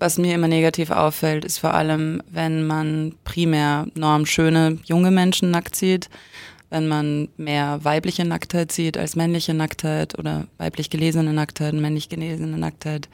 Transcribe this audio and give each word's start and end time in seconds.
Was 0.00 0.16
mir 0.16 0.34
immer 0.34 0.46
negativ 0.46 0.90
auffällt, 0.90 1.44
ist 1.44 1.58
vor 1.58 1.74
allem, 1.74 2.22
wenn 2.30 2.66
man 2.66 3.14
primär 3.24 3.86
normschöne 3.94 4.78
junge 4.84 5.10
Menschen 5.10 5.50
nackt 5.50 5.74
sieht, 5.74 6.08
wenn 6.70 6.86
man 6.86 7.28
mehr 7.36 7.80
weibliche 7.82 8.24
Nacktheit 8.24 8.70
sieht 8.70 8.96
als 8.96 9.16
männliche 9.16 9.54
Nacktheit 9.54 10.16
oder 10.16 10.46
weiblich 10.56 10.90
gelesene 10.90 11.32
Nacktheit, 11.32 11.74
männlich 11.74 12.08
gelesene 12.08 12.58
Nacktheit. 12.58 13.08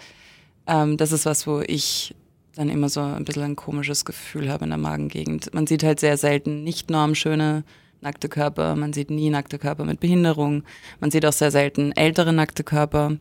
Ähm, 0.66 0.98
das 0.98 1.12
ist 1.12 1.24
was, 1.24 1.46
wo 1.46 1.60
ich 1.60 2.14
dann 2.54 2.68
immer 2.68 2.91
so 2.91 3.01
ein 3.01 3.25
bisschen 3.25 3.45
ein 3.45 3.57
komisches 3.57 4.05
Gefühl 4.05 4.51
habe 4.51 4.64
in 4.64 4.71
der 4.71 4.79
Magengegend. 4.79 5.55
Man 5.55 5.66
sieht 5.66 5.82
halt 5.85 6.01
sehr 6.01 6.19
selten 6.19 6.64
nicht 6.64 6.91
normschöne 6.91 7.64
nackte 8.03 8.29
Körper, 8.29 8.77
man 8.77 8.93
sieht 8.93 9.11
nie 9.11 9.30
nackte 9.30 9.59
Körper 9.59 9.85
mit 9.85 10.01
Behinderung, 10.01 10.64
man 11.01 11.11
sieht 11.11 11.25
auch 11.25 11.32
sehr 11.32 11.51
selten 11.51 11.93
ältere 11.93 12.32
nackte 12.32 12.62
Körper. 12.62 13.16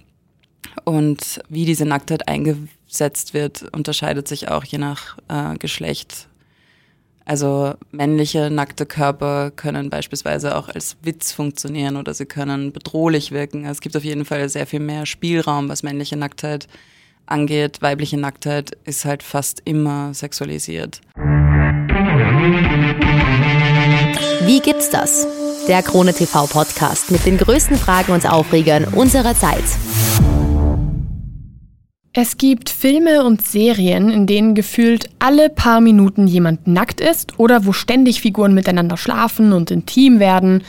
Und 0.84 1.41
wie 1.50 1.66
diese 1.66 1.86
Nacktheit 1.86 2.27
eingesetzt 2.93 3.33
wird, 3.33 3.65
unterscheidet 3.73 4.27
sich 4.27 4.49
auch 4.49 4.63
je 4.63 4.77
nach 4.77 5.17
äh, 5.27 5.57
Geschlecht. 5.57 6.27
Also 7.25 7.73
männliche 7.91 8.49
nackte 8.51 8.85
Körper 8.85 9.49
können 9.51 9.89
beispielsweise 9.89 10.57
auch 10.57 10.67
als 10.67 10.98
Witz 11.01 11.31
funktionieren 11.31 11.95
oder 11.95 12.13
sie 12.13 12.25
können 12.25 12.73
bedrohlich 12.73 13.31
wirken. 13.31 13.65
Es 13.65 13.79
gibt 13.79 13.95
auf 13.95 14.03
jeden 14.03 14.25
Fall 14.25 14.48
sehr 14.49 14.67
viel 14.67 14.81
mehr 14.81 15.05
Spielraum, 15.05 15.70
was 15.70 15.84
männliche 15.84 16.17
Nacktheit 16.17 16.67
angeht. 17.25 17.81
Weibliche 17.81 18.17
Nacktheit 18.17 18.77
ist 18.84 19.05
halt 19.05 19.23
fast 19.23 19.62
immer 19.63 20.13
sexualisiert. 20.13 20.99
Wie 24.45 24.59
gibt's 24.59 24.89
das? 24.89 25.25
Der 25.70 25.81
Krone 25.81 26.13
TV 26.13 26.45
Podcast 26.48 27.09
mit 27.09 27.25
den 27.25 27.37
größten 27.37 27.77
Fragen 27.77 28.12
und 28.12 28.29
Aufregern 28.29 28.84
unserer 28.84 29.34
Zeit. 29.34 29.63
Es 32.16 32.38
gibt 32.38 32.70
Filme 32.70 33.23
und 33.23 33.41
Serien, 33.41 34.12
in 34.12 34.27
denen 34.27 34.54
gefühlt 34.54 35.09
alle 35.17 35.49
paar 35.49 35.81
Minuten 35.81 36.27
jemand 36.27 36.67
nackt 36.67 37.02
ist 37.02 37.40
oder 37.40 37.65
wo 37.65 37.74
ständig 37.74 38.21
Figuren 38.21 38.54
miteinander 38.54 38.98
schlafen 38.98 39.51
und 39.51 39.71
intim 39.71 40.20
werden. 40.20 40.62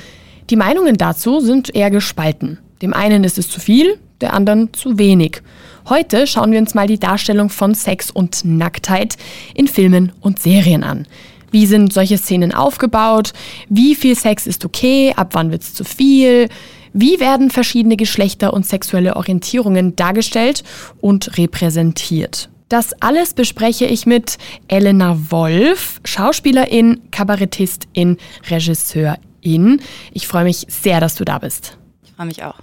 Die 0.48 0.56
Meinungen 0.56 0.96
dazu 0.96 1.40
sind 1.40 1.74
eher 1.74 1.90
gespalten. 1.90 2.60
Dem 2.80 2.94
einen 2.94 3.24
ist 3.24 3.36
es 3.36 3.50
zu 3.50 3.60
viel, 3.60 3.98
der 4.22 4.32
anderen 4.32 4.72
zu 4.72 4.98
wenig. 4.98 5.42
Heute 5.86 6.26
schauen 6.26 6.50
wir 6.50 6.60
uns 6.60 6.72
mal 6.72 6.86
die 6.86 6.98
Darstellung 6.98 7.50
von 7.50 7.74
Sex 7.74 8.10
und 8.10 8.42
Nacktheit 8.46 9.18
in 9.52 9.68
Filmen 9.68 10.12
und 10.22 10.40
Serien 10.40 10.82
an. 10.82 11.06
Wie 11.50 11.66
sind 11.66 11.92
solche 11.92 12.16
Szenen 12.16 12.54
aufgebaut? 12.54 13.34
Wie 13.68 13.94
viel 13.94 14.16
Sex 14.16 14.46
ist 14.46 14.64
okay? 14.64 15.12
Ab 15.14 15.34
wann 15.34 15.50
wird 15.50 15.60
es 15.60 15.74
zu 15.74 15.84
viel? 15.84 16.48
Wie 16.96 17.18
werden 17.18 17.50
verschiedene 17.50 17.96
Geschlechter 17.96 18.54
und 18.54 18.64
sexuelle 18.64 19.16
Orientierungen 19.16 19.96
dargestellt 19.96 20.62
und 21.00 21.36
repräsentiert? 21.36 22.50
Das 22.68 22.92
alles 23.02 23.34
bespreche 23.34 23.84
ich 23.84 24.06
mit 24.06 24.38
Elena 24.68 25.18
Wolf, 25.30 26.00
Schauspielerin, 26.04 27.02
Kabarettistin, 27.10 28.16
Regisseurin. 28.48 29.80
Ich 30.12 30.28
freue 30.28 30.44
mich 30.44 30.66
sehr, 30.68 31.00
dass 31.00 31.16
du 31.16 31.24
da 31.24 31.40
bist. 31.40 31.76
Ich 32.04 32.12
freue 32.12 32.26
mich 32.26 32.44
auch. 32.44 32.60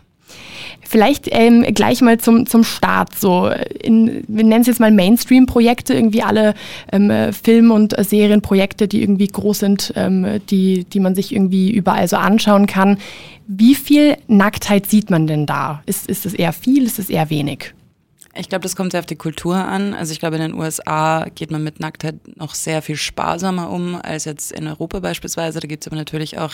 Vielleicht 0.88 1.28
ähm, 1.32 1.64
gleich 1.74 2.02
mal 2.02 2.20
zum, 2.20 2.46
zum 2.46 2.64
Start. 2.64 3.16
So 3.16 3.50
in, 3.82 4.24
wir 4.28 4.44
nennen 4.44 4.62
es 4.62 4.68
jetzt 4.68 4.80
mal 4.80 4.92
Mainstream-Projekte, 4.92 5.94
irgendwie 5.94 6.24
alle 6.24 6.54
ähm, 6.92 7.12
Film- 7.34 7.72
und 7.72 7.98
äh, 7.98 8.04
Serienprojekte, 8.04 8.88
die 8.88 9.02
irgendwie 9.02 9.28
groß 9.28 9.60
sind, 9.60 9.94
ähm, 9.96 10.42
die, 10.50 10.84
die 10.86 11.00
man 11.00 11.16
sich 11.16 11.34
irgendwie 11.34 11.72
überall 11.72 12.08
so 12.08 12.18
anschauen 12.18 12.68
kann. 12.68 12.98
Wie 13.48 13.76
viel 13.76 14.18
Nacktheit 14.28 14.88
sieht 14.88 15.10
man 15.10 15.28
denn 15.28 15.46
da? 15.46 15.82
Ist, 15.86 16.08
ist 16.08 16.26
es 16.26 16.34
eher 16.34 16.54
viel, 16.54 16.86
ist 16.86 17.00
es 17.00 17.10
eher 17.10 17.30
wenig? 17.30 17.74
Ich 18.34 18.48
glaube, 18.48 18.64
das 18.64 18.76
kommt 18.76 18.92
sehr 18.92 19.02
auf 19.02 19.06
die 19.06 19.18
Kultur 19.18 19.56
an. 19.56 19.94
Also 19.94 20.14
ich 20.14 20.20
glaube, 20.20 20.38
in 20.38 20.42
den 20.42 20.54
USA 20.54 21.26
geht 21.36 21.52
man 21.52 21.64
mit 21.64 21.80
Nacktheit 21.80 22.16
noch 22.38 22.56
sehr 22.56 22.82
viel 22.82 22.96
sparsamer 22.96 23.70
um 23.70 23.96
als 23.96 24.26
jetzt 24.26 24.52
in 24.54 24.68
Europa 24.68 25.00
beispielsweise. 25.00 25.60
Da 25.60 25.68
gibt 25.68 25.84
es 25.84 25.88
aber 25.88 25.98
natürlich 25.98 26.38
auch 26.38 26.54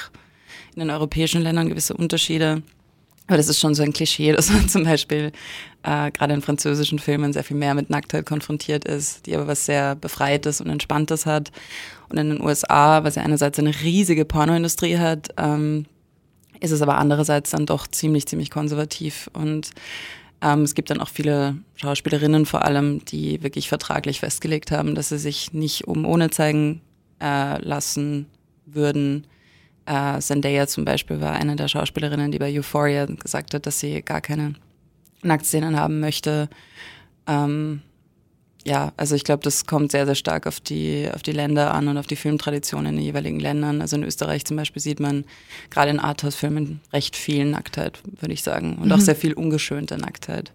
in 0.75 0.79
den 0.79 0.89
europäischen 0.89 1.41
Ländern 1.41 1.69
gewisse 1.69 1.93
Unterschiede. 1.93 2.63
Aber 3.27 3.37
das 3.37 3.49
ist 3.49 3.59
schon 3.59 3.75
so 3.75 3.83
ein 3.83 3.93
Klischee, 3.93 4.31
dass 4.33 4.49
man 4.49 4.67
zum 4.67 4.83
Beispiel 4.83 5.31
äh, 5.83 6.11
gerade 6.11 6.33
in 6.33 6.41
französischen 6.41 6.99
Filmen 6.99 7.33
sehr 7.33 7.43
viel 7.43 7.57
mehr 7.57 7.73
mit 7.73 7.89
Nacktheit 7.89 8.25
konfrontiert 8.25 8.85
ist, 8.85 9.25
die 9.25 9.35
aber 9.35 9.47
was 9.47 9.65
sehr 9.65 9.95
Befreites 9.95 10.61
und 10.61 10.69
Entspanntes 10.69 11.25
hat. 11.25 11.51
Und 12.09 12.17
in 12.17 12.29
den 12.29 12.41
USA, 12.41 13.03
was 13.03 13.15
ja 13.15 13.23
einerseits 13.23 13.59
eine 13.59 13.73
riesige 13.81 14.25
Pornoindustrie 14.25 14.97
hat, 14.97 15.29
ähm, 15.37 15.85
ist 16.59 16.71
es 16.71 16.81
aber 16.81 16.97
andererseits 16.97 17.51
dann 17.51 17.65
doch 17.65 17.87
ziemlich, 17.87 18.25
ziemlich 18.25 18.49
konservativ. 18.49 19.29
Und 19.33 19.71
ähm, 20.41 20.63
es 20.63 20.73
gibt 20.73 20.89
dann 20.89 21.01
auch 21.01 21.09
viele 21.09 21.57
Schauspielerinnen 21.75 22.45
vor 22.45 22.63
allem, 22.63 23.03
die 23.05 23.43
wirklich 23.43 23.69
vertraglich 23.69 24.21
festgelegt 24.21 24.71
haben, 24.71 24.95
dass 24.95 25.09
sie 25.09 25.19
sich 25.19 25.53
nicht 25.53 25.87
um 25.87 26.05
ohne 26.05 26.29
zeigen 26.29 26.81
äh, 27.21 27.61
lassen 27.61 28.27
würden 28.65 29.27
äh, 29.87 30.19
Zendaya 30.19 30.67
zum 30.67 30.85
Beispiel 30.85 31.21
war 31.21 31.33
eine 31.33 31.55
der 31.55 31.67
Schauspielerinnen, 31.67 32.31
die 32.31 32.39
bei 32.39 32.51
Euphoria 32.51 33.05
gesagt 33.05 33.53
hat, 33.53 33.65
dass 33.65 33.79
sie 33.79 34.01
gar 34.01 34.21
keine 34.21 34.53
Nacktszenen 35.23 35.79
haben 35.79 35.99
möchte. 35.99 36.49
Ähm, 37.25 37.81
ja, 38.65 38.91
also 38.97 39.15
ich 39.15 39.23
glaube, 39.23 39.43
das 39.43 39.65
kommt 39.65 39.91
sehr, 39.93 40.05
sehr 40.05 40.15
stark 40.15 40.45
auf 40.45 40.59
die, 40.59 41.09
auf 41.13 41.23
die 41.23 41.31
Länder 41.31 41.73
an 41.73 41.87
und 41.87 41.97
auf 41.97 42.05
die 42.05 42.17
Filmtraditionen 42.17 42.87
in 42.87 42.95
den 42.97 43.05
jeweiligen 43.05 43.39
Ländern. 43.39 43.81
Also 43.81 43.95
in 43.95 44.03
Österreich 44.03 44.43
zum 44.43 44.57
Beispiel 44.57 44.81
sieht 44.81 44.99
man 44.99 45.23
gerade 45.69 45.91
in 45.91 45.99
Arthouse-Filmen 45.99 46.81
recht 46.91 47.15
viel 47.15 47.45
Nacktheit, 47.45 47.99
würde 48.19 48.33
ich 48.33 48.43
sagen. 48.43 48.75
Und 48.75 48.87
mhm. 48.87 48.91
auch 48.91 48.99
sehr 48.99 49.15
viel 49.15 49.33
ungeschönte 49.33 49.97
Nacktheit. 49.97 50.51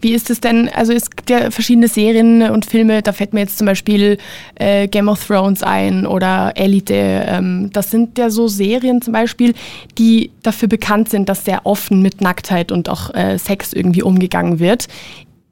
Wie 0.00 0.12
ist 0.12 0.30
es 0.30 0.40
denn, 0.40 0.68
also 0.68 0.92
es 0.92 1.10
gibt 1.10 1.30
ja 1.30 1.50
verschiedene 1.50 1.88
Serien 1.88 2.42
und 2.50 2.66
Filme, 2.66 3.02
da 3.02 3.12
fällt 3.12 3.32
mir 3.32 3.40
jetzt 3.40 3.58
zum 3.58 3.66
Beispiel 3.66 4.18
äh, 4.56 4.88
Game 4.88 5.08
of 5.08 5.24
Thrones 5.26 5.62
ein 5.62 6.06
oder 6.06 6.52
Elite. 6.56 6.94
Ähm, 6.94 7.70
das 7.72 7.90
sind 7.90 8.18
ja 8.18 8.30
so 8.30 8.48
Serien 8.48 9.02
zum 9.02 9.12
Beispiel, 9.12 9.54
die 9.98 10.30
dafür 10.42 10.68
bekannt 10.68 11.08
sind, 11.08 11.28
dass 11.28 11.44
sehr 11.44 11.66
offen 11.66 12.02
mit 12.02 12.20
Nacktheit 12.20 12.72
und 12.72 12.88
auch 12.88 13.14
äh, 13.14 13.38
Sex 13.38 13.72
irgendwie 13.72 14.02
umgegangen 14.02 14.58
wird. 14.58 14.88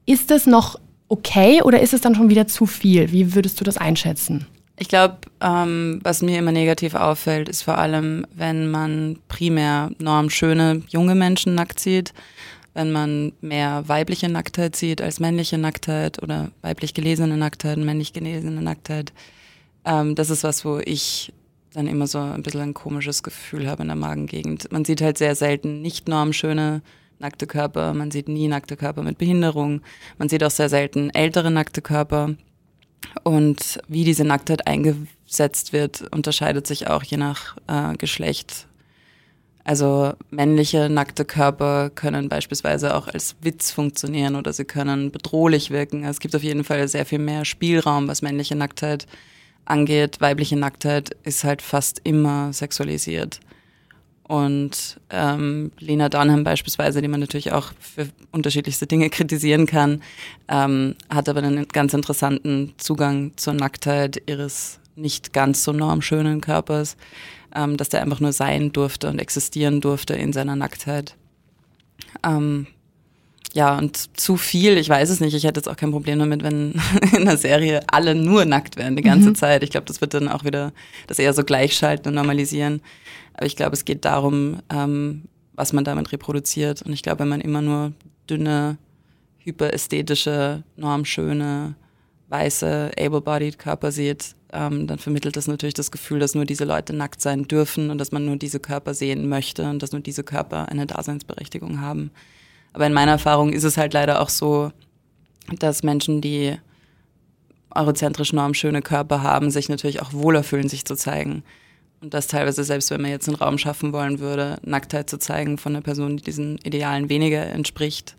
Ist 0.06 0.30
das 0.30 0.46
noch 0.46 0.78
okay 1.08 1.62
oder 1.62 1.80
ist 1.80 1.94
es 1.94 2.00
dann 2.00 2.14
schon 2.14 2.30
wieder 2.30 2.46
zu 2.46 2.66
viel? 2.66 3.12
Wie 3.12 3.34
würdest 3.34 3.60
du 3.60 3.64
das 3.64 3.76
einschätzen? 3.76 4.46
Ich 4.78 4.88
glaube, 4.88 5.18
ähm, 5.42 6.00
was 6.02 6.22
mir 6.22 6.38
immer 6.38 6.52
negativ 6.52 6.94
auffällt, 6.94 7.50
ist 7.50 7.62
vor 7.62 7.76
allem, 7.76 8.26
wenn 8.34 8.70
man 8.70 9.18
primär 9.28 9.90
normschöne 9.98 10.82
junge 10.88 11.14
Menschen 11.14 11.54
nackt 11.54 11.80
sieht 11.80 12.14
wenn 12.80 12.92
man 12.92 13.32
mehr 13.42 13.86
weibliche 13.88 14.30
Nacktheit 14.30 14.74
sieht 14.74 15.02
als 15.02 15.20
männliche 15.20 15.58
Nacktheit 15.58 16.22
oder 16.22 16.50
weiblich 16.62 16.94
gelesene 16.94 17.36
Nacktheit, 17.36 17.76
männlich 17.76 18.14
gelesene 18.14 18.62
Nacktheit. 18.62 19.12
Ähm, 19.84 20.14
das 20.14 20.30
ist 20.30 20.44
was, 20.44 20.64
wo 20.64 20.78
ich 20.78 21.30
dann 21.74 21.86
immer 21.86 22.06
so 22.06 22.18
ein 22.18 22.42
bisschen 22.42 22.62
ein 22.62 22.74
komisches 22.74 23.22
Gefühl 23.22 23.68
habe 23.68 23.82
in 23.82 23.88
der 23.88 23.96
Magengegend. 23.98 24.72
Man 24.72 24.86
sieht 24.86 25.02
halt 25.02 25.18
sehr 25.18 25.34
selten 25.34 25.82
nicht 25.82 26.08
normschöne 26.08 26.80
nackte 27.18 27.46
Körper, 27.46 27.92
man 27.92 28.10
sieht 28.10 28.28
nie 28.28 28.48
nackte 28.48 28.78
Körper 28.78 29.02
mit 29.02 29.18
Behinderung, 29.18 29.82
man 30.16 30.30
sieht 30.30 30.42
auch 30.42 30.50
sehr 30.50 30.70
selten 30.70 31.10
ältere 31.10 31.50
nackte 31.50 31.82
Körper. 31.82 32.34
Und 33.24 33.78
wie 33.88 34.04
diese 34.04 34.24
Nacktheit 34.24 34.66
eingesetzt 34.66 35.74
wird, 35.74 36.02
unterscheidet 36.12 36.66
sich 36.66 36.88
auch 36.88 37.02
je 37.02 37.18
nach 37.18 37.58
äh, 37.66 37.94
Geschlecht 37.98 38.68
also 39.64 40.14
männliche 40.30 40.88
nackte 40.88 41.24
Körper 41.24 41.90
können 41.90 42.28
beispielsweise 42.28 42.94
auch 42.94 43.08
als 43.08 43.36
Witz 43.42 43.70
funktionieren 43.70 44.36
oder 44.36 44.52
sie 44.52 44.64
können 44.64 45.10
bedrohlich 45.10 45.70
wirken. 45.70 46.04
Es 46.04 46.20
gibt 46.20 46.34
auf 46.34 46.42
jeden 46.42 46.64
Fall 46.64 46.88
sehr 46.88 47.06
viel 47.06 47.18
mehr 47.18 47.44
Spielraum, 47.44 48.08
was 48.08 48.22
männliche 48.22 48.56
Nacktheit 48.56 49.06
angeht. 49.66 50.20
Weibliche 50.20 50.56
Nacktheit 50.56 51.16
ist 51.24 51.44
halt 51.44 51.62
fast 51.62 52.00
immer 52.04 52.52
sexualisiert. 52.52 53.40
Und 54.30 55.00
ähm, 55.10 55.72
Lena 55.80 56.08
Dunham 56.08 56.44
beispielsweise, 56.44 57.02
die 57.02 57.08
man 57.08 57.18
natürlich 57.18 57.50
auch 57.52 57.72
für 57.80 58.08
unterschiedlichste 58.30 58.86
Dinge 58.86 59.10
kritisieren 59.10 59.66
kann, 59.66 60.02
ähm, 60.48 60.94
hat 61.08 61.28
aber 61.28 61.42
einen 61.42 61.66
ganz 61.66 61.94
interessanten 61.94 62.72
Zugang 62.76 63.32
zur 63.36 63.54
Nacktheit 63.54 64.22
ihres 64.26 64.78
nicht 64.94 65.32
ganz 65.32 65.64
so 65.64 65.72
normschönen 65.72 66.40
Körpers 66.40 66.96
ähm, 67.54 67.76
dass 67.76 67.88
der 67.88 68.02
einfach 68.02 68.20
nur 68.20 68.32
sein 68.32 68.72
durfte 68.72 69.08
und 69.08 69.18
existieren 69.18 69.80
durfte 69.80 70.14
in 70.14 70.32
seiner 70.32 70.56
Nacktheit. 70.56 71.16
Ähm, 72.24 72.66
ja, 73.52 73.76
und 73.76 74.18
zu 74.18 74.36
viel, 74.36 74.78
ich 74.78 74.88
weiß 74.88 75.10
es 75.10 75.20
nicht. 75.20 75.34
Ich 75.34 75.44
hätte 75.44 75.58
jetzt 75.58 75.68
auch 75.68 75.76
kein 75.76 75.90
Problem 75.90 76.18
damit, 76.20 76.42
wenn 76.42 76.74
in 77.16 77.24
der 77.24 77.36
Serie 77.36 77.82
alle 77.88 78.14
nur 78.14 78.44
nackt 78.44 78.76
wären 78.76 78.96
die 78.96 79.02
ganze 79.02 79.30
mhm. 79.30 79.34
Zeit. 79.34 79.62
Ich 79.62 79.70
glaube, 79.70 79.86
das 79.86 80.00
wird 80.00 80.14
dann 80.14 80.28
auch 80.28 80.44
wieder 80.44 80.72
das 81.08 81.18
eher 81.18 81.34
so 81.34 81.42
gleichschalten 81.42 82.08
und 82.08 82.14
normalisieren. 82.14 82.80
Aber 83.34 83.46
ich 83.46 83.56
glaube, 83.56 83.74
es 83.74 83.84
geht 83.84 84.04
darum, 84.04 84.60
ähm, 84.70 85.24
was 85.54 85.72
man 85.72 85.84
damit 85.84 86.12
reproduziert. 86.12 86.82
Und 86.82 86.92
ich 86.92 87.02
glaube, 87.02 87.20
wenn 87.20 87.28
man 87.28 87.40
immer 87.40 87.60
nur 87.60 87.92
dünne, 88.28 88.78
hyperästhetische, 89.38 90.62
normschöne, 90.76 91.74
weiße, 92.28 92.92
able-bodied 92.98 93.58
Körper 93.58 93.90
sieht, 93.90 94.36
ähm, 94.52 94.86
dann 94.86 94.98
vermittelt 94.98 95.36
das 95.36 95.46
natürlich 95.46 95.74
das 95.74 95.90
Gefühl, 95.90 96.18
dass 96.18 96.34
nur 96.34 96.44
diese 96.44 96.64
Leute 96.64 96.92
nackt 96.92 97.20
sein 97.20 97.44
dürfen 97.44 97.90
und 97.90 97.98
dass 97.98 98.12
man 98.12 98.24
nur 98.24 98.36
diese 98.36 98.60
Körper 98.60 98.94
sehen 98.94 99.28
möchte 99.28 99.68
und 99.68 99.82
dass 99.82 99.92
nur 99.92 100.00
diese 100.00 100.24
Körper 100.24 100.68
eine 100.68 100.86
Daseinsberechtigung 100.86 101.80
haben. 101.80 102.10
Aber 102.72 102.86
in 102.86 102.92
meiner 102.92 103.12
Erfahrung 103.12 103.52
ist 103.52 103.64
es 103.64 103.76
halt 103.76 103.94
leider 103.94 104.20
auch 104.20 104.28
so, 104.28 104.72
dass 105.58 105.82
Menschen, 105.82 106.20
die 106.20 106.56
eurozentrisch 107.74 108.32
normschöne 108.32 108.82
Körper 108.82 109.22
haben, 109.22 109.50
sich 109.50 109.68
natürlich 109.68 110.02
auch 110.02 110.12
wohler 110.12 110.42
fühlen, 110.42 110.68
sich 110.68 110.84
zu 110.84 110.96
zeigen. 110.96 111.42
Und 112.00 112.14
das 112.14 112.26
teilweise, 112.26 112.64
selbst 112.64 112.90
wenn 112.90 113.00
man 113.00 113.10
jetzt 113.10 113.28
einen 113.28 113.36
Raum 113.36 113.58
schaffen 113.58 113.92
wollen 113.92 114.20
würde, 114.20 114.58
Nacktheit 114.64 115.10
zu 115.10 115.18
zeigen 115.18 115.58
von 115.58 115.74
einer 115.74 115.82
Person, 115.82 116.16
die 116.16 116.22
diesen 116.22 116.58
Idealen 116.58 117.08
weniger 117.08 117.46
entspricht 117.46 118.16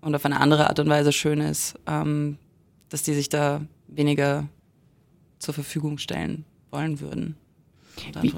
und 0.00 0.14
auf 0.14 0.24
eine 0.24 0.40
andere 0.40 0.68
Art 0.68 0.78
und 0.80 0.88
Weise 0.88 1.12
schön 1.12 1.40
ist, 1.40 1.76
ähm, 1.86 2.36
dass 2.88 3.02
die 3.02 3.14
sich 3.14 3.28
da 3.28 3.62
weniger 3.86 4.48
zur 5.38 5.54
Verfügung 5.54 5.98
stellen 5.98 6.44
wollen 6.70 7.00
würden. 7.00 7.36
Wie, 8.20 8.34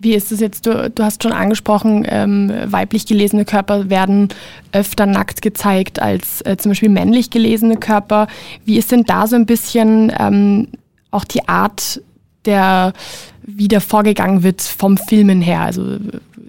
wie 0.00 0.14
ist 0.14 0.32
es 0.32 0.40
jetzt? 0.40 0.66
Du, 0.66 0.90
du 0.90 1.04
hast 1.04 1.22
schon 1.22 1.32
angesprochen, 1.32 2.04
ähm, 2.08 2.52
weiblich 2.66 3.06
gelesene 3.06 3.44
Körper 3.44 3.88
werden 3.88 4.28
öfter 4.72 5.06
nackt 5.06 5.42
gezeigt 5.42 6.02
als 6.02 6.40
äh, 6.42 6.56
zum 6.56 6.72
Beispiel 6.72 6.88
männlich 6.88 7.30
gelesene 7.30 7.76
Körper. 7.76 8.26
Wie 8.64 8.78
ist 8.78 8.90
denn 8.90 9.04
da 9.04 9.26
so 9.28 9.36
ein 9.36 9.46
bisschen 9.46 10.12
ähm, 10.18 10.68
auch 11.10 11.24
die 11.24 11.48
Art 11.48 12.02
der, 12.46 12.94
wie 13.42 13.68
da 13.68 13.80
vorgegangen 13.80 14.42
wird 14.42 14.62
vom 14.62 14.96
Filmen 14.96 15.40
her, 15.42 15.60
also 15.60 15.98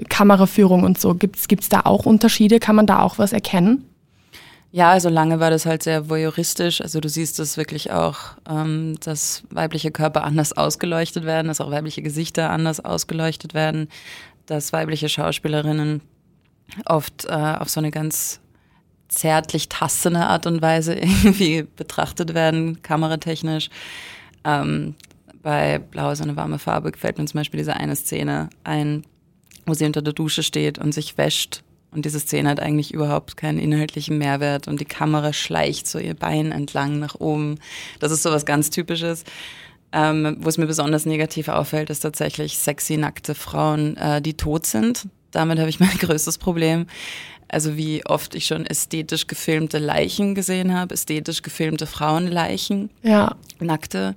Kameraführung 0.09 0.83
und 0.83 0.99
so. 0.99 1.13
Gibt 1.15 1.39
es 1.39 1.69
da 1.69 1.81
auch 1.81 2.05
Unterschiede? 2.05 2.59
Kann 2.59 2.75
man 2.75 2.87
da 2.87 3.01
auch 3.01 3.17
was 3.17 3.33
erkennen? 3.33 3.83
Ja, 4.73 4.91
also 4.91 5.09
lange 5.09 5.41
war 5.41 5.49
das 5.49 5.65
halt 5.65 5.83
sehr 5.83 6.09
voyeuristisch. 6.09 6.79
Also 6.79 7.01
du 7.01 7.09
siehst 7.09 7.39
es 7.39 7.57
wirklich 7.57 7.91
auch, 7.91 8.37
ähm, 8.49 8.95
dass 9.01 9.43
weibliche 9.49 9.91
Körper 9.91 10.23
anders 10.23 10.53
ausgeleuchtet 10.53 11.25
werden, 11.25 11.47
dass 11.47 11.59
auch 11.59 11.71
weibliche 11.71 12.01
Gesichter 12.01 12.49
anders 12.49 12.79
ausgeleuchtet 12.79 13.53
werden, 13.53 13.89
dass 14.45 14.71
weibliche 14.71 15.09
Schauspielerinnen 15.09 16.01
oft 16.85 17.25
äh, 17.25 17.31
auf 17.31 17.69
so 17.69 17.81
eine 17.81 17.91
ganz 17.91 18.39
zärtlich 19.09 19.67
tastende 19.67 20.21
Art 20.21 20.47
und 20.47 20.61
Weise 20.61 20.93
irgendwie 20.95 21.63
betrachtet 21.63 22.33
werden, 22.33 22.81
kameratechnisch. 22.81 23.69
Ähm, 24.45 24.95
bei 25.43 25.79
Blau 25.79 26.11
ist 26.11 26.21
eine 26.21 26.37
warme 26.37 26.59
Farbe 26.59 26.91
gefällt 26.93 27.17
mir 27.17 27.25
zum 27.25 27.39
Beispiel 27.39 27.57
diese 27.57 27.75
eine 27.75 27.95
Szene 27.97 28.49
ein, 28.63 29.03
wo 29.65 29.73
sie 29.73 29.85
unter 29.85 30.01
der 30.01 30.13
Dusche 30.13 30.43
steht 30.43 30.79
und 30.79 30.93
sich 30.93 31.17
wäscht 31.17 31.61
und 31.91 32.05
diese 32.05 32.19
Szene 32.19 32.49
hat 32.49 32.59
eigentlich 32.59 32.93
überhaupt 32.93 33.35
keinen 33.37 33.59
inhaltlichen 33.59 34.17
Mehrwert 34.17 34.67
und 34.67 34.79
die 34.79 34.85
Kamera 34.85 35.33
schleicht 35.33 35.87
so 35.87 35.99
ihr 35.99 36.13
Bein 36.13 36.51
entlang 36.51 36.99
nach 36.99 37.15
oben. 37.15 37.59
Das 37.99 38.11
ist 38.11 38.23
so 38.23 38.31
was 38.31 38.45
ganz 38.45 38.69
Typisches. 38.69 39.23
Ähm, 39.93 40.37
wo 40.39 40.47
es 40.47 40.57
mir 40.57 40.67
besonders 40.67 41.05
negativ 41.05 41.49
auffällt, 41.49 41.89
ist 41.89 41.99
tatsächlich 41.99 42.57
sexy, 42.57 42.95
nackte 42.95 43.35
Frauen, 43.35 43.97
äh, 43.97 44.21
die 44.21 44.35
tot 44.35 44.65
sind. 44.65 45.09
Damit 45.31 45.59
habe 45.59 45.69
ich 45.69 45.79
mein 45.81 45.97
größtes 45.97 46.37
Problem. 46.37 46.85
Also 47.49 47.75
wie 47.75 48.05
oft 48.05 48.33
ich 48.33 48.45
schon 48.45 48.65
ästhetisch 48.65 49.27
gefilmte 49.27 49.77
Leichen 49.77 50.33
gesehen 50.35 50.73
habe, 50.73 50.93
ästhetisch 50.93 51.41
gefilmte 51.41 51.85
Frauenleichen, 51.85 52.89
ja. 53.03 53.35
nackte. 53.59 54.15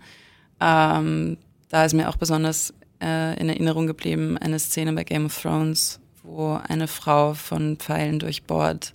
Ähm, 0.61 1.38
da 1.69 1.85
ist 1.85 1.94
mir 1.94 2.09
auch 2.09 2.17
besonders 2.17 2.73
äh, 3.03 3.37
in 3.41 3.49
Erinnerung 3.49 3.88
geblieben 3.88 4.38
eine 4.38 4.61
Szene 4.61 4.93
bei 4.93 5.03
Game 5.03 5.26
of 5.26 5.43
Thrones, 5.43 5.99
wo 6.25 6.59
eine 6.69 6.88
Frau 6.88 7.35
von 7.35 7.76
Pfeilen 7.76 8.19
durchbohrt 8.19 8.94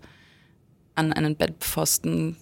an 0.95 1.13
einen 1.13 1.35
Bettpfosten 1.35 2.35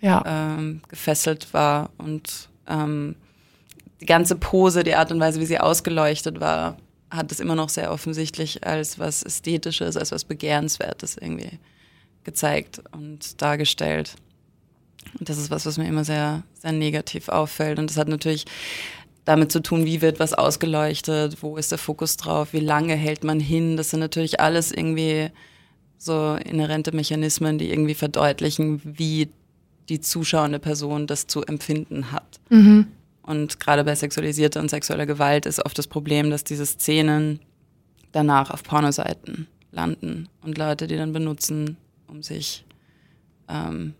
ja. 0.00 0.22
ähm, 0.26 0.82
gefesselt 0.88 1.52
war 1.52 1.90
und 1.98 2.48
ähm, 2.68 3.16
die 4.00 4.06
ganze 4.06 4.36
Pose, 4.36 4.84
die 4.84 4.94
Art 4.94 5.10
und 5.10 5.20
Weise, 5.20 5.40
wie 5.40 5.46
sie 5.46 5.58
ausgeleuchtet 5.58 6.40
war, 6.40 6.76
hat 7.10 7.30
es 7.32 7.40
immer 7.40 7.54
noch 7.54 7.68
sehr 7.68 7.92
offensichtlich 7.92 8.66
als 8.66 8.98
was 8.98 9.22
Ästhetisches, 9.22 9.96
als 9.96 10.12
was 10.12 10.24
Begehrenswertes 10.24 11.16
irgendwie 11.16 11.58
gezeigt 12.24 12.82
und 12.92 13.40
dargestellt. 13.40 14.16
Und 15.18 15.28
das 15.28 15.38
ist 15.38 15.50
was, 15.50 15.66
was 15.66 15.78
mir 15.78 15.86
immer 15.86 16.04
sehr, 16.04 16.42
sehr 16.54 16.72
negativ 16.72 17.28
auffällt. 17.28 17.78
Und 17.78 17.90
das 17.90 17.96
hat 17.96 18.08
natürlich 18.08 18.44
damit 19.24 19.52
zu 19.52 19.60
tun, 19.60 19.84
wie 19.84 20.02
wird 20.02 20.18
was 20.18 20.34
ausgeleuchtet, 20.34 21.42
wo 21.42 21.56
ist 21.56 21.70
der 21.70 21.78
Fokus 21.78 22.16
drauf, 22.16 22.52
wie 22.52 22.60
lange 22.60 22.94
hält 22.94 23.24
man 23.24 23.38
hin. 23.38 23.76
Das 23.76 23.90
sind 23.90 24.00
natürlich 24.00 24.40
alles 24.40 24.72
irgendwie 24.72 25.30
so 25.98 26.34
inhärente 26.34 26.94
Mechanismen, 26.94 27.58
die 27.58 27.70
irgendwie 27.70 27.94
verdeutlichen, 27.94 28.80
wie 28.84 29.28
die 29.88 30.00
zuschauende 30.00 30.58
Person 30.58 31.06
das 31.06 31.26
zu 31.26 31.42
empfinden 31.42 32.10
hat. 32.10 32.40
Mhm. 32.48 32.88
Und 33.22 33.60
gerade 33.60 33.84
bei 33.84 33.94
sexualisierter 33.94 34.60
und 34.60 34.70
sexueller 34.70 35.06
Gewalt 35.06 35.46
ist 35.46 35.64
oft 35.64 35.78
das 35.78 35.86
Problem, 35.86 36.30
dass 36.30 36.42
diese 36.42 36.66
Szenen 36.66 37.38
danach 38.10 38.50
auf 38.50 38.64
Pornoseiten 38.64 39.46
landen 39.70 40.28
und 40.42 40.58
Leute, 40.58 40.88
die 40.88 40.96
dann 40.96 41.12
benutzen, 41.12 41.76
um 42.08 42.22
sich 42.22 42.64
ähm, 43.48 43.94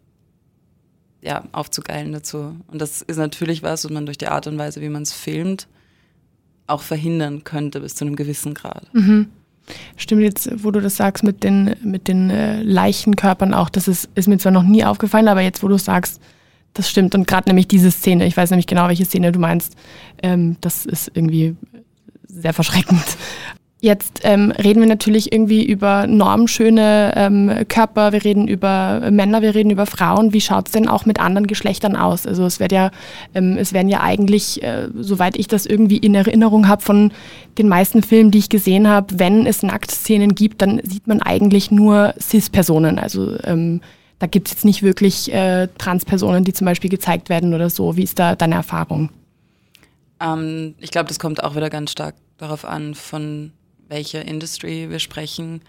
ja, 1.22 1.44
aufzugeilen 1.52 2.12
dazu. 2.12 2.56
Und 2.66 2.82
das 2.82 3.00
ist 3.00 3.16
natürlich 3.16 3.62
was, 3.62 3.84
was 3.84 3.90
man 3.90 4.06
durch 4.06 4.18
die 4.18 4.26
Art 4.26 4.46
und 4.46 4.58
Weise, 4.58 4.80
wie 4.80 4.88
man 4.88 5.02
es 5.02 5.12
filmt, 5.12 5.68
auch 6.66 6.82
verhindern 6.82 7.44
könnte 7.44 7.80
bis 7.80 7.94
zu 7.94 8.04
einem 8.04 8.16
gewissen 8.16 8.54
Grad. 8.54 8.92
Mhm. 8.92 9.28
Stimmt 9.96 10.22
jetzt, 10.22 10.64
wo 10.64 10.72
du 10.72 10.80
das 10.80 10.96
sagst 10.96 11.22
mit 11.22 11.44
den, 11.44 11.76
mit 11.84 12.08
den 12.08 12.30
äh, 12.30 12.62
Leichenkörpern 12.62 13.54
auch, 13.54 13.70
das 13.70 13.86
ist, 13.86 14.08
ist 14.16 14.26
mir 14.26 14.38
zwar 14.38 14.52
noch 14.52 14.64
nie 14.64 14.84
aufgefallen, 14.84 15.28
aber 15.28 15.40
jetzt, 15.40 15.62
wo 15.62 15.68
du 15.68 15.78
sagst, 15.78 16.20
das 16.74 16.90
stimmt. 16.90 17.14
Und 17.14 17.28
gerade 17.28 17.48
nämlich 17.48 17.68
diese 17.68 17.90
Szene, 17.90 18.26
ich 18.26 18.36
weiß 18.36 18.50
nämlich 18.50 18.66
genau, 18.66 18.88
welche 18.88 19.04
Szene 19.04 19.30
du 19.30 19.38
meinst, 19.38 19.76
ähm, 20.22 20.56
das 20.60 20.84
ist 20.86 21.12
irgendwie 21.14 21.54
sehr 22.26 22.52
verschreckend. 22.52 23.04
Jetzt 23.84 24.20
ähm, 24.22 24.52
reden 24.52 24.78
wir 24.78 24.86
natürlich 24.86 25.32
irgendwie 25.32 25.64
über 25.64 26.06
normschöne 26.06 27.14
ähm, 27.16 27.50
Körper, 27.66 28.12
wir 28.12 28.22
reden 28.22 28.46
über 28.46 29.10
Männer, 29.10 29.42
wir 29.42 29.56
reden 29.56 29.70
über 29.70 29.86
Frauen. 29.86 30.32
Wie 30.32 30.40
schaut 30.40 30.68
es 30.68 30.72
denn 30.72 30.86
auch 30.86 31.04
mit 31.04 31.18
anderen 31.18 31.48
Geschlechtern 31.48 31.96
aus? 31.96 32.24
Also 32.24 32.46
es 32.46 32.60
wird 32.60 32.70
ja, 32.70 32.92
ähm, 33.34 33.56
es 33.58 33.72
werden 33.72 33.88
ja 33.88 34.00
eigentlich, 34.00 34.62
äh, 34.62 34.86
soweit 34.94 35.36
ich 35.36 35.48
das 35.48 35.66
irgendwie 35.66 35.96
in 35.96 36.14
Erinnerung 36.14 36.68
habe 36.68 36.80
von 36.80 37.10
den 37.58 37.66
meisten 37.66 38.04
Filmen, 38.04 38.30
die 38.30 38.38
ich 38.38 38.48
gesehen 38.48 38.86
habe, 38.86 39.18
wenn 39.18 39.48
es 39.48 39.64
Nacktszenen 39.64 40.36
gibt, 40.36 40.62
dann 40.62 40.80
sieht 40.84 41.08
man 41.08 41.20
eigentlich 41.20 41.72
nur 41.72 42.14
Cis-Personen. 42.20 43.00
Also 43.00 43.36
ähm, 43.42 43.80
da 44.20 44.28
gibt 44.28 44.46
es 44.46 44.54
jetzt 44.54 44.64
nicht 44.64 44.84
wirklich 44.84 45.34
äh, 45.34 45.66
Trans-Personen, 45.78 46.44
die 46.44 46.52
zum 46.52 46.66
Beispiel 46.66 46.88
gezeigt 46.88 47.28
werden 47.30 47.52
oder 47.52 47.68
so. 47.68 47.96
Wie 47.96 48.04
ist 48.04 48.20
da 48.20 48.36
deine 48.36 48.54
Erfahrung? 48.54 49.10
Ähm, 50.20 50.76
ich 50.78 50.92
glaube, 50.92 51.08
das 51.08 51.18
kommt 51.18 51.42
auch 51.42 51.56
wieder 51.56 51.68
ganz 51.68 51.90
stark 51.90 52.14
darauf 52.38 52.64
an, 52.64 52.94
von 52.94 53.50
welche 53.92 54.18
Industry 54.18 54.88
wir 54.88 54.98
sprechen. 54.98 55.60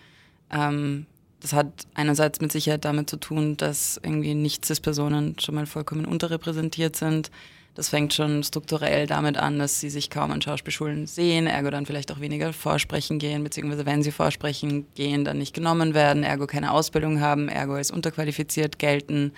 Ähm, 0.49 1.05
das 1.41 1.51
hat 1.51 1.67
einerseits 1.93 2.39
mit 2.39 2.53
Sicherheit 2.53 2.85
damit 2.85 3.09
zu 3.09 3.17
tun, 3.17 3.57
dass 3.57 3.99
irgendwie 4.01 4.33
Nicht-Cis-Personen 4.33 5.37
schon 5.39 5.55
mal 5.55 5.65
vollkommen 5.65 6.05
unterrepräsentiert 6.05 6.95
sind. 6.95 7.31
Das 7.75 7.89
fängt 7.89 8.13
schon 8.13 8.43
strukturell 8.43 9.07
damit 9.07 9.35
an, 9.35 9.59
dass 9.59 9.79
sie 9.79 9.89
sich 9.89 10.09
kaum 10.09 10.31
an 10.31 10.41
Schauspielschulen 10.41 11.05
sehen, 11.05 11.47
ergo 11.47 11.69
dann 11.69 11.85
vielleicht 11.85 12.11
auch 12.11 12.21
weniger 12.21 12.53
vorsprechen 12.53 13.19
gehen, 13.19 13.43
beziehungsweise 13.43 13.85
wenn 13.85 14.03
sie 14.03 14.11
vorsprechen 14.11 14.85
gehen, 14.95 15.25
dann 15.25 15.39
nicht 15.39 15.53
genommen 15.53 15.93
werden, 15.93 16.23
ergo 16.23 16.47
keine 16.47 16.71
Ausbildung 16.71 17.19
haben, 17.19 17.49
ergo 17.49 17.73
als 17.73 17.91
unterqualifiziert 17.91 18.79
gelten 18.79 19.33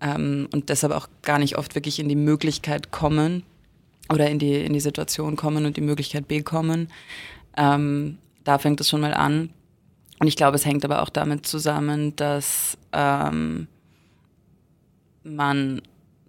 ähm, 0.00 0.48
und 0.52 0.70
deshalb 0.70 0.92
auch 0.92 1.08
gar 1.22 1.38
nicht 1.38 1.56
oft 1.56 1.74
wirklich 1.74 2.00
in 2.00 2.08
die 2.08 2.16
Möglichkeit 2.16 2.90
kommen 2.90 3.44
oder 4.08 4.28
in 4.28 4.38
die, 4.38 4.64
in 4.64 4.72
die 4.72 4.80
Situation 4.80 5.36
kommen 5.36 5.66
und 5.66 5.76
die 5.76 5.82
Möglichkeit 5.82 6.26
bekommen. 6.26 6.88
Ähm, 7.56 8.18
da 8.44 8.58
fängt 8.58 8.80
es 8.80 8.88
schon 8.88 9.00
mal 9.00 9.14
an. 9.14 9.50
Und 10.20 10.26
ich 10.26 10.36
glaube, 10.36 10.56
es 10.56 10.64
hängt 10.64 10.84
aber 10.84 11.02
auch 11.02 11.10
damit 11.10 11.46
zusammen, 11.46 12.16
dass 12.16 12.76
ähm, 12.92 13.68
man 15.22 15.82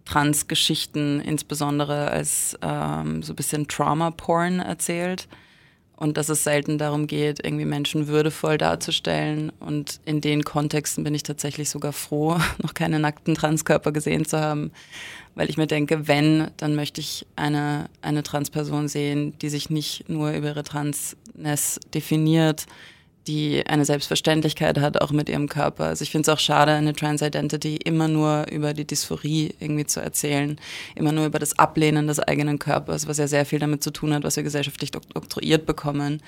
Trans-Geschichten 0.06 1.22
insbesondere 1.22 2.10
als 2.10 2.58
ähm, 2.62 3.24
so 3.24 3.34
ein 3.34 3.36
bisschen 3.36 3.68
Trauma-Porn 3.68 4.60
erzählt 4.60 5.28
und 6.00 6.15
dass 6.15 6.29
es 6.29 6.46
selten 6.46 6.77
darum 6.77 7.08
geht, 7.08 7.44
irgendwie 7.44 7.65
Menschen 7.65 8.08
würdevoll 8.08 8.58
darzustellen. 8.58 9.51
Und 9.60 10.00
in 10.06 10.22
den 10.22 10.46
Kontexten 10.46 11.03
bin 11.03 11.13
ich 11.13 11.24
tatsächlich 11.24 11.70
sogar 11.70 11.91
froh, 11.91 12.39
noch 12.63 12.74
keine 12.74 13.00
nackten 13.00 13.36
Transkörper 13.36 13.91
gesehen 13.91 14.24
zu 14.24 14.39
haben, 14.39 14.72
weil 15.36 15.50
ich 15.50 15.58
mir 15.58 15.68
denke, 15.68 16.08
wenn, 16.08 16.51
dann 16.56 16.74
möchte 16.74 17.01
ich 17.01 17.25
eine, 17.36 17.89
eine 18.01 18.24
Transperson 18.24 18.88
sehen, 18.88 19.38
die 19.41 19.50
sich 19.50 19.70
nicht 19.70 20.08
nur 20.08 20.32
über 20.32 20.48
ihre 20.48 20.63
Transness 20.63 21.82
definiert, 21.94 22.65
die 23.28 23.66
eine 23.68 23.86
Selbstverständlichkeit 23.86 24.80
hat, 24.80 25.02
auch 25.02 25.12
mit 25.12 25.30
ihrem 25.30 25.48
Körper. 25.48 25.86
Also 25.86 26.04
ich 26.04 26.12
finde 26.12 26.30
es 26.30 26.36
auch 26.36 26.40
schade, 26.40 26.72
eine 26.72 26.94
Trans-Identity 26.94 27.78
immer 27.78 28.08
nur 28.08 28.48
über 28.50 28.74
die 28.74 28.86
Dysphorie 28.86 29.54
irgendwie 29.60 29.86
zu 29.86 30.00
erzählen, 30.00 30.60
immer 30.96 31.12
nur 31.12 31.26
über 31.26 31.40
das 31.40 31.58
Ablehnen 31.60 32.08
des 32.08 32.20
eigenen 32.20 32.60
Körpers, 32.60 33.08
was 33.08 33.18
ja 33.18 33.28
sehr 33.28 33.46
viel 33.46 33.60
damit 33.60 33.84
zu 33.84 33.92
tun 33.92 34.14
hat, 34.14 34.24
was 34.24 34.36
wir 34.36 34.44
gesellschaftlich 34.44 34.92
oktroyiert 35.14 35.66
bekommen. 35.66 36.22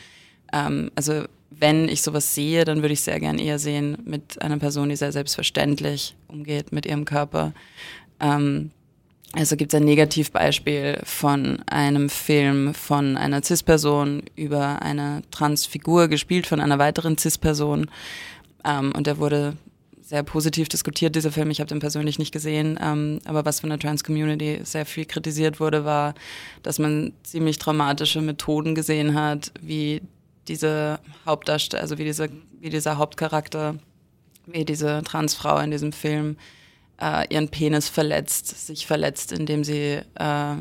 Ähm, 0.54 0.92
also 0.96 1.24
wenn 1.50 1.90
ich 1.90 2.02
sowas 2.02 2.34
sehe, 2.34 2.66
dann 2.66 2.82
würde 2.82 2.94
ich 2.94 3.02
sehr 3.02 3.20
gern 3.20 3.40
eher 3.40 3.60
sehen 3.60 3.98
mit 4.06 4.42
einer 4.42 4.58
Person, 4.58 4.90
die 4.90 4.96
sehr 4.96 5.12
selbstverständlich 5.12 6.16
umgeht 6.28 6.72
mit 6.72 6.86
ihrem 6.86 7.06
Körper. 7.06 7.54
Ähm, 8.20 8.72
also 9.34 9.56
gibt 9.56 9.74
es 9.74 9.80
ein 9.80 9.86
Negativbeispiel 9.86 11.00
von 11.04 11.62
einem 11.68 12.10
Film 12.10 12.74
von 12.74 13.16
einer 13.16 13.42
CIS-Person 13.42 14.24
über 14.36 14.82
eine 14.82 15.22
Transfigur, 15.32 16.10
gespielt 16.10 16.48
von 16.48 16.60
einer 16.60 16.80
weiteren 16.80 17.18
CIS-Person. 17.18 17.90
Ähm, 18.66 18.92
und 18.96 19.08
der 19.08 19.20
wurde 19.20 19.56
sehr 20.02 20.24
positiv 20.24 20.68
diskutiert, 20.68 21.16
dieser 21.16 21.32
Film. 21.32 21.50
Ich 21.50 21.62
habe 21.62 21.70
den 21.70 21.80
persönlich 21.80 22.20
nicht 22.20 22.34
gesehen. 22.34 22.78
Ähm, 22.84 23.20
aber 23.24 23.46
was 23.46 23.62
von 23.62 23.70
der 23.70 23.80
Trans-Community 23.80 24.60
sehr 24.64 24.86
viel 24.86 25.06
kritisiert 25.06 25.62
wurde, 25.62 25.86
war, 25.86 26.14
dass 26.64 26.80
man 26.80 27.14
ziemlich 27.24 27.58
traumatische 27.58 28.22
Methoden 28.22 28.76
gesehen 28.76 29.16
hat, 29.16 29.54
wie 29.62 30.02
diese 30.50 31.00
Hauptdarsteller, 31.26 31.82
also 31.82 31.98
wie, 31.98 32.04
diese, 32.04 32.28
wie 32.60 32.70
dieser 32.70 32.98
Hauptcharakter, 32.98 33.76
wie 34.46 34.66
diese 34.66 35.02
Transfrau 35.06 35.60
in 35.60 35.72
diesem 35.72 35.94
Film 35.94 36.36
äh, 37.02 37.26
ihren 37.34 37.50
Penis 37.50 37.90
verletzt, 37.90 38.68
sich 38.68 38.86
verletzt, 38.86 39.32
indem 39.32 39.64
sie 39.64 40.02
äh, 40.16 40.56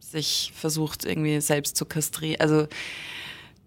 sich 0.00 0.52
versucht, 0.54 1.04
irgendwie 1.04 1.40
selbst 1.40 1.76
zu 1.76 1.84
kastrieren. 1.84 2.40
Also 2.40 2.66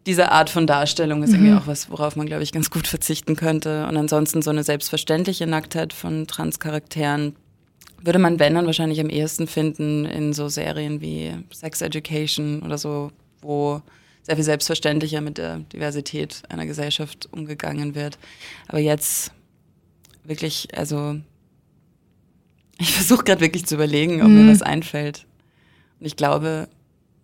diese 0.06 0.32
Art 0.32 0.50
von 0.50 0.68
Darstellung 0.68 1.24
ist 1.24 1.30
mhm. 1.30 1.36
irgendwie 1.46 1.54
auch 1.62 1.68
was, 1.68 1.90
worauf 1.90 2.16
man, 2.16 2.26
glaube 2.26 2.44
ich, 2.44 2.52
ganz 2.52 2.70
gut 2.70 2.88
verzichten 2.88 3.36
könnte. 3.36 3.88
Und 3.88 3.96
ansonsten 3.96 4.42
so 4.42 4.50
eine 4.50 4.64
selbstverständliche 4.64 5.48
Nacktheit 5.48 5.94
von 5.94 6.28
Transcharakteren 6.28 7.36
würde 8.02 8.20
man, 8.20 8.38
wenn, 8.38 8.54
dann 8.54 8.66
wahrscheinlich 8.66 9.00
am 9.00 9.10
ehesten 9.10 9.48
finden 9.48 10.04
in 10.04 10.34
so 10.34 10.50
Serien 10.50 11.00
wie 11.00 11.32
Sex 11.54 11.82
Education 11.82 12.62
oder 12.62 12.78
so, 12.78 13.12
wo 13.42 13.82
sehr 14.24 14.36
viel 14.36 14.44
selbstverständlicher 14.44 15.22
mit 15.22 15.38
der 15.38 15.60
Diversität 15.60 16.44
einer 16.50 16.66
Gesellschaft 16.66 17.30
umgegangen 17.32 17.96
wird. 17.96 18.18
Aber 18.68 18.80
jetzt 18.80 19.32
wirklich, 20.26 20.68
also 20.78 21.16
ich 22.84 22.94
versuche 22.94 23.24
gerade 23.24 23.42
wirklich 23.42 23.66
zu 23.66 23.76
überlegen, 23.76 24.22
ob 24.22 24.28
mhm. 24.28 24.46
mir 24.46 24.52
was 24.52 24.62
einfällt. 24.62 25.26
Und 26.00 26.06
ich 26.06 26.16
glaube, 26.16 26.68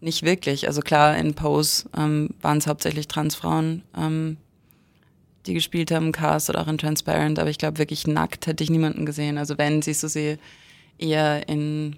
nicht 0.02 0.24
wirklich. 0.24 0.68
Also 0.68 0.82
klar, 0.82 1.18
in 1.18 1.34
Pose 1.34 1.90
ähm, 1.98 2.30
waren 2.42 2.60
es 2.60 2.68
hauptsächlich 2.68 3.08
Transfrauen, 3.08 3.84
ähm, 3.98 4.38
die 5.46 5.54
gespielt 5.54 5.92
haben, 5.92 6.12
Cast 6.12 6.50
oder 6.50 6.62
auch 6.62 6.68
in 6.68 6.78
Transparent, 6.78 7.40
aber 7.40 7.50
ich 7.50 7.58
glaube 7.58 7.78
wirklich 7.78 8.08
nackt 8.08 8.48
hätte 8.48 8.64
ich 8.64 8.70
niemanden 8.70 9.06
gesehen. 9.06 9.38
Also 9.38 9.58
wenn, 9.58 9.82
siehst 9.82 10.04
du 10.04 10.08
sie 10.08 10.38
eher 10.98 11.48
in 11.50 11.98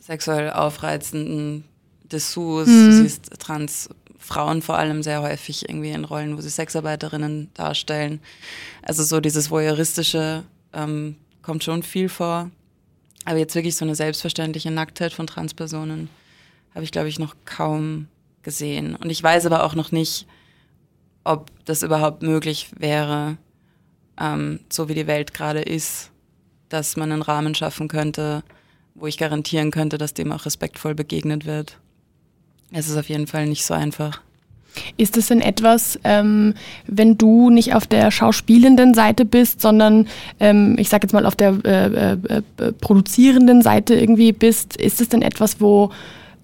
sexuell 0.00 0.50
aufreizenden 0.50 1.64
Dessous, 2.10 2.66
mhm. 2.66 2.86
du 2.86 2.92
siehst 3.02 3.30
Transfrauen 3.38 4.62
vor 4.62 4.76
allem 4.76 5.04
sehr 5.04 5.22
häufig 5.22 5.68
irgendwie 5.68 5.90
in 5.90 6.04
Rollen, 6.04 6.36
wo 6.36 6.40
sie 6.40 6.50
Sexarbeiterinnen 6.50 7.50
darstellen. 7.54 8.20
Also 8.82 9.04
so 9.04 9.20
dieses 9.20 9.50
voyeuristische 9.50 10.42
ähm, 10.72 11.14
kommt 11.42 11.64
schon 11.64 11.82
viel 11.82 12.08
vor. 12.08 12.50
Aber 13.24 13.38
jetzt 13.38 13.54
wirklich 13.54 13.76
so 13.76 13.84
eine 13.84 13.94
selbstverständliche 13.94 14.70
Nacktheit 14.70 15.12
von 15.12 15.26
Transpersonen 15.26 16.08
habe 16.74 16.84
ich, 16.84 16.92
glaube 16.92 17.08
ich, 17.08 17.18
noch 17.18 17.34
kaum 17.44 18.08
gesehen. 18.42 18.96
Und 18.96 19.10
ich 19.10 19.22
weiß 19.22 19.46
aber 19.46 19.64
auch 19.64 19.74
noch 19.74 19.92
nicht, 19.92 20.26
ob 21.24 21.50
das 21.64 21.82
überhaupt 21.82 22.22
möglich 22.22 22.70
wäre, 22.78 23.36
ähm, 24.18 24.60
so 24.70 24.88
wie 24.88 24.94
die 24.94 25.06
Welt 25.06 25.34
gerade 25.34 25.60
ist, 25.60 26.10
dass 26.68 26.96
man 26.96 27.12
einen 27.12 27.22
Rahmen 27.22 27.54
schaffen 27.54 27.88
könnte, 27.88 28.42
wo 28.94 29.06
ich 29.06 29.18
garantieren 29.18 29.70
könnte, 29.70 29.98
dass 29.98 30.14
dem 30.14 30.32
auch 30.32 30.46
respektvoll 30.46 30.94
begegnet 30.94 31.44
wird. 31.44 31.78
Es 32.72 32.88
ist 32.88 32.96
auf 32.96 33.08
jeden 33.08 33.26
Fall 33.26 33.46
nicht 33.46 33.64
so 33.64 33.74
einfach. 33.74 34.20
Ist 34.96 35.16
es 35.16 35.28
denn 35.28 35.40
etwas, 35.40 35.98
ähm, 36.04 36.54
wenn 36.86 37.18
du 37.18 37.50
nicht 37.50 37.74
auf 37.74 37.86
der 37.86 38.10
schauspielenden 38.10 38.94
Seite 38.94 39.24
bist, 39.24 39.60
sondern 39.60 40.06
ähm, 40.38 40.76
ich 40.78 40.88
sage 40.88 41.04
jetzt 41.04 41.12
mal 41.12 41.26
auf 41.26 41.36
der 41.36 41.58
äh, 41.64 41.86
äh, 41.86 42.12
äh, 42.28 42.72
produzierenden 42.80 43.62
Seite 43.62 43.94
irgendwie 43.94 44.32
bist, 44.32 44.76
ist 44.76 45.00
es 45.00 45.08
denn 45.08 45.22
etwas, 45.22 45.60
wo 45.60 45.90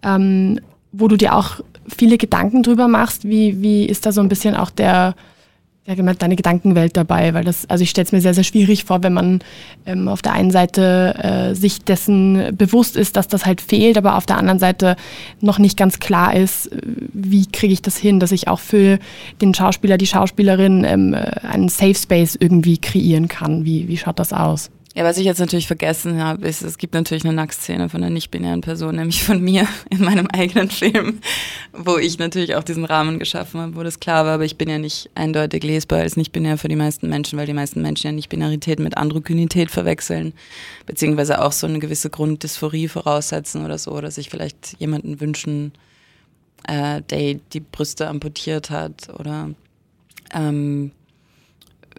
ähm, 0.03 0.61
wo 0.93 1.09
du 1.09 1.17
dir 1.17 1.35
auch 1.35 1.61
viele 1.95 2.19
Gedanken 2.19 2.63
drüber 2.63 2.89
machst. 2.89 3.29
Wie, 3.29 3.61
wie 3.63 3.85
ist 3.85 4.07
da 4.07 4.13
so 4.13 4.21
ein 4.21 4.29
bisschen 4.29 4.55
auch 4.55 4.71
der, 4.71 5.15
ja, 5.87 5.95
deine 5.95 6.37
Gedankenwelt 6.37 6.97
dabei? 6.97 7.35
Weil 7.35 7.45
das, 7.45 7.69
also 7.71 7.83
ich 7.83 7.91
stelle 7.91 8.07
es 8.07 8.13
mir 8.13 8.21
sehr, 8.21 8.35
sehr 8.35 8.45
schwierig 8.45 8.85
vor, 8.85 9.03
wenn 9.03 9.13
man 9.13 9.41
ähm, 9.87 10.09
auf 10.09 10.23
der 10.23 10.33
einen 10.33 10.51
Seite 10.51 11.15
äh, 11.19 11.55
sich 11.55 11.83
dessen 11.83 12.57
bewusst 12.57 12.97
ist, 12.97 13.17
dass 13.17 13.29
das 13.29 13.47
halt 13.47 13.61
fehlt, 13.61 13.97
aber 13.97 14.17
auf 14.17 14.27
der 14.27 14.39
anderen 14.39 14.59
Seite 14.59 14.97
noch 15.41 15.59
nicht 15.59 15.77
ganz 15.77 15.99
klar 15.99 16.35
ist, 16.35 16.73
äh, 16.73 16.81
wie 17.13 17.47
kriege 17.47 17.73
ich 17.73 17.83
das 17.83 17.97
hin, 17.97 18.21
dass 18.21 18.33
ich 18.33 18.49
auch 18.49 18.61
für 18.61 18.99
den 19.41 19.55
Schauspieler, 19.55 19.99
die 19.99 20.07
Schauspielerin 20.07 20.85
ähm, 20.85 21.15
äh, 21.15 21.19
einen 21.47 21.69
Safe 21.69 21.95
Space 21.95 22.37
irgendwie 22.39 22.79
kreieren 22.79 23.29
kann. 23.29 23.65
Wie, 23.65 23.89
wie 23.89 23.97
schaut 23.97 24.19
das 24.19 24.33
aus? 24.33 24.71
Ja, 24.97 25.05
was 25.05 25.19
ich 25.19 25.27
jetzt 25.27 25.41
natürlich 25.41 25.67
vergessen 25.67 26.23
habe, 26.25 26.49
ist, 26.49 26.63
es 26.63 26.79
gibt 26.79 26.95
natürlich 26.95 27.27
eine 27.27 27.35
Nacktszene 27.35 27.91
von 27.91 28.03
einer 28.03 28.09
nicht-binären 28.09 28.63
Person, 28.63 28.97
nämlich 28.97 29.23
von 29.23 29.43
mir 29.43 29.69
in 29.91 30.03
meinem 30.03 30.27
eigenen 30.29 30.71
Film, 30.71 31.21
wo 31.75 31.99
ich 31.99 32.19
natürlich 32.19 32.55
auch 32.55 32.65
diesen 32.65 32.87
Rahmen 32.87 33.19
geschaffen 33.19 33.61
habe, 33.61 33.77
wo 33.77 33.83
das 33.83 34.01
klar 34.01 34.25
war, 34.25 34.33
aber 34.33 34.47
ich 34.47 34.57
bin 34.57 34.71
ja 34.71 34.79
nicht 34.79 35.11
eindeutig 35.15 35.63
lesbar 35.65 35.99
als 35.99 36.17
nicht-binär 36.17 36.57
für 36.57 36.69
die 36.69 36.77
meisten 36.77 37.11
Menschen, 37.11 37.39
weil 37.39 37.45
die 37.45 37.53
meisten 37.53 37.83
Menschen 37.83 38.07
ja 38.07 38.13
Nicht-Binarität 38.13 38.79
mit 38.79 38.97
Androgynität 38.97 39.71
verwechseln, 39.71 40.33
beziehungsweise 40.87 41.43
auch 41.43 41.53
so 41.53 41.67
eine 41.67 41.79
gewisse 41.79 42.09
Grunddysphorie 42.09 42.89
voraussetzen 42.89 43.67
oder 43.67 43.77
so, 43.77 43.91
oder 43.91 44.11
sich 44.11 44.31
vielleicht 44.31 44.81
jemanden 44.81 45.21
wünschen, 45.21 45.73
äh, 46.67 47.03
der 47.03 47.35
die 47.35 47.61
Brüste 47.61 48.09
amputiert 48.09 48.71
hat 48.71 49.11
oder 49.11 49.51
ähm, 50.33 50.91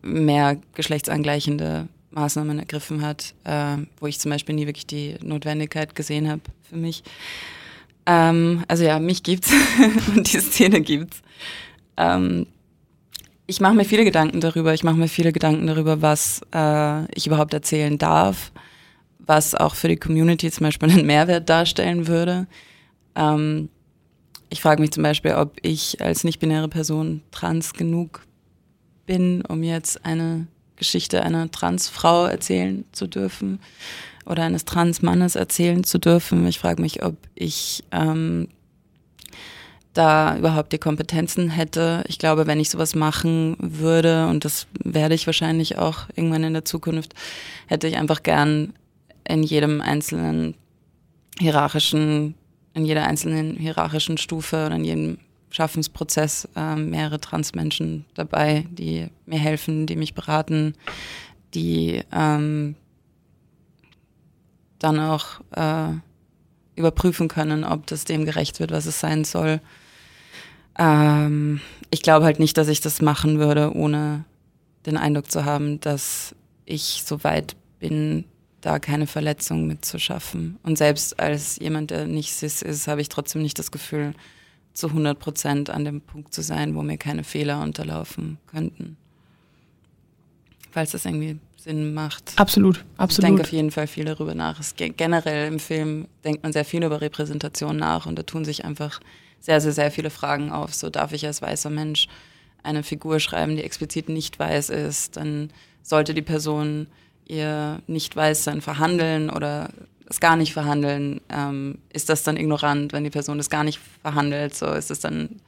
mehr 0.02 0.58
geschlechtsangleichende 0.74 1.90
Maßnahmen 2.18 2.58
ergriffen 2.58 3.02
hat, 3.02 3.36
äh, 3.44 3.78
wo 4.00 4.08
ich 4.08 4.20
zum 4.20 4.32
Beispiel 4.32 4.56
nie 4.56 4.66
wirklich 4.66 4.88
die 4.88 5.16
Notwendigkeit 5.22 5.94
gesehen 5.94 6.28
habe 6.28 6.42
für 6.68 6.76
mich. 6.76 7.04
Ähm, 8.08 8.64
also 8.68 8.84
ja, 8.84 9.00
mich 9.00 9.22
gibt's 9.22 9.52
und 10.16 10.32
die 10.32 10.40
Szene 10.40 10.82
gibt's. 10.82 11.22
Ähm, 11.96 12.48
ich 13.46 13.62
mache 13.62 13.76
mir 13.76 13.86
viele 13.86 14.04
Gedanken 14.04 14.42
darüber. 14.42 14.74
Ich 14.74 14.84
mache 14.84 14.98
mir 14.98 15.08
viele 15.08 15.32
Gedanken 15.32 15.68
darüber, 15.68 16.02
was 16.02 16.42
äh, 16.54 17.06
ich 17.16 17.28
überhaupt 17.28 17.54
erzählen 17.54 17.98
darf, 17.98 18.52
was 19.20 19.54
auch 19.54 19.76
für 19.76 19.88
die 19.88 19.98
Community 19.98 20.50
zum 20.52 20.66
Beispiel 20.66 20.90
einen 20.90 21.06
Mehrwert 21.06 21.48
darstellen 21.48 22.08
würde. 22.08 22.48
Ähm, 23.16 23.70
ich 24.50 24.62
frage 24.62 24.82
mich 24.82 24.92
zum 24.92 25.04
Beispiel, 25.04 25.34
ob 25.34 25.58
ich 25.62 26.02
als 26.02 26.24
nicht-binäre 26.24 26.68
Person 26.68 27.22
trans 27.32 27.74
genug 27.74 28.26
bin, 29.06 29.44
um 29.44 29.62
jetzt 29.62 30.04
eine 30.04 30.48
Geschichte 30.78 31.24
einer 31.24 31.52
Transfrau 31.52 32.26
erzählen 32.26 32.86
zu 32.92 33.08
dürfen 33.08 33.60
oder 34.26 34.44
eines 34.44 34.66
Transmannes 34.66 35.36
erzählen 35.36 35.84
zu 35.84 36.00
dürfen. 36.00 36.48
Ich 36.48 36.60
frage 36.60 36.82
mich, 36.82 37.04
ob 37.04 37.16
ich 37.36 37.84
ähm, 37.92 38.48
da 39.94 40.38
überhaupt 40.38 40.72
die 40.74 40.78
Kompetenzen 40.78 41.50
hätte. 41.50 42.04
Ich 42.08 42.20
glaube, 42.20 42.46
wenn 42.46 42.60
ich 42.60 42.70
sowas 42.70 42.94
machen 42.94 43.58
würde, 43.60 44.28
und 44.28 44.46
das 44.46 44.68
werde 44.84 45.16
ich 45.16 45.26
wahrscheinlich 45.26 45.78
auch 45.78 46.08
irgendwann 46.16 46.44
in 46.44 46.54
der 46.54 46.66
Zukunft, 46.66 47.14
hätte 47.66 47.88
ich 47.88 47.98
einfach 47.98 48.22
gern 48.24 48.74
in 49.28 49.44
jedem 49.44 49.82
einzelnen 49.82 50.54
hierarchischen, 51.40 52.36
in 52.74 52.86
jeder 52.86 53.08
einzelnen 53.08 53.56
hierarchischen 53.58 54.18
Stufe 54.18 54.66
oder 54.66 54.76
in 54.76 54.86
jedem 54.86 55.18
Schaffensprozess 55.50 56.48
äh, 56.56 56.76
mehrere 56.76 57.20
Transmenschen 57.20 58.06
dabei, 58.14 58.66
die 58.70 59.08
mir 59.26 59.40
helfen, 59.40 59.86
die 59.86 59.96
mich 59.96 60.14
beraten, 60.14 60.74
die 61.54 62.04
ähm, 62.12 62.76
dann 64.80 65.00
auch 65.00 65.42
äh, 65.52 65.94
überprüfen 66.76 67.28
können, 67.28 67.64
ob 67.64 67.88
das 67.88 68.06
dem 68.06 68.26
gerecht 68.26 68.60
wird, 68.60 68.72
was 68.72 68.86
es 68.86 69.00
sein 69.00 69.24
soll. 69.24 69.62
Ähm, 70.78 71.62
ich 71.90 72.02
glaube 72.02 72.26
halt 72.26 72.40
nicht, 72.40 72.58
dass 72.58 72.68
ich 72.68 72.82
das 72.82 73.02
machen 73.02 73.40
würde, 73.40 73.76
ohne 73.76 74.26
den 74.86 74.98
Eindruck 74.98 75.32
zu 75.32 75.46
haben, 75.46 75.80
dass 75.80 76.36
ich 76.66 77.04
so 77.06 77.24
weit 77.24 77.56
bin, 77.80 78.26
da 78.62 78.80
keine 78.80 79.08
Verletzung 79.08 79.66
mitzuschaffen. 79.66 80.58
Und 80.64 80.78
selbst 80.78 81.20
als 81.20 81.58
jemand, 81.60 81.92
der 81.92 82.06
nicht 82.06 82.34
cis 82.34 82.62
ist, 82.62 82.88
habe 82.88 83.02
ich 83.02 83.10
trotzdem 83.10 83.42
nicht 83.42 83.58
das 83.60 83.72
Gefühl, 83.72 84.14
zu 84.78 84.90
100 84.90 85.18
Prozent 85.18 85.70
an 85.72 85.86
dem 85.86 86.02
Punkt 86.02 86.34
zu 86.34 86.44
sein, 86.44 86.76
wo 86.76 86.84
mir 86.84 86.98
keine 86.98 87.24
Fehler 87.24 87.62
unterlaufen 87.64 88.38
könnten. 88.46 88.96
Falls 90.70 90.92
das 90.92 91.06
irgendwie 91.06 91.40
Sinn 91.58 91.96
macht. 91.96 92.34
Absolut, 92.36 92.86
absolut. 92.98 93.12
Ich 93.12 93.26
denke 93.26 93.42
auf 93.42 93.52
jeden 93.52 93.72
Fall 93.72 93.88
viel 93.88 94.06
darüber 94.06 94.36
nach. 94.36 94.60
Es, 94.60 94.76
generell 94.76 95.48
im 95.48 95.60
Film 95.60 96.08
denkt 96.24 96.44
man 96.44 96.54
sehr 96.54 96.64
viel 96.64 96.84
über 96.84 97.02
Repräsentation 97.02 97.76
nach 97.76 98.06
und 98.06 98.20
da 98.20 98.24
tun 98.24 98.46
sich 98.46 98.66
einfach 98.66 99.00
sehr, 99.40 99.60
sehr, 99.62 99.72
sehr 99.72 99.90
viele 99.90 100.12
Fragen 100.12 100.52
auf. 100.52 100.76
So 100.76 100.92
darf 100.92 101.12
ich 101.12 101.26
als 101.26 101.42
weißer 101.42 101.72
Mensch 101.72 102.08
eine 102.62 102.84
Figur 102.84 103.20
schreiben, 103.20 103.56
die 103.56 103.64
explizit 103.64 104.10
nicht 104.10 104.38
weiß 104.38 104.70
ist, 104.70 105.18
dann 105.18 105.50
sollte 105.82 106.14
die 106.14 106.22
Person 106.22 106.86
ihr 107.26 107.82
nicht 107.88 108.16
weiß 108.16 108.44
sein 108.44 108.62
verhandeln 108.62 109.32
oder 109.32 109.70
es 110.10 110.20
gar 110.20 110.36
nicht 110.36 110.54
verhandeln, 110.54 111.22
ähm, 111.30 111.80
ist 111.92 112.10
das 112.10 112.24
dann 112.24 112.38
ignorant, 112.38 112.94
wenn 112.94 113.04
die 113.04 113.10
Person 113.10 113.38
das 113.38 113.50
gar 113.50 113.64
nicht 113.64 113.80
verhandelt? 114.02 114.56
So 114.56 114.68
ist 114.68 114.92
es 114.92 115.00
dann 115.00 115.42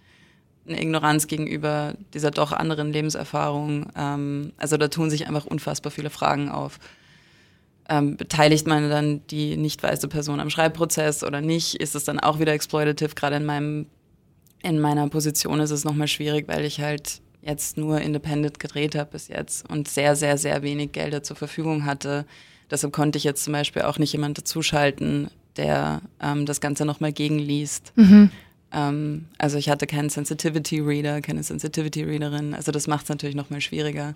eine 0.67 0.81
Ignoranz 0.81 1.27
gegenüber 1.27 1.95
dieser 2.13 2.31
doch 2.31 2.51
anderen 2.51 2.91
Lebenserfahrung. 2.91 3.87
Ähm, 3.95 4.53
also 4.57 4.77
da 4.77 4.87
tun 4.87 5.09
sich 5.09 5.27
einfach 5.27 5.45
unfassbar 5.45 5.91
viele 5.91 6.09
Fragen 6.09 6.49
auf. 6.49 6.79
Ähm, 7.87 8.17
beteiligt 8.17 8.67
man 8.67 8.89
dann 8.89 9.25
die 9.27 9.57
nicht 9.57 9.81
weiße 9.81 10.07
Person 10.07 10.39
am 10.39 10.49
Schreibprozess 10.49 11.23
oder 11.23 11.41
nicht? 11.41 11.75
Ist 11.75 11.95
es 11.95 12.03
dann 12.03 12.19
auch 12.19 12.39
wieder 12.39 12.53
exploitative? 12.53 13.15
Gerade 13.15 13.37
in 13.37 13.45
meinem 13.45 13.87
in 14.61 14.79
meiner 14.79 15.07
Position 15.07 15.59
ist 15.61 15.71
es 15.71 15.85
nochmal 15.85 16.09
schwierig, 16.09 16.47
weil 16.49 16.65
ich 16.65 16.81
halt 16.81 17.21
jetzt 17.41 17.77
nur 17.77 18.01
independent 18.01 18.59
gedreht 18.59 18.95
habe 18.95 19.11
bis 19.11 19.29
jetzt 19.29 19.69
und 19.69 19.87
sehr, 19.87 20.15
sehr, 20.17 20.37
sehr 20.37 20.61
wenig 20.61 20.91
Gelder 20.91 21.23
zur 21.23 21.37
Verfügung 21.37 21.85
hatte. 21.85 22.25
Deshalb 22.71 22.93
konnte 22.93 23.17
ich 23.17 23.23
jetzt 23.23 23.43
zum 23.43 23.53
Beispiel 23.53 23.81
auch 23.83 23.97
nicht 23.97 24.13
jemand 24.13 24.37
dazuschalten, 24.37 25.29
der 25.57 26.01
ähm, 26.21 26.45
das 26.45 26.61
Ganze 26.61 26.85
nochmal 26.85 27.11
gegenliest. 27.11 27.93
Mhm. 27.95 28.31
Ähm, 28.71 29.25
also 29.37 29.57
ich 29.57 29.69
hatte 29.69 29.87
keinen 29.87 30.09
Sensitivity 30.09 30.79
Reader, 30.79 31.21
keine 31.21 31.43
Sensitivity 31.43 32.03
Readerin. 32.03 32.53
Also 32.53 32.71
das 32.71 32.87
macht 32.87 33.03
es 33.03 33.09
natürlich 33.09 33.35
nochmal 33.35 33.61
schwieriger. 33.61 34.15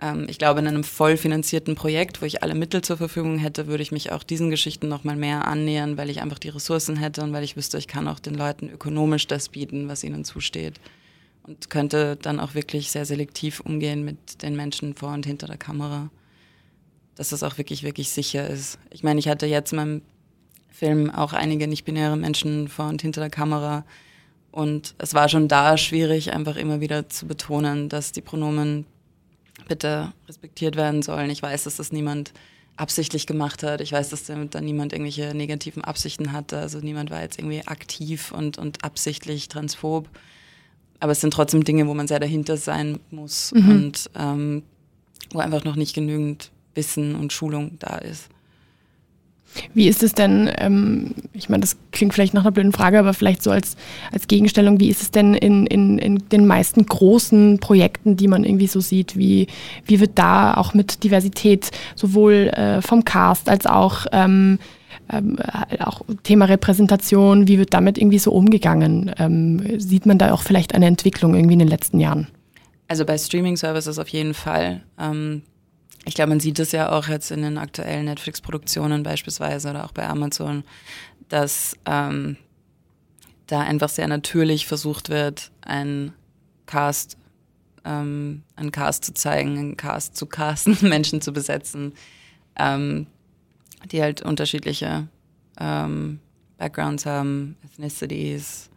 Ähm, 0.00 0.26
ich 0.28 0.38
glaube, 0.38 0.60
in 0.60 0.66
einem 0.66 0.84
voll 0.84 1.16
finanzierten 1.16 1.74
Projekt, 1.74 2.22
wo 2.22 2.26
ich 2.26 2.42
alle 2.42 2.54
Mittel 2.54 2.82
zur 2.82 2.96
Verfügung 2.96 3.38
hätte, 3.38 3.66
würde 3.66 3.82
ich 3.82 3.92
mich 3.92 4.12
auch 4.12 4.22
diesen 4.22 4.50
Geschichten 4.50 4.88
nochmal 4.88 5.16
mehr 5.16 5.46
annähern, 5.46 5.96
weil 5.96 6.10
ich 6.10 6.20
einfach 6.20 6.38
die 6.38 6.48
Ressourcen 6.50 6.96
hätte 6.96 7.22
und 7.22 7.32
weil 7.32 7.44
ich 7.44 7.56
wüsste, 7.56 7.78
ich 7.78 7.88
kann 7.88 8.08
auch 8.08 8.18
den 8.18 8.34
Leuten 8.34 8.68
ökonomisch 8.68 9.26
das 9.26 9.48
bieten, 9.48 9.88
was 9.88 10.04
ihnen 10.04 10.24
zusteht. 10.24 10.80
Und 11.44 11.70
könnte 11.70 12.16
dann 12.22 12.38
auch 12.38 12.54
wirklich 12.54 12.92
sehr 12.92 13.04
selektiv 13.04 13.60
umgehen 13.60 14.04
mit 14.04 14.42
den 14.42 14.54
Menschen 14.54 14.94
vor 14.94 15.12
und 15.12 15.26
hinter 15.26 15.48
der 15.48 15.56
Kamera. 15.56 16.08
Dass 17.16 17.30
das 17.30 17.42
auch 17.42 17.58
wirklich, 17.58 17.82
wirklich 17.82 18.10
sicher 18.10 18.48
ist. 18.48 18.78
Ich 18.90 19.02
meine, 19.02 19.20
ich 19.20 19.28
hatte 19.28 19.46
jetzt 19.46 19.72
in 19.72 19.76
meinem 19.76 20.02
Film 20.70 21.10
auch 21.10 21.32
einige 21.32 21.68
nicht-binäre 21.68 22.16
Menschen 22.16 22.68
vor 22.68 22.86
und 22.88 23.02
hinter 23.02 23.20
der 23.20 23.30
Kamera. 23.30 23.84
Und 24.50 24.94
es 24.98 25.14
war 25.14 25.28
schon 25.28 25.48
da 25.48 25.76
schwierig, 25.76 26.32
einfach 26.32 26.56
immer 26.56 26.80
wieder 26.80 27.08
zu 27.08 27.26
betonen, 27.26 27.88
dass 27.88 28.12
die 28.12 28.20
Pronomen 28.20 28.86
bitte 29.68 30.12
respektiert 30.28 30.76
werden 30.76 31.02
sollen. 31.02 31.30
Ich 31.30 31.42
weiß, 31.42 31.64
dass 31.64 31.76
das 31.76 31.92
niemand 31.92 32.32
absichtlich 32.76 33.26
gemacht 33.26 33.62
hat. 33.62 33.80
Ich 33.80 33.92
weiß, 33.92 34.10
dass 34.10 34.24
da 34.24 34.60
niemand 34.60 34.92
irgendwelche 34.92 35.34
negativen 35.34 35.84
Absichten 35.84 36.32
hatte. 36.32 36.58
Also 36.58 36.78
niemand 36.78 37.10
war 37.10 37.22
jetzt 37.22 37.38
irgendwie 37.38 37.66
aktiv 37.66 38.32
und, 38.32 38.58
und 38.58 38.84
absichtlich 38.84 39.48
transphob. 39.48 40.08
Aber 41.00 41.12
es 41.12 41.20
sind 41.20 41.32
trotzdem 41.32 41.64
Dinge, 41.64 41.86
wo 41.86 41.94
man 41.94 42.08
sehr 42.08 42.20
dahinter 42.20 42.56
sein 42.56 43.00
muss 43.10 43.52
mhm. 43.52 43.70
und 43.70 44.10
ähm, 44.16 44.62
wo 45.32 45.40
einfach 45.40 45.64
noch 45.64 45.76
nicht 45.76 45.94
genügend 45.94 46.50
Wissen 46.74 47.14
und 47.14 47.32
Schulung 47.32 47.78
da 47.78 47.98
ist. 47.98 48.28
Wie 49.74 49.88
ist 49.88 50.02
es 50.02 50.12
denn, 50.12 50.50
ähm, 50.56 51.14
ich 51.32 51.48
meine, 51.48 51.60
das 51.60 51.76
klingt 51.90 52.14
vielleicht 52.14 52.34
nach 52.34 52.42
einer 52.42 52.52
blöden 52.52 52.72
Frage, 52.72 52.98
aber 52.98 53.14
vielleicht 53.14 53.42
so 53.42 53.50
als, 53.50 53.76
als 54.10 54.26
Gegenstellung, 54.26 54.80
wie 54.80 54.88
ist 54.88 55.02
es 55.02 55.10
denn 55.10 55.34
in, 55.34 55.66
in, 55.66 55.98
in 55.98 56.28
den 56.30 56.46
meisten 56.46 56.84
großen 56.86 57.58
Projekten, 57.58 58.16
die 58.16 58.28
man 58.28 58.44
irgendwie 58.44 58.66
so 58.66 58.80
sieht? 58.80 59.16
Wie, 59.16 59.46
wie 59.84 60.00
wird 60.00 60.12
da 60.14 60.54
auch 60.54 60.74
mit 60.74 61.04
Diversität 61.04 61.70
sowohl 61.94 62.50
äh, 62.54 62.80
vom 62.80 63.04
Cast 63.04 63.48
als 63.48 63.66
auch, 63.66 64.06
ähm, 64.12 64.58
ähm, 65.10 65.38
auch 65.80 66.02
Thema 66.22 66.46
Repräsentation, 66.46 67.46
wie 67.48 67.58
wird 67.58 67.74
damit 67.74 67.98
irgendwie 67.98 68.18
so 68.18 68.32
umgegangen? 68.32 69.12
Ähm, 69.18 69.78
sieht 69.78 70.06
man 70.06 70.18
da 70.18 70.32
auch 70.32 70.42
vielleicht 70.42 70.74
eine 70.74 70.86
Entwicklung 70.86 71.34
irgendwie 71.34 71.54
in 71.54 71.58
den 71.58 71.68
letzten 71.68 72.00
Jahren? 72.00 72.28
Also 72.88 73.04
bei 73.04 73.16
Streaming-Services 73.16 73.98
auf 73.98 74.08
jeden 74.08 74.34
Fall. 74.34 74.82
Ähm, 74.98 75.42
ich 76.04 76.14
glaube, 76.14 76.30
man 76.30 76.40
sieht 76.40 76.58
es 76.58 76.72
ja 76.72 76.90
auch 76.90 77.08
jetzt 77.08 77.30
in 77.30 77.42
den 77.42 77.58
aktuellen 77.58 78.06
Netflix-Produktionen 78.06 79.02
beispielsweise 79.02 79.70
oder 79.70 79.84
auch 79.84 79.92
bei 79.92 80.06
Amazon, 80.08 80.64
dass 81.28 81.76
ähm, 81.86 82.36
da 83.46 83.60
einfach 83.60 83.88
sehr 83.88 84.08
natürlich 84.08 84.66
versucht 84.66 85.10
wird, 85.10 85.52
ein 85.60 86.12
Cast, 86.66 87.16
ähm, 87.84 88.42
einen 88.56 88.72
Cast 88.72 89.04
zu 89.04 89.14
zeigen, 89.14 89.58
einen 89.58 89.76
Cast 89.76 90.16
zu 90.16 90.26
casten, 90.26 90.76
Menschen 90.88 91.20
zu 91.20 91.32
besetzen, 91.32 91.94
ähm, 92.58 93.06
die 93.90 94.02
halt 94.02 94.22
unterschiedliche 94.22 95.08
ähm, 95.58 96.18
Backgrounds 96.58 97.06
haben, 97.06 97.56
Ethnicities, 97.64 98.70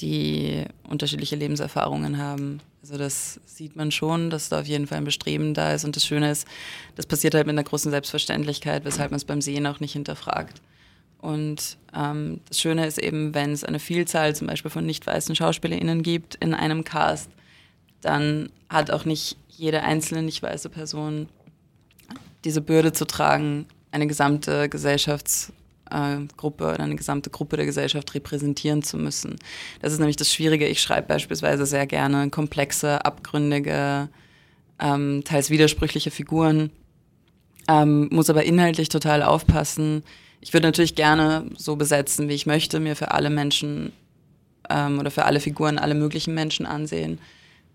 die 0.00 0.64
unterschiedliche 0.88 1.36
Lebenserfahrungen 1.36 2.18
haben. 2.18 2.60
Also 2.82 2.96
das 2.96 3.40
sieht 3.46 3.76
man 3.76 3.90
schon, 3.90 4.30
dass 4.30 4.48
da 4.48 4.60
auf 4.60 4.66
jeden 4.66 4.86
Fall 4.86 4.98
ein 4.98 5.04
Bestreben 5.04 5.54
da 5.54 5.72
ist. 5.72 5.84
Und 5.84 5.96
das 5.96 6.06
Schöne 6.06 6.30
ist, 6.30 6.46
das 6.96 7.06
passiert 7.06 7.34
halt 7.34 7.46
mit 7.46 7.54
einer 7.54 7.64
großen 7.64 7.90
Selbstverständlichkeit, 7.90 8.84
weshalb 8.84 9.10
man 9.10 9.16
es 9.16 9.24
beim 9.24 9.40
Sehen 9.40 9.66
auch 9.66 9.80
nicht 9.80 9.92
hinterfragt. 9.92 10.60
Und 11.20 11.76
ähm, 11.94 12.40
das 12.48 12.60
Schöne 12.60 12.86
ist 12.86 12.98
eben, 12.98 13.34
wenn 13.34 13.50
es 13.52 13.64
eine 13.64 13.80
Vielzahl 13.80 14.36
zum 14.36 14.46
Beispiel 14.46 14.70
von 14.70 14.86
nicht 14.86 15.06
weißen 15.06 15.34
SchauspielerInnen 15.34 16.02
gibt 16.02 16.36
in 16.36 16.54
einem 16.54 16.84
Cast, 16.84 17.30
dann 18.00 18.50
hat 18.68 18.92
auch 18.92 19.04
nicht 19.04 19.36
jede 19.48 19.82
einzelne 19.82 20.22
nicht 20.22 20.42
weiße 20.42 20.68
Person 20.68 21.28
diese 22.44 22.60
Bürde 22.60 22.92
zu 22.92 23.04
tragen, 23.04 23.66
eine 23.90 24.06
gesamte 24.06 24.66
Gesellschafts- 24.66 25.50
äh, 25.90 26.18
Gruppe 26.36 26.64
oder 26.64 26.80
eine 26.80 26.96
gesamte 26.96 27.30
Gruppe 27.30 27.56
der 27.56 27.66
Gesellschaft 27.66 28.14
repräsentieren 28.14 28.82
zu 28.82 28.96
müssen. 28.96 29.36
Das 29.80 29.92
ist 29.92 29.98
nämlich 29.98 30.16
das 30.16 30.32
Schwierige. 30.32 30.66
Ich 30.66 30.80
schreibe 30.80 31.08
beispielsweise 31.08 31.66
sehr 31.66 31.86
gerne 31.86 32.30
komplexe, 32.30 33.04
abgründige, 33.04 34.08
ähm, 34.80 35.22
teils 35.24 35.50
widersprüchliche 35.50 36.10
Figuren, 36.10 36.70
ähm, 37.68 38.08
muss 38.10 38.30
aber 38.30 38.44
inhaltlich 38.44 38.88
total 38.88 39.22
aufpassen. 39.22 40.02
Ich 40.40 40.52
würde 40.52 40.68
natürlich 40.68 40.94
gerne 40.94 41.46
so 41.56 41.76
besetzen, 41.76 42.28
wie 42.28 42.34
ich 42.34 42.46
möchte, 42.46 42.80
mir 42.80 42.96
für 42.96 43.10
alle 43.10 43.30
Menschen 43.30 43.92
ähm, 44.70 44.98
oder 44.98 45.10
für 45.10 45.24
alle 45.24 45.40
Figuren 45.40 45.78
alle 45.78 45.94
möglichen 45.94 46.34
Menschen 46.34 46.66
ansehen. 46.66 47.18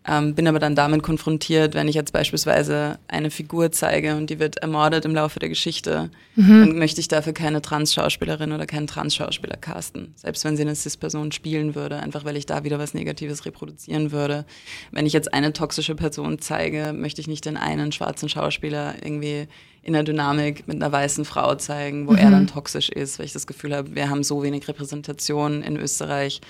Ähm, 0.05 0.35
bin 0.35 0.47
aber 0.47 0.59
dann 0.59 0.75
damit 0.75 1.01
konfrontiert, 1.01 1.75
wenn 1.75 1.87
ich 1.87 1.95
jetzt 1.95 2.11
beispielsweise 2.11 2.99
eine 3.07 3.31
Figur 3.31 3.71
zeige 3.71 4.17
und 4.17 4.29
die 4.29 4.37
wird 4.37 4.57
ermordet 4.57 5.05
im 5.05 5.15
Laufe 5.15 5.39
der 5.39 5.47
Geschichte, 5.47 6.09
mhm. 6.35 6.59
dann 6.59 6.77
möchte 6.77 6.99
ich 6.99 7.07
dafür 7.07 7.31
keine 7.31 7.61
Trans-Schauspielerin 7.61 8.51
oder 8.51 8.65
keinen 8.65 8.87
Trans-Schauspieler 8.87 9.55
casten. 9.55 10.13
Selbst 10.15 10.43
wenn 10.43 10.57
sie 10.57 10.63
eine 10.63 10.75
Cis-Person 10.75 11.31
spielen 11.31 11.73
würde, 11.73 11.97
einfach 11.97 12.25
weil 12.25 12.35
ich 12.35 12.45
da 12.45 12.65
wieder 12.65 12.79
was 12.79 12.93
Negatives 12.93 13.45
reproduzieren 13.45 14.11
würde. 14.11 14.45
Wenn 14.91 15.05
ich 15.05 15.13
jetzt 15.13 15.33
eine 15.33 15.53
toxische 15.53 15.95
Person 15.95 16.37
zeige, 16.39 16.91
möchte 16.93 17.21
ich 17.21 17.27
nicht 17.27 17.45
den 17.45 17.55
einen 17.55 17.93
schwarzen 17.93 18.27
Schauspieler 18.27 18.95
irgendwie 19.01 19.47
in 19.83 19.93
der 19.93 20.03
Dynamik 20.03 20.67
mit 20.67 20.77
einer 20.77 20.91
weißen 20.91 21.23
Frau 21.23 21.55
zeigen, 21.55 22.07
wo 22.07 22.11
mhm. 22.11 22.17
er 22.17 22.31
dann 22.31 22.47
toxisch 22.47 22.89
ist, 22.89 23.19
weil 23.19 23.25
ich 23.25 23.33
das 23.33 23.47
Gefühl 23.47 23.73
habe, 23.73 23.95
wir 23.95 24.09
haben 24.09 24.23
so 24.23 24.43
wenig 24.43 24.67
Repräsentation 24.67 25.61
in 25.61 25.77
Österreich. 25.77 26.41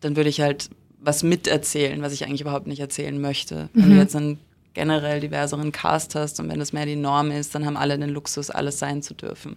Dann 0.00 0.16
würde 0.16 0.30
ich 0.30 0.40
halt 0.40 0.70
was 1.00 1.22
miterzählen, 1.22 2.02
was 2.02 2.12
ich 2.12 2.24
eigentlich 2.24 2.40
überhaupt 2.40 2.66
nicht 2.66 2.80
erzählen 2.80 3.20
möchte. 3.20 3.68
Mhm. 3.72 3.80
Wenn 3.80 3.88
du 3.88 3.94
mhm. 3.94 4.00
jetzt 4.00 4.16
einen 4.16 4.38
generell 4.74 5.20
diverseren 5.20 5.72
Cast 5.72 6.14
hast 6.14 6.40
und 6.40 6.48
wenn 6.48 6.58
das 6.58 6.72
mehr 6.72 6.86
die 6.86 6.96
Norm 6.96 7.30
ist, 7.30 7.54
dann 7.54 7.66
haben 7.66 7.76
alle 7.76 7.98
den 7.98 8.10
Luxus, 8.10 8.50
alles 8.50 8.78
sein 8.78 9.02
zu 9.02 9.14
dürfen. 9.14 9.56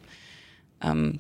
Ähm, 0.82 1.20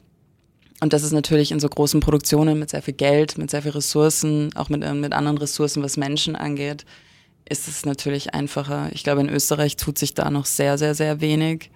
und 0.79 0.93
das 0.93 1.03
ist 1.03 1.11
natürlich 1.11 1.51
in 1.51 1.59
so 1.59 1.69
großen 1.69 1.99
Produktionen 1.99 2.57
mit 2.57 2.71
sehr 2.71 2.81
viel 2.81 2.95
Geld, 2.95 3.37
mit 3.37 3.51
sehr 3.51 3.61
viel 3.61 3.71
Ressourcen, 3.71 4.49
auch 4.55 4.69
mit, 4.69 4.83
äh, 4.83 4.93
mit 4.93 5.13
anderen 5.13 5.37
Ressourcen, 5.37 5.83
was 5.83 5.97
Menschen 5.97 6.35
angeht, 6.35 6.85
ist 7.47 7.67
es 7.67 7.85
natürlich 7.85 8.33
einfacher. 8.33 8.89
Ich 8.93 9.03
glaube, 9.03 9.21
in 9.21 9.29
Österreich 9.29 9.75
tut 9.75 9.97
sich 9.99 10.15
da 10.15 10.31
noch 10.31 10.45
sehr, 10.45 10.77
sehr, 10.77 10.95
sehr 10.95 11.21
wenig. 11.21 11.69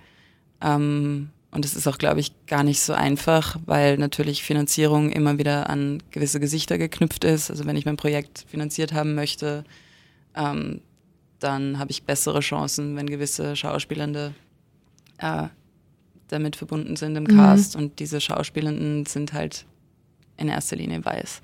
Ähm, 0.61 1.29
und 1.55 1.63
es 1.63 1.73
ist 1.73 1.87
auch, 1.87 1.97
glaube 1.97 2.19
ich, 2.19 2.33
gar 2.47 2.63
nicht 2.63 2.81
so 2.81 2.91
einfach, 2.91 3.55
weil 3.65 3.97
natürlich 3.97 4.43
Finanzierung 4.43 5.09
immer 5.09 5.37
wieder 5.37 5.69
an 5.69 6.03
gewisse 6.11 6.41
Gesichter 6.41 6.77
geknüpft 6.77 7.23
ist. 7.23 7.49
Also 7.49 7.65
wenn 7.65 7.77
ich 7.77 7.85
mein 7.85 7.95
Projekt 7.95 8.43
finanziert 8.49 8.91
haben 8.91 9.15
möchte, 9.15 9.63
ähm, 10.35 10.81
dann 11.39 11.79
habe 11.79 11.91
ich 11.91 12.03
bessere 12.03 12.41
Chancen, 12.41 12.97
wenn 12.97 13.07
gewisse 13.07 13.55
Schauspielende 13.55 14.33
äh, 15.19 15.47
damit 16.27 16.57
verbunden 16.57 16.97
sind 16.97 17.15
im 17.15 17.23
mhm. 17.23 17.37
Cast. 17.37 17.77
Und 17.77 17.99
diese 17.99 18.19
Schauspielenden 18.19 19.05
sind 19.05 19.31
halt 19.31 19.65
in 20.35 20.49
erster 20.49 20.75
Linie 20.75 21.05
weiß. 21.05 21.41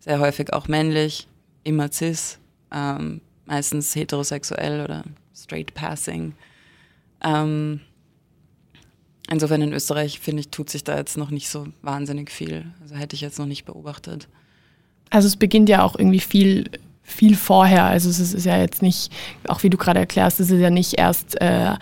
Sehr 0.00 0.20
häufig 0.20 0.52
auch 0.52 0.68
männlich, 0.68 1.28
immer 1.64 1.90
cis, 1.90 2.38
ähm, 2.70 3.22
meistens 3.46 3.96
heterosexuell 3.96 4.84
oder 4.84 5.04
straight 5.34 5.72
passing. 5.72 6.34
Ähm, 7.24 7.80
Insofern 9.30 9.62
in 9.62 9.72
Österreich, 9.72 10.20
finde 10.20 10.40
ich, 10.40 10.48
tut 10.48 10.70
sich 10.70 10.84
da 10.84 10.96
jetzt 10.96 11.16
noch 11.16 11.30
nicht 11.30 11.48
so 11.48 11.66
wahnsinnig 11.82 12.30
viel. 12.30 12.66
Also 12.80 12.94
hätte 12.94 13.14
ich 13.16 13.22
jetzt 13.22 13.38
noch 13.38 13.46
nicht 13.46 13.64
beobachtet. 13.64 14.28
Also 15.10 15.26
es 15.26 15.36
beginnt 15.36 15.68
ja 15.68 15.82
auch 15.82 15.96
irgendwie 15.96 16.20
viel, 16.20 16.70
viel 17.02 17.36
vorher. 17.36 17.84
Also 17.84 18.08
es 18.08 18.20
ist 18.20 18.44
ja 18.44 18.58
jetzt 18.58 18.82
nicht, 18.82 19.12
auch 19.48 19.62
wie 19.62 19.70
du 19.70 19.76
gerade 19.76 19.98
erklärst, 19.98 20.38
es 20.38 20.50
ist 20.50 20.60
ja 20.60 20.70
nicht 20.70 20.94
erst 20.94 21.40
äh, 21.40 21.74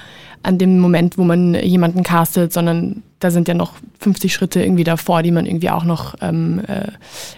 an 0.43 0.59
dem 0.59 0.79
Moment, 0.79 1.19
wo 1.19 1.25
man 1.25 1.55
jemanden 1.55 2.03
castet, 2.03 2.53
sondern 2.53 3.03
da 3.19 3.31
sind 3.31 3.49
ja 3.49 3.55
noch 3.55 3.75
50 4.01 4.33
Schritte 4.33 4.63
irgendwie 4.63 4.85
davor, 4.85 5.23
die 5.23 5.31
man 5.31 5.47
irgendwie 5.47 5.71
auch 5.71 5.85
noch 5.85 6.15
ähm, 6.21 6.63
äh, 6.67 6.89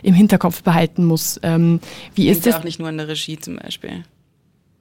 im 0.03 0.15
Hinterkopf 0.15 0.63
behalten 0.63 1.05
muss. 1.05 1.39
Ähm, 1.43 1.81
wie 2.15 2.29
ist 2.29 2.47
das? 2.47 2.55
Ja 2.55 2.61
auch 2.61 2.65
nicht 2.65 2.79
nur 2.79 2.89
in 2.89 2.99
der 2.99 3.09
Regie 3.09 3.39
zum 3.39 3.57
Beispiel. 3.57 4.05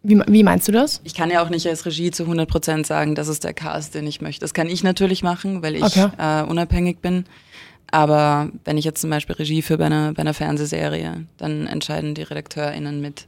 Wie, 0.08 0.22
wie, 0.28 0.44
meinst 0.44 0.68
du 0.68 0.72
das? 0.72 1.02
Ich 1.04 1.16
kann 1.16 1.32
ja 1.32 1.44
auch 1.44 1.50
nicht 1.50 1.68
als 1.68 1.86
Regie 1.86 2.12
zu 2.12 2.24
100 2.24 2.48
Prozent 2.48 2.86
sagen, 2.86 3.16
das 3.16 3.28
ist 3.28 3.44
der 3.44 3.54
Cast, 3.54 3.96
den 3.96 4.06
ich 4.06 4.22
möchte. 4.22 4.42
Das 4.42 4.54
kann 4.54 4.68
ich 4.68 4.84
natürlich 4.84 5.24
machen, 5.24 5.64
weil 5.64 5.76
ich 5.76 5.84
okay. 5.84 6.10
äh, 6.18 6.44
unabhängig 6.44 7.00
bin. 7.00 7.26
Aber 7.92 8.50
wenn 8.66 8.78
ich 8.78 8.86
jetzt 8.86 9.02
zum 9.02 9.10
Beispiel 9.10 9.36
Regie 9.36 9.62
für 9.62 9.78
bei 9.78 9.86
einer, 9.86 10.14
bei 10.14 10.22
einer 10.22 10.34
Fernsehserie, 10.34 11.26
dann 11.38 11.66
entscheiden 11.66 12.14
die 12.14 12.24
RedakteurInnen 12.24 13.02
mit, 13.02 13.28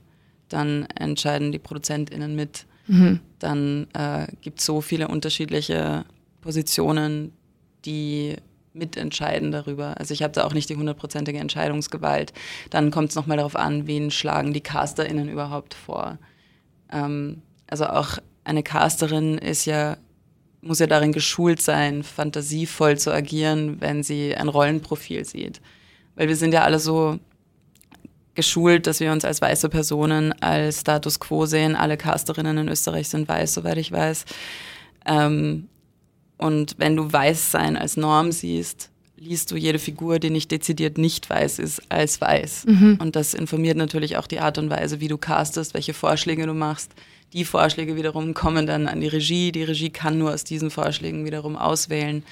dann 0.50 0.88
entscheiden 0.96 1.52
die 1.52 1.60
ProduzentInnen 1.60 2.36
mit. 2.36 2.66
Mhm. 2.88 3.20
Dann 3.40 3.88
äh, 3.94 4.28
gibt 4.42 4.60
es 4.60 4.66
so 4.66 4.82
viele 4.82 5.08
unterschiedliche 5.08 6.06
Positionen, 6.42 7.34
die 7.86 8.36
mitentscheiden 8.74 9.52
darüber. 9.52 9.98
Also 9.98 10.13
ich 10.13 10.24
habe 10.24 10.34
da 10.34 10.46
auch 10.46 10.54
nicht 10.54 10.70
die 10.70 10.76
hundertprozentige 10.76 11.40
Entscheidungsgewalt. 11.40 12.34
Dann 12.70 12.92
kommt 12.92 13.10
es 13.10 13.16
nochmal 13.16 13.38
darauf 13.38 13.56
an, 13.56 13.88
wen 13.88 14.12
schlagen 14.12 14.54
die 14.54 14.62
CasterInnen 14.62 15.30
überhaupt 15.30 15.74
vor. 15.74 16.18
Ähm, 16.91 17.41
also 17.67 17.86
auch 17.88 18.17
eine 18.43 18.63
Casterin 18.63 19.38
ist 19.38 19.65
ja, 19.65 19.97
muss 20.62 20.80
ja 20.80 20.88
darin 20.88 21.12
geschult 21.12 21.62
sein, 21.62 22.04
fantasievoll 22.04 22.97
zu 22.97 23.13
agieren, 23.13 23.82
wenn 23.82 24.04
sie 24.04 24.36
ein 24.36 24.47
Rollenprofil 24.47 25.26
sieht. 25.26 25.62
Weil 26.15 26.28
wir 26.28 26.36
sind 26.36 26.54
ja 26.54 26.63
alle 26.63 26.80
so 26.80 27.19
geschult, 28.36 28.88
dass 28.88 29.00
wir 29.00 29.12
uns 29.12 29.26
als 29.26 29.41
weiße 29.41 29.67
Personen 29.67 30.32
als 30.41 30.82
Status 30.82 31.19
quo 31.19 31.45
sehen. 31.45 31.76
Alle 31.76 31.97
Casterinnen 31.97 32.58
in 32.58 32.69
Österreich 32.69 33.10
sind 33.10 33.28
weiß, 33.28 33.54
soweit 33.54 33.78
ich 33.78 33.91
weiß. 33.91 34.26
Ähm, 35.06 35.67
und 36.38 36.76
wenn 36.78 36.95
du 36.95 37.12
Weißsein 37.12 37.76
als 37.76 37.97
Norm 37.97 38.32
siehst, 38.32 38.91
liest 39.19 39.51
du 39.51 39.56
jede 39.56 39.80
Figur, 39.80 40.19
die 40.19 40.30
nicht 40.30 40.51
dezidiert 40.51 40.97
nicht 40.97 41.30
weiß 41.30 41.60
ist, 41.60 41.82
als 41.89 42.21
weiß. 42.21 42.65
Mhm. 42.67 42.97
Und 43.01 43.15
das 43.15 43.34
informiert 43.34 43.77
natürlich 43.77 44.17
auch 44.17 44.27
die 44.27 44.39
Art 44.39 44.58
und 44.58 44.69
Weise, 44.69 44.99
wie 44.99 45.08
du 45.08 45.17
castest, 45.17 45.73
welche 45.73 45.93
Vorschläge 45.93 46.45
du 46.45 46.53
machst. 46.53 46.91
Die 47.34 47.43
Vorschläge 47.43 47.95
wiederum 47.95 48.34
kommen 48.34 48.67
dann 48.67 48.88
an 48.88 49.01
die 49.01 49.08
Regie. 49.08 49.51
Die 49.51 49.63
Regie 49.63 49.89
kann 49.89 50.17
nur 50.17 50.34
aus 50.34 50.43
diesen 50.43 50.69
Vorschlägen 50.69 51.25
wiederum 51.25 51.56
auswählen. 51.56 52.23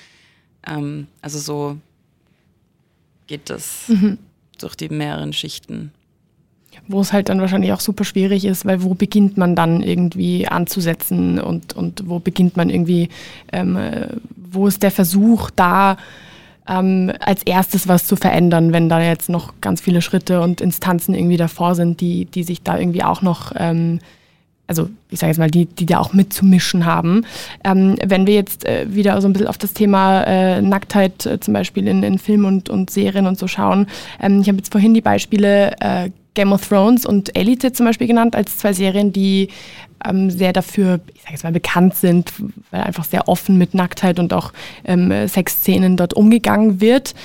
Ähm, 0.66 1.08
also 1.22 1.40
so 1.40 1.78
geht 3.28 3.50
das 3.50 3.90
mhm. 3.90 4.20
durch 4.60 4.76
die 4.76 4.90
mehreren 4.90 5.34
Schichten. 5.34 5.92
Wo 6.88 7.02
es 7.02 7.14
halt 7.14 7.30
dann 7.30 7.42
wahrscheinlich 7.42 7.72
auch 7.72 7.80
super 7.80 8.04
schwierig 8.04 8.46
ist, 8.46 8.66
weil 8.66 8.84
wo 8.84 8.94
beginnt 8.94 9.38
man 9.38 9.56
dann 9.56 9.82
irgendwie 9.82 10.48
anzusetzen 10.48 11.40
und, 11.40 11.74
und 11.74 12.08
wo 12.08 12.20
beginnt 12.20 12.58
man 12.58 12.70
irgendwie, 12.70 13.10
ähm, 13.52 13.78
wo 14.36 14.68
ist 14.68 14.84
der 14.84 14.92
Versuch 14.92 15.50
da, 15.56 15.98
ähm, 16.68 17.12
als 17.20 17.44
erstes 17.44 17.88
was 17.88 18.08
zu 18.08 18.16
verändern, 18.16 18.74
wenn 18.74 18.90
da 18.90 19.02
jetzt 19.02 19.30
noch 19.30 19.54
ganz 19.62 19.82
viele 19.82 20.02
Schritte 20.02 20.42
und 20.42 20.62
Instanzen 20.62 21.14
irgendwie 21.14 21.38
davor 21.38 21.76
sind, 21.76 22.02
die, 22.02 22.26
die 22.26 22.44
sich 22.44 22.64
da 22.64 22.78
irgendwie 22.78 23.04
auch 23.04 23.22
noch, 23.22 23.52
ähm, 23.56 24.00
also 24.68 24.90
ich 25.10 25.20
sage 25.20 25.32
jetzt 25.32 25.38
mal, 25.38 25.52
die, 25.52 25.66
die 25.66 25.86
da 25.86 26.00
auch 26.00 26.14
mitzumischen 26.14 26.86
haben. 26.86 27.26
Ähm, 27.64 27.96
wenn 28.04 28.28
wir 28.28 28.34
jetzt 28.34 28.66
äh, 28.66 28.86
wieder 28.90 29.20
so 29.22 29.28
ein 29.28 29.34
bisschen 29.34 29.48
auf 29.48 29.58
das 29.58 29.74
Thema 29.74 30.24
äh, 30.24 30.62
Nacktheit 30.62 31.26
äh, 31.26 31.40
zum 31.40 31.54
Beispiel 31.54 31.88
in, 31.88 32.04
in 32.04 32.18
Filmen 32.18 32.46
und, 32.46 32.70
und 32.70 32.90
Serien 32.90 33.28
und 33.28 33.38
so 33.38 33.48
schauen, 33.48 33.88
ähm, 34.20 34.42
ich 34.42 34.48
habe 34.48 34.58
jetzt 34.58 34.72
vorhin 34.72 34.94
die 34.94 35.02
Beispiele 35.02 35.76
äh, 35.80 36.10
Game 36.34 36.52
of 36.52 36.68
Thrones 36.68 37.06
und 37.06 37.36
Elite 37.36 37.72
zum 37.72 37.86
Beispiel 37.86 38.08
genannt 38.08 38.36
als 38.36 38.58
zwei 38.58 38.74
Serien, 38.74 39.14
die 39.14 39.50
ähm, 40.06 40.30
sehr 40.30 40.52
dafür, 40.52 41.00
ich 41.14 41.22
sage 41.22 41.34
jetzt 41.34 41.44
mal, 41.44 41.54
bekannt 41.54 41.96
sind, 41.96 42.34
weil 42.72 42.82
einfach 42.82 43.06
sehr 43.06 43.28
offen 43.30 43.58
mit 43.58 43.74
Nacktheit 43.74 44.20
und 44.20 44.34
auch 44.34 44.52
ähm, 44.84 45.28
Sexszenen 45.28 45.96
dort 45.96 46.14
umgegangen 46.14 46.82
wird. 46.82 47.16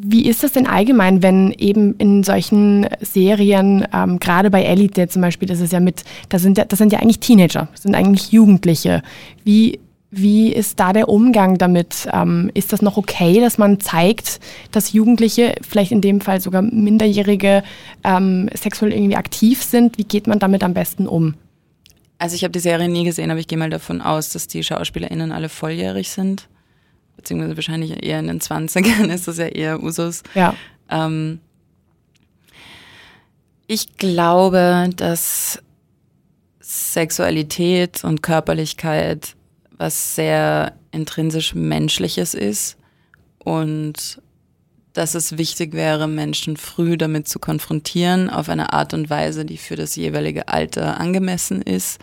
Wie 0.00 0.26
ist 0.26 0.44
das 0.44 0.52
denn 0.52 0.68
allgemein, 0.68 1.24
wenn 1.24 1.52
eben 1.58 1.96
in 1.96 2.22
solchen 2.22 2.86
Serien, 3.00 3.84
ähm, 3.92 4.20
gerade 4.20 4.48
bei 4.48 4.62
Elite 4.62 5.08
zum 5.08 5.22
Beispiel, 5.22 5.48
das 5.48 5.60
ist 5.60 5.72
ja 5.72 5.80
mit, 5.80 6.04
das 6.28 6.42
sind 6.42 6.56
ja, 6.56 6.64
das 6.64 6.78
sind 6.78 6.92
ja 6.92 7.00
eigentlich 7.00 7.18
Teenager, 7.18 7.68
das 7.72 7.82
sind 7.82 7.96
eigentlich 7.96 8.30
Jugendliche. 8.30 9.02
Wie 9.42 9.80
wie 10.10 10.52
ist 10.52 10.80
da 10.80 10.92
der 10.92 11.08
Umgang 11.08 11.58
damit? 11.58 12.08
Ähm, 12.12 12.50
ist 12.54 12.72
das 12.72 12.80
noch 12.80 12.96
okay, 12.96 13.40
dass 13.40 13.58
man 13.58 13.78
zeigt, 13.80 14.40
dass 14.72 14.92
Jugendliche, 14.92 15.56
vielleicht 15.68 15.92
in 15.92 16.00
dem 16.00 16.20
Fall 16.20 16.40
sogar 16.40 16.62
Minderjährige, 16.62 17.62
ähm, 18.04 18.48
sexuell 18.54 18.92
irgendwie 18.92 19.16
aktiv 19.16 19.62
sind? 19.62 19.98
Wie 19.98 20.04
geht 20.04 20.26
man 20.26 20.38
damit 20.38 20.62
am 20.62 20.72
besten 20.72 21.06
um? 21.06 21.34
Also 22.18 22.36
ich 22.36 22.44
habe 22.44 22.52
die 22.52 22.58
Serie 22.58 22.88
nie 22.88 23.04
gesehen, 23.04 23.30
aber 23.30 23.40
ich 23.40 23.48
gehe 23.48 23.58
mal 23.58 23.68
davon 23.68 24.00
aus, 24.00 24.30
dass 24.30 24.46
die 24.46 24.62
SchauspielerInnen 24.62 25.30
alle 25.30 25.48
volljährig 25.48 26.08
sind. 26.08 26.48
Beziehungsweise 27.28 27.56
wahrscheinlich 27.56 28.02
eher 28.02 28.20
in 28.20 28.28
den 28.28 28.40
20ern 28.40 29.08
ist 29.14 29.28
das 29.28 29.36
ja 29.36 29.48
eher 29.48 29.82
Usus. 29.82 30.22
Ja. 30.34 30.54
Ähm, 30.88 31.40
ich 33.66 33.98
glaube, 33.98 34.88
dass 34.96 35.62
Sexualität 36.58 38.02
und 38.02 38.22
Körperlichkeit 38.22 39.34
was 39.76 40.14
sehr 40.14 40.72
intrinsisch 40.90 41.54
Menschliches 41.54 42.32
ist 42.32 42.78
und 43.38 44.22
dass 44.94 45.14
es 45.14 45.36
wichtig 45.36 45.74
wäre, 45.74 46.08
Menschen 46.08 46.56
früh 46.56 46.96
damit 46.96 47.28
zu 47.28 47.38
konfrontieren, 47.38 48.30
auf 48.30 48.48
eine 48.48 48.72
Art 48.72 48.94
und 48.94 49.10
Weise, 49.10 49.44
die 49.44 49.58
für 49.58 49.76
das 49.76 49.96
jeweilige 49.96 50.48
Alter 50.48 50.98
angemessen 50.98 51.60
ist. 51.60 52.00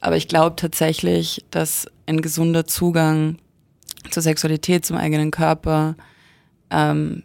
Aber 0.00 0.16
ich 0.16 0.28
glaube 0.28 0.54
tatsächlich, 0.54 1.44
dass 1.50 1.88
ein 2.06 2.22
gesunder 2.22 2.66
Zugang 2.66 3.36
zur 4.10 4.22
Sexualität, 4.22 4.84
zum 4.84 4.96
eigenen 4.96 5.30
Körper 5.30 5.96
ähm, 6.70 7.22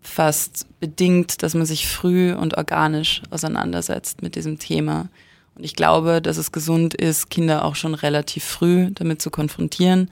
fast 0.00 0.66
bedingt, 0.80 1.42
dass 1.42 1.54
man 1.54 1.66
sich 1.66 1.88
früh 1.88 2.32
und 2.32 2.56
organisch 2.56 3.22
auseinandersetzt 3.30 4.22
mit 4.22 4.36
diesem 4.36 4.58
Thema. 4.58 5.08
Und 5.54 5.64
ich 5.64 5.76
glaube, 5.76 6.20
dass 6.20 6.36
es 6.36 6.52
gesund 6.52 6.94
ist, 6.94 7.30
Kinder 7.30 7.64
auch 7.64 7.76
schon 7.76 7.94
relativ 7.94 8.44
früh 8.44 8.90
damit 8.92 9.22
zu 9.22 9.30
konfrontieren. 9.30 10.10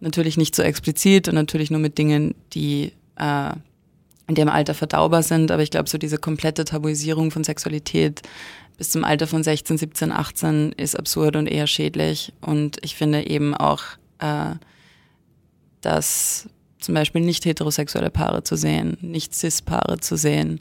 Natürlich 0.00 0.36
nicht 0.36 0.54
so 0.54 0.62
explizit 0.62 1.28
und 1.28 1.34
natürlich 1.34 1.70
nur 1.70 1.80
mit 1.80 1.98
Dingen, 1.98 2.34
die 2.52 2.92
äh, 3.16 3.50
in 4.26 4.34
dem 4.34 4.48
Alter 4.48 4.74
verdaubar 4.74 5.22
sind. 5.22 5.50
Aber 5.50 5.62
ich 5.62 5.70
glaube, 5.70 5.88
so 5.88 5.98
diese 5.98 6.18
komplette 6.18 6.64
Tabuisierung 6.64 7.30
von 7.30 7.44
Sexualität 7.44 8.22
bis 8.76 8.90
zum 8.90 9.04
Alter 9.04 9.26
von 9.26 9.42
16, 9.42 9.78
17, 9.78 10.12
18 10.12 10.72
ist 10.72 10.98
absurd 10.98 11.36
und 11.36 11.46
eher 11.46 11.66
schädlich. 11.66 12.32
Und 12.40 12.78
ich 12.82 12.96
finde 12.96 13.26
eben 13.28 13.54
auch, 13.54 13.82
äh, 14.18 14.54
dass 15.82 16.48
zum 16.80 16.94
Beispiel 16.94 17.20
nicht 17.20 17.44
heterosexuelle 17.44 18.10
Paare 18.10 18.42
zu 18.42 18.56
sehen, 18.56 18.96
nicht 19.00 19.34
cis-Paare 19.34 20.00
zu 20.00 20.16
sehen, 20.16 20.58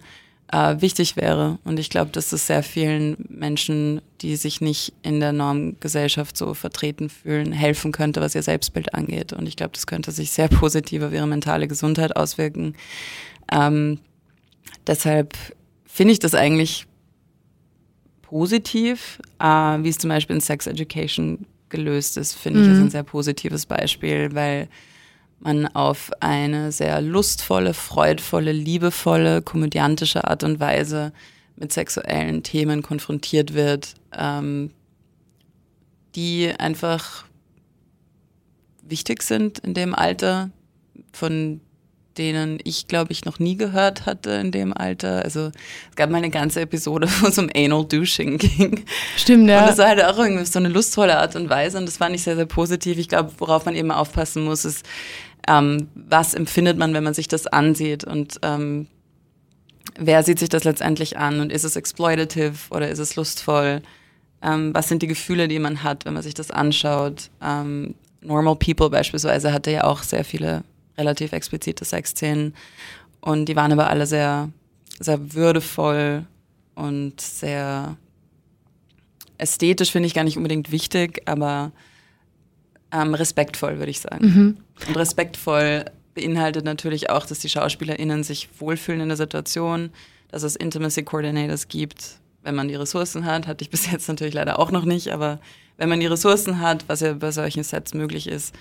äh, 0.51 0.81
wichtig 0.81 1.15
wäre. 1.15 1.57
Und 1.63 1.79
ich 1.79 1.89
glaube, 1.89 2.11
dass 2.11 2.31
es 2.31 2.47
sehr 2.47 2.61
vielen 2.63 3.17
Menschen, 3.29 4.01
die 4.21 4.35
sich 4.35 4.61
nicht 4.61 4.93
in 5.01 5.19
der 5.19 5.31
Normgesellschaft 5.31 6.37
so 6.37 6.53
vertreten 6.53 7.09
fühlen, 7.09 7.51
helfen 7.51 7.91
könnte, 7.91 8.21
was 8.21 8.35
ihr 8.35 8.43
Selbstbild 8.43 8.93
angeht. 8.93 9.33
Und 9.33 9.47
ich 9.47 9.55
glaube, 9.55 9.71
das 9.73 9.87
könnte 9.87 10.11
sich 10.11 10.31
sehr 10.31 10.47
positiv 10.49 11.03
auf 11.03 11.13
ihre 11.13 11.27
mentale 11.27 11.67
Gesundheit 11.67 12.15
auswirken. 12.15 12.75
Ähm, 13.51 13.99
deshalb 14.85 15.35
finde 15.85 16.13
ich 16.13 16.19
das 16.19 16.35
eigentlich 16.35 16.85
positiv, 18.21 19.19
äh, 19.39 19.45
wie 19.45 19.89
es 19.89 19.97
zum 19.97 20.09
Beispiel 20.09 20.35
in 20.35 20.41
Sex 20.41 20.67
Education 20.67 21.45
gelöst 21.69 22.17
ist, 22.17 22.33
finde 22.33 22.59
mhm. 22.59 22.65
ich, 22.65 22.71
ist 22.73 22.79
ein 22.79 22.89
sehr 22.89 23.03
positives 23.03 23.65
Beispiel, 23.65 24.29
weil 24.33 24.67
man 25.43 25.67
auf 25.67 26.11
eine 26.19 26.71
sehr 26.71 27.01
lustvolle, 27.01 27.73
freudvolle, 27.73 28.51
liebevolle, 28.51 29.41
komödiantische 29.41 30.25
Art 30.25 30.43
und 30.43 30.59
Weise 30.59 31.13
mit 31.55 31.73
sexuellen 31.73 32.43
Themen 32.43 32.81
konfrontiert 32.81 33.53
wird, 33.53 33.95
ähm, 34.17 34.71
die 36.15 36.51
einfach 36.57 37.25
wichtig 38.83 39.23
sind 39.23 39.59
in 39.59 39.73
dem 39.73 39.95
Alter, 39.95 40.49
von 41.13 41.61
denen 42.17 42.59
ich, 42.63 42.87
glaube 42.87 43.11
ich, 43.13 43.25
noch 43.25 43.39
nie 43.39 43.55
gehört 43.55 44.05
hatte 44.05 44.31
in 44.31 44.51
dem 44.51 44.73
Alter. 44.75 45.23
Also 45.23 45.51
es 45.89 45.95
gab 45.95 46.09
mal 46.09 46.17
eine 46.17 46.29
ganze 46.29 46.61
Episode, 46.61 47.07
wo 47.21 47.27
es 47.27 47.37
um 47.37 47.49
Anal 47.55 47.85
Douching 47.85 48.37
ging. 48.37 48.83
Stimmt, 49.15 49.49
ja. 49.49 49.61
Und 49.61 49.69
das 49.69 49.77
war 49.77 49.87
halt 49.87 50.03
auch 50.03 50.17
irgendwie 50.17 50.45
so 50.45 50.59
eine 50.59 50.69
lustvolle 50.69 51.17
Art 51.17 51.35
und 51.35 51.49
Weise 51.49 51.77
und 51.77 51.85
das 51.85 51.97
fand 51.97 52.15
ich 52.15 52.23
sehr, 52.23 52.35
sehr 52.35 52.45
positiv. 52.45 52.97
Ich 52.97 53.07
glaube, 53.07 53.31
worauf 53.37 53.65
man 53.65 53.75
eben 53.75 53.91
aufpassen 53.91 54.43
muss, 54.43 54.65
ist, 54.65 54.85
ähm, 55.47 55.87
was 55.95 56.33
empfindet 56.33 56.77
man, 56.77 56.93
wenn 56.93 57.03
man 57.03 57.13
sich 57.13 57.27
das 57.27 57.47
ansieht 57.47 58.03
und 58.03 58.39
ähm, 58.43 58.87
wer 59.97 60.23
sieht 60.23 60.39
sich 60.39 60.49
das 60.49 60.63
letztendlich 60.63 61.17
an 61.17 61.39
und 61.39 61.51
ist 61.51 61.63
es 61.63 61.75
exploitative 61.75 62.53
oder 62.69 62.89
ist 62.89 62.99
es 62.99 63.15
lustvoll? 63.15 63.81
Ähm, 64.41 64.73
was 64.73 64.87
sind 64.87 65.01
die 65.01 65.07
Gefühle, 65.07 65.47
die 65.47 65.59
man 65.59 65.83
hat, 65.83 66.05
wenn 66.05 66.13
man 66.13 66.23
sich 66.23 66.33
das 66.33 66.51
anschaut? 66.51 67.29
Ähm, 67.41 67.95
Normal 68.21 68.55
People 68.55 68.89
beispielsweise 68.89 69.51
hatte 69.51 69.71
ja 69.71 69.83
auch 69.83 70.03
sehr 70.03 70.23
viele 70.23 70.63
relativ 70.97 71.31
explizite 71.31 71.85
Sexszenen 71.85 72.53
und 73.19 73.45
die 73.45 73.55
waren 73.55 73.71
aber 73.71 73.89
alle 73.89 74.05
sehr, 74.05 74.49
sehr 74.99 75.33
würdevoll 75.33 76.25
und 76.75 77.19
sehr 77.19 77.97
ästhetisch 79.37 79.91
finde 79.91 80.07
ich 80.07 80.13
gar 80.13 80.23
nicht 80.23 80.37
unbedingt 80.37 80.71
wichtig, 80.71 81.23
aber 81.25 81.71
ähm, 82.91 83.13
respektvoll, 83.13 83.79
würde 83.79 83.91
ich 83.91 83.99
sagen. 83.99 84.25
Mhm. 84.25 84.57
Und 84.87 84.97
respektvoll 84.97 85.85
beinhaltet 86.13 86.65
natürlich 86.65 87.09
auch, 87.09 87.25
dass 87.25 87.39
die 87.39 87.49
SchauspielerInnen 87.49 88.23
sich 88.23 88.49
wohlfühlen 88.59 89.01
in 89.01 89.07
der 89.09 89.17
Situation, 89.17 89.91
dass 90.29 90.43
es 90.43 90.55
Intimacy 90.55 91.03
Coordinators 91.03 91.67
gibt, 91.67 92.19
wenn 92.43 92.55
man 92.55 92.67
die 92.67 92.75
Ressourcen 92.75 93.25
hat. 93.25 93.47
Hatte 93.47 93.63
ich 93.63 93.69
bis 93.69 93.89
jetzt 93.91 94.07
natürlich 94.07 94.33
leider 94.33 94.59
auch 94.59 94.71
noch 94.71 94.85
nicht, 94.85 95.09
aber 95.09 95.39
wenn 95.77 95.89
man 95.89 95.99
die 95.99 96.07
Ressourcen 96.07 96.59
hat, 96.59 96.85
was 96.87 96.99
ja 96.99 97.13
bei 97.13 97.31
solchen 97.31 97.63
Sets 97.63 97.93
möglich 97.93 98.27
ist, 98.27 98.53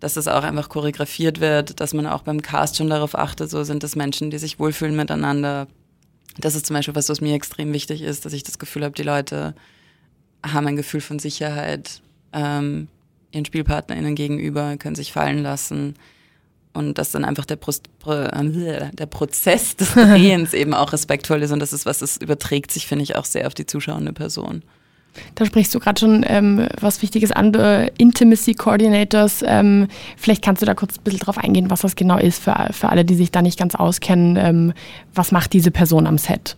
dass 0.00 0.14
das 0.14 0.28
auch 0.28 0.42
einfach 0.42 0.68
choreografiert 0.68 1.40
wird, 1.40 1.80
dass 1.80 1.94
man 1.94 2.06
auch 2.06 2.22
beim 2.22 2.42
Cast 2.42 2.76
schon 2.76 2.90
darauf 2.90 3.16
achtet, 3.16 3.50
so 3.50 3.64
sind 3.64 3.82
das 3.82 3.96
Menschen, 3.96 4.30
die 4.30 4.38
sich 4.38 4.58
wohlfühlen 4.58 4.96
miteinander. 4.96 5.66
Das 6.38 6.54
ist 6.54 6.66
zum 6.66 6.74
Beispiel 6.74 6.94
was, 6.94 7.08
was 7.08 7.20
mir 7.20 7.34
extrem 7.34 7.72
wichtig 7.72 8.02
ist, 8.02 8.26
dass 8.26 8.32
ich 8.32 8.42
das 8.42 8.58
Gefühl 8.58 8.84
habe, 8.84 8.94
die 8.94 9.02
Leute 9.02 9.54
haben 10.44 10.66
ein 10.66 10.76
Gefühl 10.76 11.00
von 11.00 11.18
Sicherheit. 11.18 12.02
Ähm, 12.32 12.88
ihren 13.34 13.44
SpielpartnerInnen 13.44 14.14
gegenüber, 14.14 14.76
können 14.76 14.94
sich 14.94 15.12
fallen 15.12 15.42
lassen. 15.42 15.94
Und 16.72 16.98
dass 16.98 17.12
dann 17.12 17.24
einfach 17.24 17.44
der, 17.44 17.56
Prost, 17.56 17.88
der 18.04 19.06
Prozess 19.06 19.76
des 19.76 19.92
Drehens 19.94 20.54
eben 20.54 20.74
auch 20.74 20.92
respektvoll 20.92 21.42
ist. 21.42 21.52
Und 21.52 21.60
das 21.60 21.72
ist 21.72 21.86
was, 21.86 22.00
das 22.00 22.16
überträgt 22.16 22.72
sich, 22.72 22.86
finde 22.86 23.04
ich, 23.04 23.14
auch 23.14 23.24
sehr 23.24 23.46
auf 23.46 23.54
die 23.54 23.66
zuschauende 23.66 24.12
Person. 24.12 24.62
Da 25.34 25.44
sprichst 25.44 25.74
du 25.74 25.78
gerade 25.78 26.00
schon 26.00 26.24
ähm, 26.26 26.66
was 26.80 27.02
Wichtiges 27.02 27.32
an, 27.32 27.54
äh, 27.54 27.90
Intimacy 27.98 28.54
Coordinators. 28.54 29.44
Ähm, 29.46 29.88
vielleicht 30.16 30.42
kannst 30.42 30.62
du 30.62 30.66
da 30.66 30.74
kurz 30.74 30.98
ein 30.98 31.04
bisschen 31.04 31.20
drauf 31.20 31.38
eingehen, 31.38 31.70
was 31.70 31.82
das 31.82 31.96
genau 31.96 32.18
ist 32.18 32.42
für, 32.42 32.68
für 32.72 32.88
alle, 32.88 33.04
die 33.04 33.14
sich 33.14 33.30
da 33.30 33.42
nicht 33.42 33.58
ganz 33.58 33.74
auskennen. 33.74 34.36
Ähm, 34.36 34.72
was 35.14 35.32
macht 35.32 35.52
diese 35.52 35.70
Person 35.70 36.06
am 36.06 36.18
Set? 36.18 36.56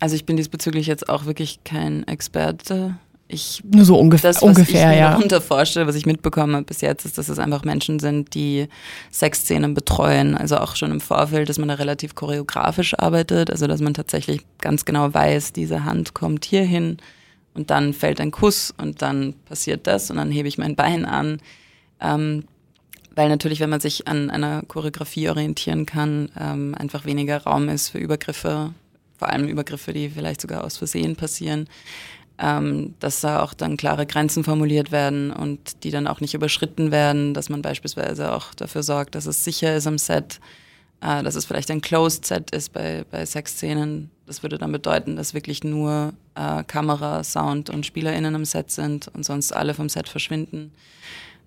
Also 0.00 0.16
ich 0.16 0.26
bin 0.26 0.36
diesbezüglich 0.36 0.86
jetzt 0.86 1.08
auch 1.08 1.26
wirklich 1.26 1.60
kein 1.64 2.06
Experte. 2.08 2.96
Ich, 3.32 3.62
Nur 3.64 3.86
so 3.86 3.98
ungef 3.98 4.20
das, 4.20 4.42
ungefähr, 4.42 4.90
ich 4.90 4.96
mir 4.96 5.00
ja. 5.00 5.10
darunter 5.12 5.40
vorstelle, 5.40 5.86
was 5.86 5.94
ich 5.94 6.04
mitbekommen 6.04 6.54
habe 6.54 6.66
bis 6.66 6.82
jetzt, 6.82 7.06
ist, 7.06 7.16
dass 7.16 7.30
es 7.30 7.38
einfach 7.38 7.64
Menschen 7.64 7.98
sind, 7.98 8.34
die 8.34 8.68
Sexszenen 9.10 9.72
betreuen. 9.72 10.36
Also 10.36 10.58
auch 10.58 10.76
schon 10.76 10.90
im 10.90 11.00
Vorfeld, 11.00 11.48
dass 11.48 11.58
man 11.58 11.68
da 11.68 11.74
relativ 11.74 12.14
choreografisch 12.14 12.92
arbeitet. 12.98 13.50
Also 13.50 13.66
dass 13.66 13.80
man 13.80 13.94
tatsächlich 13.94 14.42
ganz 14.58 14.84
genau 14.84 15.14
weiß, 15.14 15.54
diese 15.54 15.84
Hand 15.84 16.12
kommt 16.12 16.44
hier 16.44 16.62
hin 16.62 16.98
und 17.54 17.70
dann 17.70 17.94
fällt 17.94 18.20
ein 18.20 18.32
Kuss 18.32 18.74
und 18.76 19.00
dann 19.00 19.32
passiert 19.46 19.86
das 19.86 20.10
und 20.10 20.18
dann 20.18 20.30
hebe 20.30 20.46
ich 20.46 20.58
mein 20.58 20.76
Bein 20.76 21.06
an. 21.06 21.40
Ähm, 22.00 22.44
weil 23.14 23.30
natürlich, 23.30 23.60
wenn 23.60 23.70
man 23.70 23.80
sich 23.80 24.08
an 24.08 24.30
einer 24.30 24.62
Choreografie 24.68 25.30
orientieren 25.30 25.86
kann, 25.86 26.30
ähm, 26.38 26.74
einfach 26.78 27.06
weniger 27.06 27.42
Raum 27.42 27.70
ist 27.70 27.88
für 27.88 27.98
Übergriffe, 27.98 28.74
vor 29.18 29.28
allem 29.28 29.48
Übergriffe, 29.48 29.92
die 29.92 30.10
vielleicht 30.10 30.40
sogar 30.40 30.64
aus 30.64 30.76
Versehen 30.76 31.16
passieren, 31.16 31.68
ähm, 32.42 32.94
dass 32.98 33.20
da 33.20 33.40
auch 33.40 33.54
dann 33.54 33.76
klare 33.76 34.04
Grenzen 34.04 34.42
formuliert 34.42 34.90
werden 34.90 35.30
und 35.30 35.84
die 35.84 35.92
dann 35.92 36.08
auch 36.08 36.20
nicht 36.20 36.34
überschritten 36.34 36.90
werden, 36.90 37.34
dass 37.34 37.48
man 37.48 37.62
beispielsweise 37.62 38.32
auch 38.32 38.52
dafür 38.54 38.82
sorgt, 38.82 39.14
dass 39.14 39.26
es 39.26 39.44
sicher 39.44 39.76
ist 39.76 39.86
am 39.86 39.96
Set, 39.96 40.40
äh, 41.00 41.22
dass 41.22 41.36
es 41.36 41.44
vielleicht 41.44 41.70
ein 41.70 41.80
Closed 41.80 42.26
Set 42.26 42.50
ist 42.50 42.72
bei, 42.72 43.04
bei 43.12 43.24
Sexszenen. 43.24 44.10
Das 44.26 44.42
würde 44.42 44.58
dann 44.58 44.72
bedeuten, 44.72 45.14
dass 45.14 45.34
wirklich 45.34 45.62
nur 45.62 46.14
äh, 46.34 46.64
Kamera, 46.64 47.22
Sound 47.22 47.70
und 47.70 47.86
SpielerInnen 47.86 48.34
am 48.34 48.44
Set 48.44 48.72
sind 48.72 49.06
und 49.14 49.24
sonst 49.24 49.52
alle 49.54 49.72
vom 49.72 49.88
Set 49.88 50.08
verschwinden. 50.08 50.72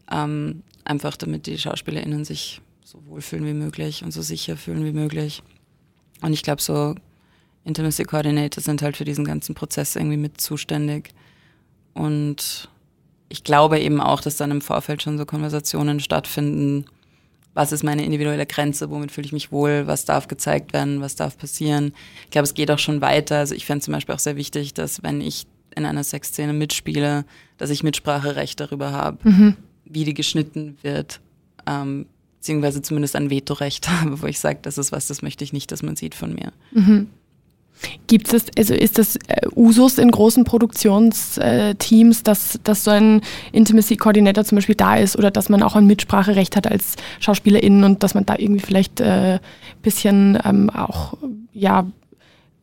Ähm, 0.10 0.64
einfach 0.86 1.18
damit 1.18 1.46
die 1.46 1.58
SchauspielerInnen 1.58 2.24
sich 2.24 2.62
so 2.86 3.00
wohlfühlen 3.08 3.46
wie 3.46 3.54
möglich 3.54 4.02
und 4.02 4.12
so 4.12 4.22
sicher 4.22 4.56
fühlen 4.56 4.86
wie 4.86 4.94
möglich. 4.94 5.44
Und 6.22 6.32
ich 6.32 6.42
glaube, 6.42 6.62
so 6.62 6.96
Intimacy 7.66 8.04
Coordinator 8.04 8.64
sind 8.64 8.82
halt 8.82 8.96
für 8.96 9.06
diesen 9.06 9.26
ganzen 9.26 9.56
Prozess 9.56 9.96
irgendwie 9.96 10.18
mit 10.18 10.40
zuständig. 10.40 11.10
Und 11.94 12.70
ich 13.28 13.44
glaube 13.44 13.80
eben 13.80 14.00
auch, 14.00 14.22
dass 14.22 14.38
dann 14.38 14.52
im 14.52 14.62
Vorfeld 14.62 15.02
schon 15.02 15.18
so 15.18 15.26
Konversationen 15.26 16.00
stattfinden, 16.00 16.86
was 17.54 17.72
ist 17.72 17.84
meine 17.84 18.06
individuelle 18.06 18.46
Grenze, 18.46 18.90
womit 18.90 19.12
fühle 19.12 19.26
ich 19.26 19.34
mich 19.34 19.52
wohl, 19.52 19.88
was 19.88 20.06
darf 20.06 20.28
gezeigt 20.28 20.74
werden, 20.74 21.02
was 21.02 21.16
darf 21.16 21.38
passieren. 21.38 21.94
Ich 22.26 22.32
glaube, 22.32 22.44
es 22.44 22.54
geht 22.54 22.70
auch 22.70 22.80
schon 22.80 23.02
weiter. 23.02 23.38
Also 23.38 23.56
ich 23.56 23.66
fände 23.66 23.84
zum 23.84 23.94
Beispiel 23.94 24.14
auch 24.14 24.20
sehr 24.20 24.36
wichtig, 24.36 24.74
dass 24.74 25.04
wenn 25.04 25.22
ich 25.22 25.48
in 25.76 25.86
einer 25.86 26.04
Sexszene 26.04 26.54
mitspiele, 26.54 27.26
dass 27.58 27.70
ich 27.70 27.82
Mitspracherecht 27.82 28.60
darüber 28.60 28.92
habe, 28.92 29.30
mhm. 29.30 29.56
wie 29.86 30.04
die 30.04 30.14
geschnitten 30.14 30.78
wird, 30.82 31.22
ähm, 31.66 32.08
beziehungsweise 32.40 32.82
zumindest 32.82 33.16
ein 33.16 33.30
Vetorecht 33.30 33.90
habe, 34.02 34.22
wo 34.22 34.28
ich 34.28 34.40
sage, 34.40 34.60
das 34.62 34.78
ist 34.78 34.92
was, 34.92 35.08
das 35.08 35.22
möchte 35.22 35.44
ich 35.44 35.54
nicht, 35.54 35.72
dass 35.72 35.82
man 35.82 35.96
sieht 35.96 36.14
von 36.14 36.34
mir. 36.34 36.52
Mhm. 36.72 37.10
Gibt 38.08 38.34
es, 38.34 38.46
also 38.58 38.74
ist 38.74 38.98
das 38.98 39.16
äh, 39.28 39.48
Usus 39.56 39.98
in 39.98 40.10
großen 40.10 40.44
Produktionsteams, 40.44 42.24
dass, 42.24 42.60
dass 42.64 42.84
so 42.84 42.92
ein 42.92 43.22
Intimacy 43.52 43.98
Coordinator 43.98 44.44
zum 44.44 44.58
Beispiel 44.58 44.76
da 44.76 44.96
ist 44.96 45.18
oder 45.18 45.30
dass 45.30 45.50
man 45.50 45.62
auch 45.62 45.76
ein 45.76 45.86
Mitspracherecht 45.86 46.56
hat 46.56 46.68
als 46.68 46.96
SchauspielerInnen 47.20 47.84
und 47.84 48.04
dass 48.04 48.14
man 48.14 48.26
da 48.26 48.36
irgendwie 48.38 48.62
vielleicht 48.62 49.02
ein 49.02 49.36
äh, 49.36 49.40
bisschen 49.82 50.40
ähm, 50.46 50.70
auch, 50.70 51.16
ja, 51.54 51.86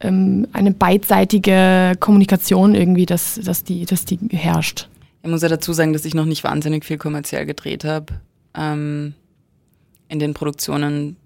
ähm, 0.01 0.49
eine 0.53 0.73
beidseitige 0.73 1.95
Kommunikation 2.01 2.75
irgendwie, 2.75 3.07
dass, 3.07 3.41
dass, 3.43 3.65
die, 3.65 3.85
dass 3.85 4.05
die 4.05 4.19
herrscht? 4.31 4.89
Ich 5.23 5.31
muss 5.31 5.43
ja 5.43 5.49
dazu 5.49 5.73
sagen, 5.73 5.93
dass 5.93 6.05
ich 6.05 6.15
noch 6.15 6.25
nicht 6.25 6.43
wahnsinnig 6.43 6.85
viel 6.85 6.99
kommerziell 6.99 7.47
gedreht 7.47 7.85
habe. 7.85 8.15
Ähm, 8.57 9.15
in 10.09 10.19
den 10.19 10.35
Produktionen, 10.35 11.17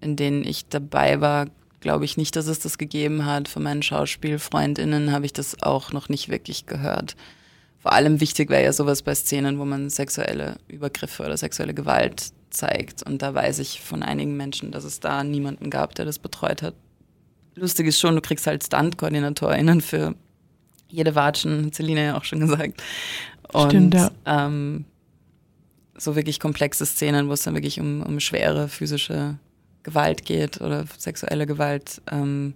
in 0.00 0.16
denen 0.16 0.44
ich 0.44 0.68
dabei 0.68 1.20
war, 1.20 1.46
glaube 1.80 2.04
ich 2.04 2.16
nicht, 2.16 2.36
dass 2.36 2.46
es 2.46 2.60
das 2.60 2.78
gegeben 2.78 3.26
hat. 3.26 3.48
Von 3.48 3.62
meinen 3.62 3.82
Schauspielfreundinnen 3.82 5.12
habe 5.12 5.26
ich 5.26 5.32
das 5.32 5.62
auch 5.62 5.92
noch 5.92 6.08
nicht 6.08 6.28
wirklich 6.28 6.66
gehört. 6.66 7.16
Vor 7.78 7.92
allem 7.92 8.20
wichtig 8.20 8.50
wäre 8.50 8.62
ja 8.62 8.72
sowas 8.72 9.02
bei 9.02 9.14
Szenen, 9.14 9.58
wo 9.58 9.64
man 9.64 9.88
sexuelle 9.88 10.56
Übergriffe 10.68 11.24
oder 11.24 11.36
sexuelle 11.36 11.72
Gewalt 11.72 12.32
zeigt. 12.50 13.02
Und 13.02 13.22
da 13.22 13.34
weiß 13.34 13.58
ich 13.58 13.80
von 13.80 14.02
einigen 14.02 14.36
Menschen, 14.36 14.70
dass 14.70 14.84
es 14.84 15.00
da 15.00 15.24
niemanden 15.24 15.70
gab, 15.70 15.94
der 15.94 16.04
das 16.04 16.18
betreut 16.18 16.62
hat. 16.62 16.74
Lustig 17.54 17.86
ist 17.86 17.98
schon, 17.98 18.14
du 18.14 18.20
kriegst 18.20 18.46
halt 18.46 18.64
Stunt-KoordinatorInnen 18.64 19.80
für 19.80 20.14
jede 20.88 21.14
Watschen, 21.14 21.66
hat 21.66 21.74
Celine 21.74 22.04
ja 22.04 22.18
auch 22.18 22.24
schon 22.24 22.40
gesagt. 22.40 22.82
Und 23.52 23.70
Stimmt, 23.70 23.94
ja. 23.94 24.10
ähm, 24.26 24.84
so 25.96 26.16
wirklich 26.16 26.38
komplexe 26.38 26.84
Szenen, 26.84 27.28
wo 27.28 27.32
es 27.32 27.42
dann 27.42 27.54
wirklich 27.54 27.80
um, 27.80 28.02
um 28.02 28.20
schwere 28.20 28.68
physische 28.68 29.38
Gewalt 29.82 30.24
geht 30.24 30.60
oder 30.60 30.84
sexuelle 30.98 31.46
Gewalt, 31.46 32.02
ähm, 32.10 32.54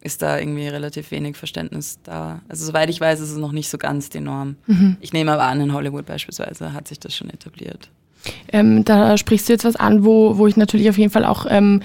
ist 0.00 0.22
da 0.22 0.38
irgendwie 0.38 0.68
relativ 0.68 1.10
wenig 1.10 1.36
Verständnis 1.36 1.98
da. 2.04 2.40
Also 2.48 2.66
soweit 2.66 2.88
ich 2.88 3.00
weiß, 3.00 3.20
ist 3.20 3.30
es 3.30 3.38
noch 3.38 3.52
nicht 3.52 3.68
so 3.68 3.78
ganz 3.78 4.10
die 4.10 4.20
Norm. 4.20 4.56
Mhm. 4.66 4.96
Ich 5.00 5.12
nehme 5.12 5.32
aber 5.32 5.44
an, 5.44 5.60
in 5.60 5.72
Hollywood 5.72 6.06
beispielsweise 6.06 6.72
hat 6.72 6.88
sich 6.88 7.00
das 7.00 7.16
schon 7.16 7.30
etabliert. 7.30 7.90
Ähm, 8.52 8.84
da 8.84 9.16
sprichst 9.16 9.48
du 9.48 9.52
jetzt 9.52 9.64
was 9.64 9.76
an, 9.76 10.04
wo, 10.04 10.38
wo 10.38 10.46
ich 10.46 10.56
natürlich 10.56 10.88
auf 10.88 10.98
jeden 10.98 11.10
Fall 11.10 11.24
auch 11.24 11.46
ähm, 11.48 11.82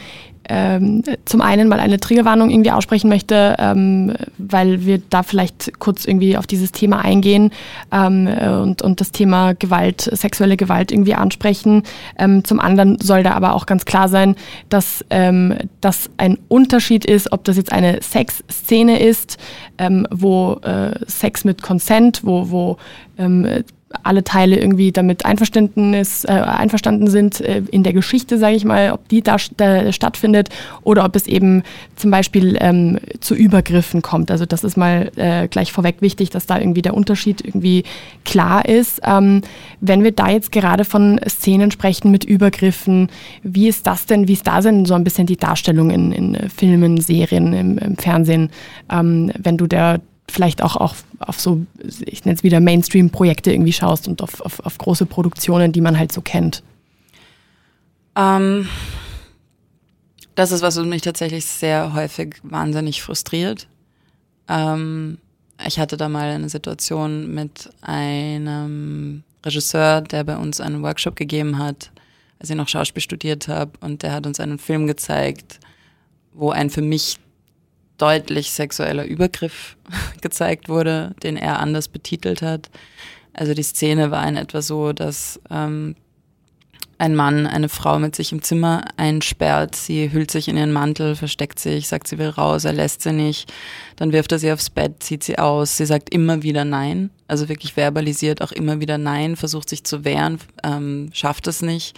ähm, 0.50 1.04
zum 1.26 1.42
einen 1.42 1.68
mal 1.68 1.80
eine 1.80 2.00
Triggerwarnung 2.00 2.50
irgendwie 2.50 2.72
aussprechen 2.72 3.10
möchte, 3.10 3.56
ähm, 3.60 4.14
weil 4.38 4.86
wir 4.86 5.02
da 5.10 5.24
vielleicht 5.24 5.80
kurz 5.80 6.06
irgendwie 6.06 6.38
auf 6.38 6.48
dieses 6.48 6.72
Thema 6.72 7.00
eingehen 7.00 7.52
ähm, 7.92 8.28
und, 8.28 8.82
und 8.82 9.02
das 9.02 9.12
Thema 9.12 9.54
Gewalt, 9.54 10.02
sexuelle 10.02 10.58
Gewalt 10.58 10.92
irgendwie 10.92 11.16
ansprechen. 11.16 11.84
Ähm, 12.18 12.44
zum 12.44 12.60
anderen 12.60 13.00
soll 13.00 13.24
da 13.24 13.32
aber 13.32 13.54
auch 13.54 13.66
ganz 13.66 13.86
klar 13.86 14.10
sein, 14.10 14.36
dass 14.70 15.06
ähm, 15.10 15.56
das 15.82 16.10
ein 16.18 16.38
Unterschied 16.48 17.06
ist, 17.06 17.32
ob 17.32 17.44
das 17.44 17.58
jetzt 17.58 17.72
eine 17.72 18.02
Sexszene 18.02 19.00
ist, 19.00 19.38
ähm, 19.78 20.08
wo 20.12 20.60
äh, 20.64 20.92
Sex 21.08 21.46
mit 21.46 21.62
Consent, 21.62 22.22
wo, 22.24 22.50
wo 22.50 22.78
alle 24.02 24.24
Teile 24.24 24.60
irgendwie 24.60 24.92
damit 24.92 25.26
einverstanden, 25.26 25.94
ist, 25.94 26.28
äh, 26.28 26.32
einverstanden 26.32 27.08
sind 27.08 27.42
äh, 27.42 27.62
in 27.72 27.84
der 27.84 27.94
Geschichte, 27.94 28.38
sage 28.38 28.56
ich 28.56 28.66
mal, 28.66 28.92
ob 28.92 29.08
die 29.10 29.22
da, 29.22 29.38
da, 29.58 29.92
stattfindet 29.92 30.50
oder 30.84 31.06
ob 31.06 31.16
es 31.16 31.28
eben 31.28 31.64
zum 31.96 32.10
Beispiel 32.10 32.58
ähm, 32.60 33.00
zu 33.20 33.36
Übergriffen 33.36 34.02
kommt. 34.02 34.32
Also 34.32 34.46
das 34.46 34.64
ist 34.64 34.78
mal 34.78 35.12
äh, 35.16 35.48
gleich 35.48 35.72
vorweg 35.72 35.98
wichtig, 36.02 36.32
dass 36.32 36.46
da 36.46 36.60
irgendwie 36.60 36.82
der 36.82 36.96
Unterschied 36.96 37.46
irgendwie 37.46 37.84
klar 38.26 38.68
ist. 38.68 39.02
Ähm, 39.06 39.42
wenn 39.80 40.04
wir 40.04 40.12
da 40.12 40.30
jetzt 40.30 40.52
gerade 40.52 40.86
von 40.86 41.20
Szenen 41.28 41.72
sprechen 41.72 42.10
mit 42.10 42.24
Übergriffen, 42.24 43.10
wie 43.44 43.68
ist 43.68 43.86
das 43.86 44.06
denn, 44.06 44.28
wie 44.28 44.34
ist 44.34 44.48
da 44.48 44.62
denn 44.62 44.86
so 44.86 44.96
ein 44.96 45.04
bisschen 45.04 45.28
die 45.28 45.38
Darstellung 45.38 45.92
in, 45.92 46.12
in 46.12 46.50
Filmen, 46.50 47.00
Serien, 47.00 47.54
im, 47.54 47.78
im 47.78 47.98
Fernsehen, 47.98 48.50
ähm, 48.90 49.32
wenn 49.38 49.58
du 49.58 49.68
der 49.68 50.02
vielleicht 50.34 50.62
auch, 50.62 50.76
auch 50.76 50.96
auf 51.20 51.40
so, 51.40 51.66
ich 52.06 52.26
nenne 52.26 52.36
es 52.36 52.44
wieder 52.44 52.60
Mainstream-Projekte 52.60 53.52
irgendwie 53.52 53.74
schaust 53.74 54.08
und 54.08 54.22
auf, 54.22 54.42
auf, 54.42 54.60
auf, 54.62 54.78
große 54.78 55.06
Produktionen, 55.06 55.72
die 55.72 55.82
man 55.82 55.98
halt 55.98 56.12
so 56.12 56.22
kennt? 56.22 56.64
Ähm, 58.16 58.68
das 60.36 60.52
ist 60.52 60.62
was, 60.62 60.76
was 60.78 60.86
mich 60.86 61.02
tatsächlich 61.02 61.46
sehr 61.46 61.94
häufig 61.94 62.38
wahnsinnig 62.44 63.02
frustriert. 63.02 63.68
Ähm, 64.50 65.20
ich 65.66 65.80
hatte 65.80 65.98
da 65.98 66.10
mal 66.10 66.30
eine 66.32 66.50
Situation 66.50 67.34
mit 67.34 67.70
einem 67.82 69.24
Regisseur, 69.46 70.02
der 70.02 70.24
bei 70.24 70.38
uns 70.38 70.60
einen 70.60 70.82
Workshop 70.84 71.16
gegeben 71.16 71.58
hat, 71.58 71.92
als 72.40 72.50
ich 72.50 72.56
noch 72.56 72.68
Schauspiel 72.68 73.02
studiert 73.02 73.48
habe, 73.48 73.72
und 73.80 74.04
der 74.04 74.14
hat 74.14 74.26
uns 74.26 74.40
einen 74.40 74.58
Film 74.58 74.88
gezeigt, 74.88 75.60
wo 76.34 76.50
ein 76.50 76.70
für 76.70 76.82
mich 76.82 77.20
deutlich 77.98 78.52
sexueller 78.52 79.06
Übergriff 79.06 79.78
gezeigt 80.22 80.70
wurde, 80.70 81.16
den 81.24 81.38
er 81.38 81.60
anders 81.60 81.88
betitelt 81.88 82.42
hat. 82.42 82.70
Also 83.34 83.54
die 83.54 83.64
Szene 83.64 84.12
war 84.12 84.28
in 84.28 84.38
etwa 84.38 84.62
so, 84.62 84.94
dass 84.94 85.40
ähm, 85.50 85.96
ein 87.00 87.16
Mann 87.16 87.48
eine 87.48 87.70
Frau 87.70 88.00
mit 88.00 88.16
sich 88.16 88.32
im 88.32 88.44
Zimmer 88.44 88.86
einsperrt, 88.98 89.76
sie 89.76 90.12
hüllt 90.12 90.32
sich 90.32 90.48
in 90.48 90.58
ihren 90.58 90.72
Mantel, 90.72 91.16
versteckt 91.16 91.60
sich, 91.60 91.88
sagt, 91.88 92.08
sie 92.08 92.18
will 92.18 92.30
raus, 92.30 92.66
er 92.66 92.74
lässt 92.74 93.02
sie 93.02 93.12
nicht, 93.12 93.52
dann 93.96 94.14
wirft 94.14 94.32
er 94.32 94.40
sie 94.40 94.52
aufs 94.52 94.70
Bett, 94.70 95.02
zieht 95.02 95.24
sie 95.24 95.40
aus, 95.40 95.78
sie 95.78 95.86
sagt 95.86 96.14
immer 96.14 96.44
wieder 96.44 96.66
Nein, 96.66 97.10
also 97.28 97.50
wirklich 97.50 97.74
verbalisiert 97.74 98.42
auch 98.42 98.52
immer 98.52 98.80
wieder 98.80 98.98
Nein, 98.98 99.36
versucht 99.36 99.70
sich 99.70 99.84
zu 99.84 100.06
wehren, 100.06 100.40
ähm, 100.64 101.10
schafft 101.14 101.48
es 101.48 101.62
nicht 101.62 101.98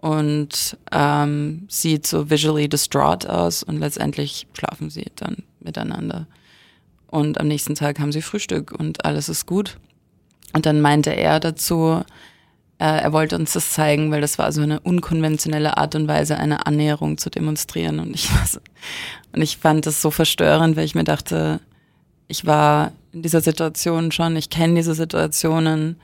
und 0.00 0.76
ähm, 0.92 1.66
sieht 1.68 2.06
so 2.06 2.30
visually 2.30 2.68
distraught 2.68 3.26
aus 3.26 3.62
und 3.62 3.78
letztendlich 3.78 4.46
schlafen 4.56 4.90
sie 4.90 5.06
dann 5.16 5.42
miteinander. 5.60 6.26
Und 7.08 7.40
am 7.40 7.48
nächsten 7.48 7.74
Tag 7.74 7.98
haben 7.98 8.12
sie 8.12 8.22
Frühstück 8.22 8.72
und 8.72 9.04
alles 9.04 9.28
ist 9.28 9.46
gut. 9.46 9.78
Und 10.52 10.66
dann 10.66 10.80
meinte 10.80 11.10
er 11.10 11.40
dazu, 11.40 12.02
äh, 12.78 12.84
er 12.84 13.12
wollte 13.12 13.36
uns 13.36 13.54
das 13.54 13.72
zeigen, 13.72 14.10
weil 14.12 14.20
das 14.20 14.38
war 14.38 14.52
so 14.52 14.62
eine 14.62 14.80
unkonventionelle 14.80 15.76
Art 15.76 15.94
und 15.94 16.06
Weise, 16.06 16.36
eine 16.36 16.66
Annäherung 16.66 17.18
zu 17.18 17.28
demonstrieren. 17.28 17.98
Und 17.98 18.14
ich, 18.14 18.28
und 19.32 19.42
ich 19.42 19.56
fand 19.56 19.86
das 19.86 20.00
so 20.00 20.10
verstörend, 20.10 20.76
weil 20.76 20.84
ich 20.84 20.94
mir 20.94 21.04
dachte, 21.04 21.60
ich 22.28 22.46
war 22.46 22.92
in 23.12 23.22
dieser 23.22 23.40
Situation 23.40 24.12
schon, 24.12 24.36
ich 24.36 24.50
kenne 24.50 24.74
diese 24.74 24.94
Situationen. 24.94 25.96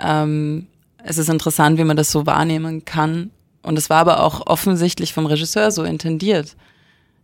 Ähm, 0.00 0.66
es 1.04 1.18
ist 1.18 1.28
interessant, 1.28 1.78
wie 1.78 1.84
man 1.84 1.96
das 1.96 2.10
so 2.10 2.26
wahrnehmen 2.26 2.84
kann. 2.84 3.30
Und 3.62 3.78
es 3.78 3.90
war 3.90 3.98
aber 3.98 4.22
auch 4.22 4.46
offensichtlich 4.46 5.12
vom 5.12 5.26
Regisseur 5.26 5.70
so 5.70 5.82
intendiert. 5.82 6.56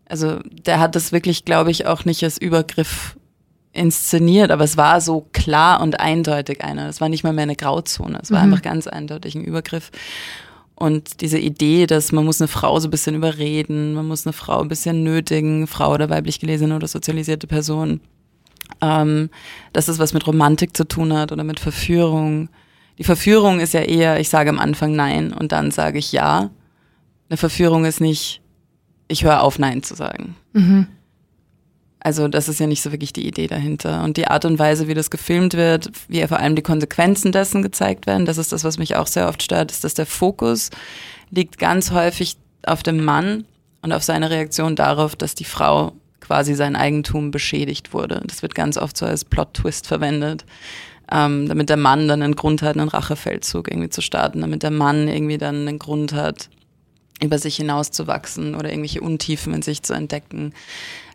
Also 0.09 0.39
der 0.45 0.81
hat 0.81 0.95
das 0.95 1.13
wirklich, 1.13 1.45
glaube 1.45 1.71
ich, 1.71 1.87
auch 1.87 2.05
nicht 2.05 2.23
als 2.23 2.39
Übergriff 2.39 3.17
inszeniert, 3.73 4.51
aber 4.51 4.65
es 4.65 4.77
war 4.77 5.01
so 5.01 5.27
klar 5.33 5.81
und 5.81 6.01
eindeutig 6.01 6.65
einer. 6.65 6.89
Es 6.89 7.01
war 7.01 7.09
nicht 7.09 7.25
mal 7.25 7.33
mehr 7.33 7.45
eine 7.45 7.57
Grauzone. 7.57 8.19
Es 8.23 8.31
war 8.31 8.45
mhm. 8.45 8.53
einfach 8.53 8.63
ganz 8.63 8.87
eindeutig 8.87 9.35
ein 9.35 9.45
Übergriff. 9.45 9.91
Und 10.75 11.23
diese 11.23 11.39
Idee, 11.39 11.87
dass 11.87 12.13
man 12.13 12.25
muss 12.25 12.41
eine 12.41 12.49
Frau 12.49 12.79
so 12.81 12.89
ein 12.89 12.91
bisschen 12.91 13.15
überreden, 13.15 13.95
man 13.95 14.07
muss 14.07 14.27
eine 14.27 14.35
Frau 14.35 14.61
ein 14.61 14.69
bisschen 14.69 15.03
nötigen, 15.03 15.67
Frau 15.67 15.95
oder 15.95 16.11
weiblich 16.11 16.39
gelesene 16.39 16.77
oder 16.77 16.87
sozialisierte 16.87 17.47
Person, 17.47 18.01
ähm, 18.83 19.31
dass 19.73 19.87
das 19.87 19.99
was 19.99 20.13
mit 20.13 20.27
Romantik 20.27 20.77
zu 20.77 20.87
tun 20.87 21.15
hat 21.15 21.33
oder 21.33 21.45
mit 21.45 21.61
Verführung. 21.61 22.51
Die 22.99 23.05
Verführung 23.05 23.61
ist 23.61 23.75
ja 23.75 23.81
eher, 23.81 24.21
ich 24.21 24.29
sage 24.29 24.51
am 24.51 24.59
Anfang 24.59 24.95
Nein 24.95 25.33
und 25.33 25.53
dann 25.53 25.71
sage 25.71 25.99
ich 25.99 26.13
Ja. 26.13 26.51
Eine 27.29 27.37
Verführung 27.37 27.85
ist 27.85 28.01
nicht, 28.01 28.41
ich 29.09 29.25
höre 29.25 29.43
auf, 29.43 29.59
Nein 29.59 29.83
zu 29.83 29.95
sagen. 29.95 30.37
Mhm. 30.53 30.87
Also 31.99 32.29
das 32.29 32.49
ist 32.49 32.61
ja 32.61 32.69
nicht 32.69 32.83
so 32.83 32.93
wirklich 32.93 33.13
die 33.13 33.27
Idee 33.27 33.49
dahinter. 33.49 34.05
Und 34.05 34.17
die 34.17 34.29
Art 34.29 34.45
und 34.45 34.61
Weise, 34.61 34.87
wie 34.87 34.95
das 34.95 35.11
gefilmt 35.11 35.55
wird, 35.55 35.91
wie 36.07 36.25
vor 36.29 36.39
allem 36.39 36.55
die 36.55 36.63
Konsequenzen 36.63 37.33
dessen 37.33 37.63
gezeigt 37.63 38.07
werden, 38.07 38.27
das 38.27 38.39
ist 38.39 38.53
das, 38.53 38.63
was 38.63 38.79
mich 38.79 38.95
auch 38.95 39.09
sehr 39.09 39.29
oft 39.29 39.43
stört, 39.43 39.73
ist, 39.73 39.83
dass 39.83 39.95
der 39.95 40.07
Fokus 40.07 40.71
liegt 41.31 41.59
ganz 41.59 41.91
häufig 41.91 42.37
auf 42.65 42.85
dem 42.85 43.05
Mann 43.05 43.45
und 43.83 43.93
auf 43.93 44.05
seine 44.05 44.31
Reaktion 44.31 44.77
darauf, 44.77 45.17
dass 45.17 45.35
die 45.35 45.45
Frau 45.45 45.95
quasi 46.21 46.55
sein 46.55 46.77
Eigentum 46.77 47.33
beschädigt 47.33 47.93
wurde. 47.93 48.23
Das 48.25 48.43
wird 48.43 48.55
ganz 48.55 48.77
oft 48.79 48.97
so 48.97 49.07
als 49.07 49.25
Plot-Twist 49.25 49.87
verwendet, 49.87 50.45
ähm, 51.11 51.49
damit 51.49 51.69
der 51.69 51.77
Mann 51.77 52.09
dann 52.09 52.23
einen 52.23 52.37
Grund 52.37 52.63
hat, 52.63 52.77
einen 52.77 52.89
Rachefeldzug 52.89 53.71
irgendwie 53.71 53.91
zu 53.91 54.01
starten, 54.01 54.41
damit 54.41 54.63
der 54.63 54.71
Mann 54.71 55.09
irgendwie 55.09 55.39
dann 55.39 55.69
einen 55.69 55.79
Grund 55.79 56.13
hat, 56.13 56.49
über 57.23 57.39
sich 57.39 57.57
hinauszuwachsen 57.57 58.55
oder 58.55 58.71
irgendwelche 58.71 59.01
Untiefen 59.01 59.55
in 59.55 59.63
sich 59.63 59.83
zu 59.83 59.95
entdecken. 59.95 60.53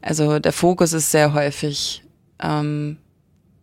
Also 0.02 0.40
der 0.40 0.54
Fokus 0.54 0.94
ist 0.94 1.12
sehr 1.12 1.34
häufig 1.34 2.04
ähm, 2.42 2.98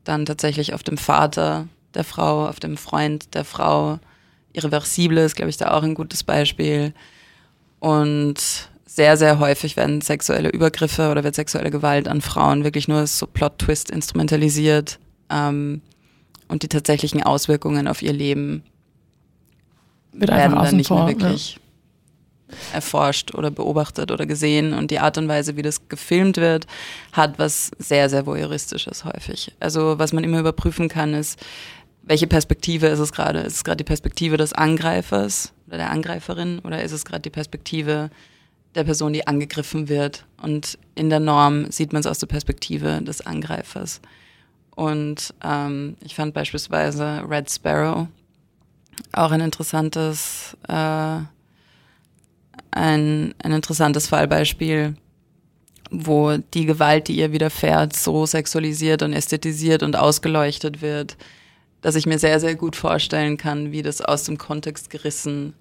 dann 0.04 0.26
tatsächlich 0.26 0.74
auf 0.74 0.82
dem 0.82 0.98
Vater 0.98 1.66
der 1.94 2.04
Frau, 2.04 2.46
auf 2.46 2.60
dem 2.60 2.76
Freund 2.76 3.34
der 3.34 3.44
Frau. 3.44 3.98
Irreversible 4.52 5.24
ist, 5.24 5.36
glaube 5.36 5.50
ich, 5.50 5.56
da 5.56 5.72
auch 5.72 5.82
ein 5.82 5.94
gutes 5.94 6.22
Beispiel. 6.22 6.92
Und 7.80 8.36
sehr, 8.86 9.16
sehr 9.16 9.38
häufig 9.38 9.76
werden 9.76 10.00
sexuelle 10.00 10.48
Übergriffe 10.50 11.10
oder 11.10 11.24
wird 11.24 11.34
sexuelle 11.34 11.70
Gewalt 11.70 12.08
an 12.08 12.20
Frauen 12.20 12.64
wirklich 12.64 12.88
nur 12.88 13.06
so 13.06 13.26
Plot-Twist 13.26 13.90
instrumentalisiert 13.90 14.98
ähm, 15.30 15.82
und 16.48 16.62
die 16.62 16.68
tatsächlichen 16.68 17.22
Auswirkungen 17.22 17.88
auf 17.88 18.02
ihr 18.02 18.12
Leben 18.12 18.62
wird 20.12 20.30
werden 20.30 20.56
dann 20.56 20.76
nicht 20.76 20.88
vor, 20.88 21.04
mehr 21.04 21.14
wirklich. 21.14 21.54
Ja 21.54 21.60
erforscht 22.72 23.34
oder 23.34 23.50
beobachtet 23.50 24.10
oder 24.10 24.26
gesehen 24.26 24.72
und 24.72 24.90
die 24.90 24.98
Art 24.98 25.18
und 25.18 25.28
Weise, 25.28 25.56
wie 25.56 25.62
das 25.62 25.88
gefilmt 25.88 26.38
wird, 26.38 26.66
hat 27.12 27.38
was 27.38 27.70
sehr, 27.78 28.08
sehr 28.08 28.26
voyeuristisches 28.26 29.04
häufig. 29.04 29.52
Also 29.60 29.98
was 29.98 30.12
man 30.12 30.24
immer 30.24 30.40
überprüfen 30.40 30.88
kann, 30.88 31.14
ist, 31.14 31.38
welche 32.02 32.26
Perspektive 32.26 32.86
ist 32.86 33.00
es 33.00 33.12
gerade? 33.12 33.40
Ist 33.40 33.56
es 33.56 33.64
gerade 33.64 33.76
die 33.76 33.84
Perspektive 33.84 34.38
des 34.38 34.54
Angreifers 34.54 35.52
oder 35.66 35.76
der 35.76 35.90
Angreiferin 35.90 36.58
oder 36.60 36.82
ist 36.82 36.92
es 36.92 37.04
gerade 37.04 37.22
die 37.22 37.30
Perspektive 37.30 38.10
der 38.74 38.84
Person, 38.84 39.12
die 39.12 39.26
angegriffen 39.26 39.88
wird? 39.88 40.24
Und 40.42 40.78
in 40.94 41.10
der 41.10 41.20
Norm 41.20 41.70
sieht 41.70 41.92
man 41.92 42.00
es 42.00 42.06
aus 42.06 42.18
der 42.18 42.26
Perspektive 42.26 43.02
des 43.02 43.26
Angreifers. 43.26 44.00
Und 44.78 45.34
ähm, 45.42 45.96
ich 46.04 46.14
fand 46.14 46.34
beispielsweise 46.34 47.24
Red 47.28 47.50
Sparrow 47.50 48.06
auch 49.10 49.32
ein 49.32 49.40
interessantes 49.40 50.56
äh, 50.68 50.72
ein, 50.72 51.26
ein 52.70 53.52
interessantes 53.52 54.06
Fallbeispiel, 54.06 54.94
wo 55.90 56.36
die 56.36 56.64
Gewalt, 56.64 57.08
die 57.08 57.16
ihr 57.16 57.32
widerfährt, 57.32 57.96
so 57.96 58.24
sexualisiert 58.24 59.02
und 59.02 59.12
ästhetisiert 59.14 59.82
und 59.82 59.96
ausgeleuchtet 59.96 60.80
wird, 60.80 61.16
dass 61.80 61.96
ich 61.96 62.06
mir 62.06 62.20
sehr, 62.20 62.38
sehr 62.38 62.54
gut 62.54 62.76
vorstellen 62.76 63.36
kann, 63.36 63.72
wie 63.72 63.82
das 63.82 64.00
aus 64.00 64.22
dem 64.22 64.38
Kontext 64.38 64.90
gerissen 64.90 65.54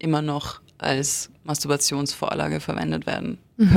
immer 0.00 0.20
noch 0.20 0.60
als 0.78 1.30
Masturbationsvorlage 1.44 2.58
verwendet 2.58 3.06
werden 3.06 3.38
mhm. 3.56 3.68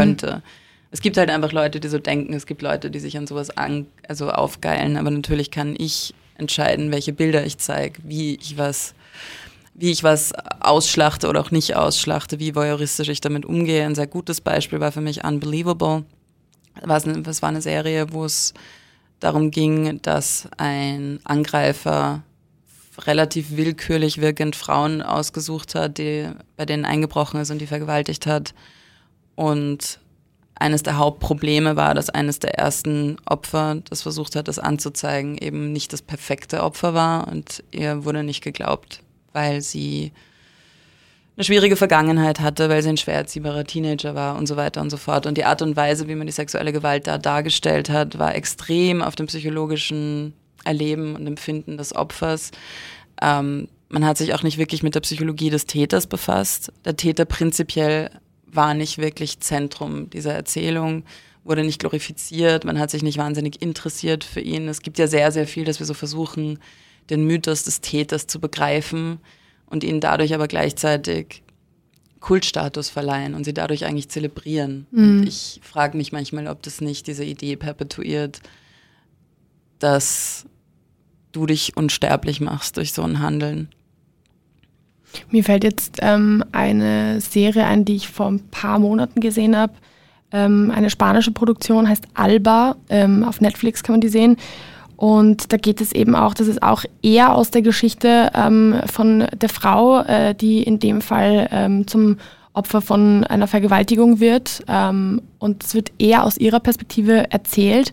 Es 0.95 1.01
gibt 1.01 1.17
halt 1.17 1.29
einfach 1.29 1.51
Leute, 1.51 1.81
die 1.81 1.89
so 1.89 1.99
denken, 1.99 2.33
es 2.33 2.45
gibt 2.45 2.61
Leute, 2.61 2.89
die 2.89 2.99
sich 2.99 3.17
an 3.17 3.27
sowas 3.27 3.49
an, 3.49 3.85
also 4.07 4.31
aufgeilen, 4.31 4.95
aber 4.95 5.11
natürlich 5.11 5.51
kann 5.51 5.75
ich 5.77 6.13
entscheiden, 6.37 6.89
welche 6.89 7.11
Bilder 7.11 7.45
ich 7.45 7.57
zeige, 7.57 7.99
wie 8.05 8.35
ich 8.35 8.57
was 8.57 8.95
wie 9.73 9.91
ich 9.91 10.05
was 10.05 10.31
ausschlachte 10.61 11.27
oder 11.27 11.41
auch 11.41 11.51
nicht 11.51 11.75
ausschlachte, 11.75 12.39
wie 12.39 12.55
voyeuristisch 12.55 13.09
ich 13.09 13.19
damit 13.19 13.45
umgehe. 13.45 13.83
Ein 13.83 13.93
sehr 13.93 14.07
gutes 14.07 14.39
Beispiel 14.39 14.79
war 14.79 14.93
für 14.93 15.01
mich 15.01 15.25
Unbelievable. 15.25 16.05
Das 16.81 17.41
war 17.41 17.49
eine 17.49 17.61
Serie, 17.61 18.13
wo 18.13 18.23
es 18.23 18.53
darum 19.19 19.51
ging, 19.51 20.01
dass 20.01 20.47
ein 20.55 21.19
Angreifer 21.25 22.23
relativ 22.99 23.57
willkürlich 23.57 24.21
wirkend 24.21 24.55
Frauen 24.55 25.01
ausgesucht 25.01 25.75
hat, 25.75 25.97
die, 25.97 26.29
bei 26.55 26.65
denen 26.65 26.85
eingebrochen 26.85 27.41
ist 27.41 27.51
und 27.51 27.59
die 27.59 27.67
vergewaltigt 27.67 28.27
hat. 28.27 28.53
Und 29.35 29.99
eines 30.55 30.83
der 30.83 30.97
Hauptprobleme 30.97 31.75
war, 31.75 31.93
dass 31.93 32.09
eines 32.09 32.39
der 32.39 32.57
ersten 32.57 33.17
Opfer, 33.25 33.81
das 33.89 34.03
versucht 34.03 34.35
hat, 34.35 34.47
das 34.47 34.59
anzuzeigen, 34.59 35.37
eben 35.37 35.71
nicht 35.71 35.91
das 35.93 36.01
perfekte 36.01 36.63
Opfer 36.63 36.93
war 36.93 37.27
und 37.27 37.63
ihr 37.71 38.05
wurde 38.05 38.23
nicht 38.23 38.41
geglaubt 38.41 39.01
weil 39.35 39.61
sie 39.61 40.13
eine 41.35 41.43
schwierige 41.43 41.75
Vergangenheit 41.75 42.39
hatte, 42.39 42.69
weil 42.69 42.81
sie 42.81 42.89
ein 42.89 42.97
schwer 42.97 43.15
erziehbarer 43.15 43.65
Teenager 43.65 44.15
war 44.15 44.37
und 44.37 44.47
so 44.47 44.55
weiter 44.55 44.81
und 44.81 44.89
so 44.89 44.97
fort. 44.97 45.25
Und 45.27 45.37
die 45.37 45.43
Art 45.43 45.61
und 45.61 45.75
Weise, 45.75 46.07
wie 46.07 46.15
man 46.15 46.25
die 46.25 46.33
sexuelle 46.33 46.71
Gewalt 46.71 47.05
da 47.05 47.17
dargestellt 47.17 47.89
hat, 47.89 48.17
war 48.17 48.33
extrem 48.33 49.01
auf 49.01 49.15
dem 49.17 49.27
psychologischen 49.27 50.33
Erleben 50.63 51.15
und 51.15 51.27
Empfinden 51.27 51.77
des 51.77 51.93
Opfers. 51.93 52.51
Ähm, 53.21 53.67
man 53.89 54.05
hat 54.05 54.17
sich 54.17 54.33
auch 54.33 54.43
nicht 54.43 54.57
wirklich 54.57 54.81
mit 54.81 54.95
der 54.95 55.01
Psychologie 55.01 55.49
des 55.49 55.65
Täters 55.65 56.07
befasst. 56.07 56.71
Der 56.85 56.95
Täter 56.95 57.25
prinzipiell 57.25 58.09
war 58.55 58.73
nicht 58.73 58.97
wirklich 58.97 59.39
Zentrum 59.39 60.09
dieser 60.09 60.33
Erzählung, 60.33 61.03
wurde 61.43 61.63
nicht 61.63 61.79
glorifiziert, 61.79 62.65
man 62.65 62.79
hat 62.79 62.89
sich 62.89 63.03
nicht 63.03 63.17
wahnsinnig 63.17 63.61
interessiert 63.61 64.23
für 64.23 64.41
ihn. 64.41 64.67
Es 64.67 64.81
gibt 64.81 64.97
ja 64.97 65.07
sehr, 65.07 65.31
sehr 65.31 65.47
viel, 65.47 65.63
dass 65.63 65.79
wir 65.79 65.85
so 65.85 65.93
versuchen, 65.93 66.59
den 67.09 67.25
Mythos 67.25 67.63
des 67.63 67.81
Täters 67.81 68.27
zu 68.27 68.39
begreifen 68.39 69.19
und 69.67 69.83
ihnen 69.83 69.99
dadurch 69.99 70.33
aber 70.33 70.47
gleichzeitig 70.47 71.43
Kultstatus 72.19 72.89
verleihen 72.89 73.35
und 73.35 73.43
sie 73.43 73.53
dadurch 73.53 73.85
eigentlich 73.85 74.09
zelebrieren. 74.09 74.87
Mhm. 74.89 75.19
Und 75.19 75.27
ich 75.27 75.61
frage 75.63 75.95
mich 75.95 76.11
manchmal, 76.11 76.47
ob 76.47 76.63
das 76.63 76.81
nicht 76.81 77.05
diese 77.05 77.23
Idee 77.23 77.55
perpetuiert, 77.55 78.39
dass 79.77 80.47
du 81.31 81.45
dich 81.45 81.77
unsterblich 81.77 82.41
machst 82.41 82.77
durch 82.77 82.93
so 82.93 83.03
ein 83.03 83.19
Handeln. 83.19 83.69
Mir 85.29 85.43
fällt 85.43 85.63
jetzt 85.63 85.99
ähm, 86.01 86.43
eine 86.51 87.21
Serie 87.21 87.65
ein, 87.65 87.85
die 87.85 87.95
ich 87.95 88.09
vor 88.09 88.27
ein 88.27 88.41
paar 88.51 88.79
Monaten 88.79 89.19
gesehen 89.19 89.55
habe. 89.55 89.73
Ähm, 90.31 90.71
eine 90.75 90.89
spanische 90.89 91.31
Produktion 91.31 91.87
heißt 91.87 92.05
Alba. 92.13 92.75
Ähm, 92.89 93.23
auf 93.23 93.41
Netflix 93.41 93.83
kann 93.83 93.93
man 93.93 94.01
die 94.01 94.09
sehen. 94.09 94.37
Und 94.97 95.51
da 95.51 95.57
geht 95.57 95.81
es 95.81 95.91
eben 95.91 96.15
auch, 96.15 96.33
das 96.33 96.47
ist 96.47 96.63
auch 96.63 96.83
eher 97.01 97.35
aus 97.35 97.51
der 97.51 97.61
Geschichte 97.61 98.31
ähm, 98.33 98.75
von 98.85 99.25
der 99.35 99.49
Frau, 99.49 100.01
äh, 100.01 100.33
die 100.33 100.63
in 100.63 100.79
dem 100.79 101.01
Fall 101.01 101.49
ähm, 101.51 101.85
zum 101.87 102.17
Opfer 102.53 102.81
von 102.81 103.25
einer 103.25 103.47
Vergewaltigung 103.47 104.19
wird. 104.19 104.63
Ähm, 104.67 105.21
und 105.39 105.63
es 105.63 105.75
wird 105.75 105.91
eher 105.99 106.23
aus 106.23 106.37
ihrer 106.37 106.61
Perspektive 106.61 107.29
erzählt. 107.31 107.91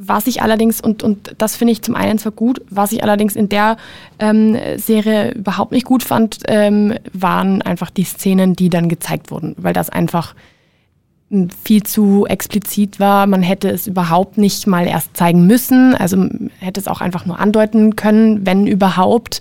Was 0.00 0.28
ich 0.28 0.42
allerdings, 0.42 0.80
und, 0.80 1.02
und 1.02 1.34
das 1.38 1.56
finde 1.56 1.72
ich 1.72 1.82
zum 1.82 1.96
einen 1.96 2.18
zwar 2.18 2.32
gut, 2.32 2.62
was 2.70 2.92
ich 2.92 3.02
allerdings 3.02 3.34
in 3.34 3.48
der 3.48 3.76
ähm, 4.20 4.56
Serie 4.76 5.32
überhaupt 5.32 5.72
nicht 5.72 5.84
gut 5.84 6.04
fand, 6.04 6.38
ähm, 6.46 6.94
waren 7.12 7.62
einfach 7.62 7.90
die 7.90 8.04
Szenen, 8.04 8.54
die 8.54 8.70
dann 8.70 8.88
gezeigt 8.88 9.32
wurden, 9.32 9.56
weil 9.58 9.72
das 9.72 9.90
einfach 9.90 10.34
viel 11.62 11.82
zu 11.82 12.26
explizit 12.26 13.00
war. 13.00 13.26
Man 13.26 13.42
hätte 13.42 13.68
es 13.68 13.86
überhaupt 13.86 14.38
nicht 14.38 14.66
mal 14.66 14.86
erst 14.86 15.16
zeigen 15.16 15.46
müssen. 15.46 15.94
Also 15.94 16.26
hätte 16.58 16.80
es 16.80 16.88
auch 16.88 17.00
einfach 17.00 17.26
nur 17.26 17.38
andeuten 17.38 17.96
können, 17.96 18.46
wenn 18.46 18.66
überhaupt. 18.66 19.40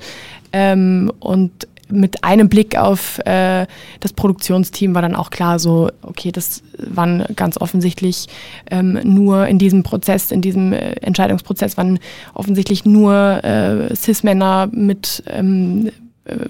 Ähm, 0.52 1.12
und 1.20 1.68
mit 1.90 2.24
einem 2.24 2.50
Blick 2.50 2.78
auf 2.78 3.20
äh, 3.26 3.66
das 4.00 4.14
Produktionsteam 4.14 4.96
war 4.96 5.02
dann 5.02 5.16
auch 5.16 5.30
klar, 5.30 5.60
so, 5.60 5.90
okay, 6.02 6.32
das 6.32 6.64
waren 6.78 7.26
ganz 7.36 7.60
offensichtlich 7.60 8.28
ähm, 8.70 9.00
nur 9.04 9.48
in 9.48 9.60
diesem 9.60 9.84
Prozess, 9.84 10.32
in 10.32 10.42
diesem 10.42 10.74
äh, 10.74 10.94
Entscheidungsprozess 11.02 11.78
waren 11.78 12.00
offensichtlich 12.34 12.86
nur 12.86 13.44
äh, 13.44 13.96
Cis-Männer 13.96 14.70
mit 14.72 15.24
ähm, 15.28 15.92
äh, 16.26 16.48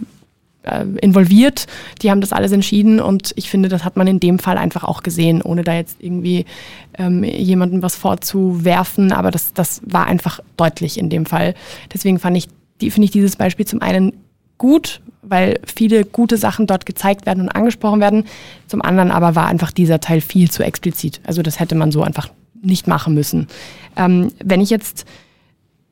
äh, 0.68 0.86
involviert. 1.02 1.68
Die 2.02 2.12
haben 2.12 2.22
das 2.22 2.34
alles 2.34 2.52
entschieden 2.52 3.00
und 3.00 3.32
ich 3.36 3.50
finde, 3.50 3.70
das 3.70 3.84
hat 3.84 3.96
man 3.96 4.08
in 4.08 4.20
dem 4.20 4.40
Fall 4.40 4.58
einfach 4.58 4.84
auch 4.84 5.02
gesehen, 5.02 5.42
ohne 5.42 5.64
da 5.64 5.74
jetzt 5.74 5.98
irgendwie 6.00 6.46
ähm, 6.98 7.24
jemandem 7.24 7.82
was 7.82 7.96
vorzuwerfen. 7.96 9.12
Aber 9.12 9.32
das, 9.32 9.54
das 9.54 9.82
war 9.86 10.06
einfach 10.08 10.40
deutlich 10.58 10.98
in 10.98 11.10
dem 11.10 11.26
Fall. 11.26 11.54
Deswegen 11.94 12.20
fand 12.20 12.38
ich, 12.38 12.48
die, 12.82 12.92
finde 12.92 13.06
ich 13.06 13.12
dieses 13.12 13.36
Beispiel 13.36 13.66
zum 13.66 13.82
einen 13.82 14.14
gut, 14.58 15.02
weil 15.30 15.59
viele 15.65 16.05
gute 16.05 16.38
Sachen 16.38 16.67
dort 16.67 16.86
gezeigt 16.86 17.25
werden 17.25 17.43
und 17.43 17.49
angesprochen 17.49 17.99
werden. 17.99 18.25
Zum 18.67 18.82
anderen 18.82 19.11
aber 19.11 19.36
war 19.36 19.47
einfach 19.47 19.71
dieser 19.71 19.99
Teil 19.99 20.21
viel 20.21 20.49
zu 20.51 20.63
explizit. 20.63 21.21
Also 21.25 21.41
das 21.41 21.59
hätte 21.59 21.75
man 21.75 21.91
so 21.91 22.03
einfach 22.03 22.30
nicht 22.61 22.88
machen 22.88 23.13
müssen. 23.13 23.47
Ähm, 23.95 24.32
wenn 24.43 24.61
ich 24.61 24.69
jetzt 24.69 25.05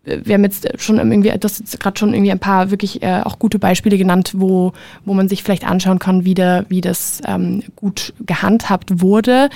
wir 0.06 0.36
haben 0.36 0.44
jetzt 0.44 0.68
schon 0.80 0.98
irgendwie, 0.98 1.34
das 1.40 1.64
gerade 1.80 1.98
schon 1.98 2.14
irgendwie 2.14 2.32
ein 2.32 2.40
paar 2.40 2.72
wirklich 2.72 3.02
äh, 3.02 3.22
auch 3.24 3.40
gute 3.40 3.60
Beispiele 3.60 3.98
genannt, 3.98 4.34
wo, 4.36 4.74
wo 5.04 5.14
man 5.14 5.28
sich 5.28 5.44
vielleicht 5.44 5.66
anschauen 5.66 6.00
kann, 6.00 6.26
wie, 6.26 6.36
der, 6.36 6.66
wie 6.70 6.82
das 6.82 7.22
ähm, 7.28 7.64
gut 7.76 8.14
gehandhabt 8.26 9.02
wurde. 9.02 9.50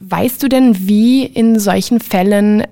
Weißt 0.00 0.42
du 0.42 0.48
denn, 0.48 0.86
wie 0.86 1.24
in 1.24 1.58
solchen 1.58 2.00
Fällen 2.00 2.64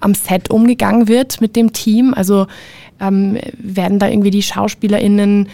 am 0.00 0.14
Set 0.14 0.50
umgegangen 0.50 1.08
wird 1.08 1.40
mit 1.40 1.56
dem 1.56 1.72
Team? 1.72 2.14
Also 2.14 2.46
ähm, 3.00 3.38
werden 3.58 3.98
da 3.98 4.08
irgendwie 4.08 4.30
die 4.30 4.42
SchauspielerInnen 4.42 5.48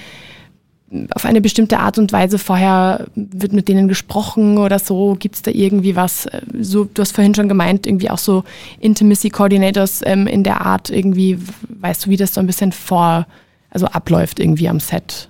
auf 1.15 1.25
eine 1.25 1.41
bestimmte 1.41 1.79
Art 1.79 1.99
und 1.99 2.13
Weise 2.13 2.39
vorher 2.39 3.07
wird 3.15 3.53
mit 3.53 3.69
denen 3.69 3.89
gesprochen 3.89 4.59
oder 4.59 4.79
so? 4.79 5.17
Gibt 5.19 5.37
es 5.37 5.43
da 5.43 5.51
irgendwie 5.51 5.97
was? 5.97 6.27
Äh, 6.27 6.43
so, 6.61 6.85
du 6.85 7.03
hast 7.03 7.13
vorhin 7.13 7.35
schon 7.35 7.49
gemeint, 7.49 7.87
irgendwie 7.87 8.11
auch 8.11 8.19
so 8.19 8.45
Intimacy 8.81 9.31
Coordinators 9.31 10.03
ähm, 10.05 10.27
in 10.27 10.45
der 10.45 10.61
Art 10.61 10.91
irgendwie. 10.91 11.39
Weißt 11.69 12.07
du, 12.07 12.11
wie 12.11 12.17
das 12.17 12.35
so 12.35 12.41
ein 12.41 12.47
bisschen 12.47 12.73
vor, 12.73 13.27
also 13.71 13.87
abläuft 13.87 14.39
irgendwie 14.39 14.69
am 14.69 14.81
Set? 14.81 15.29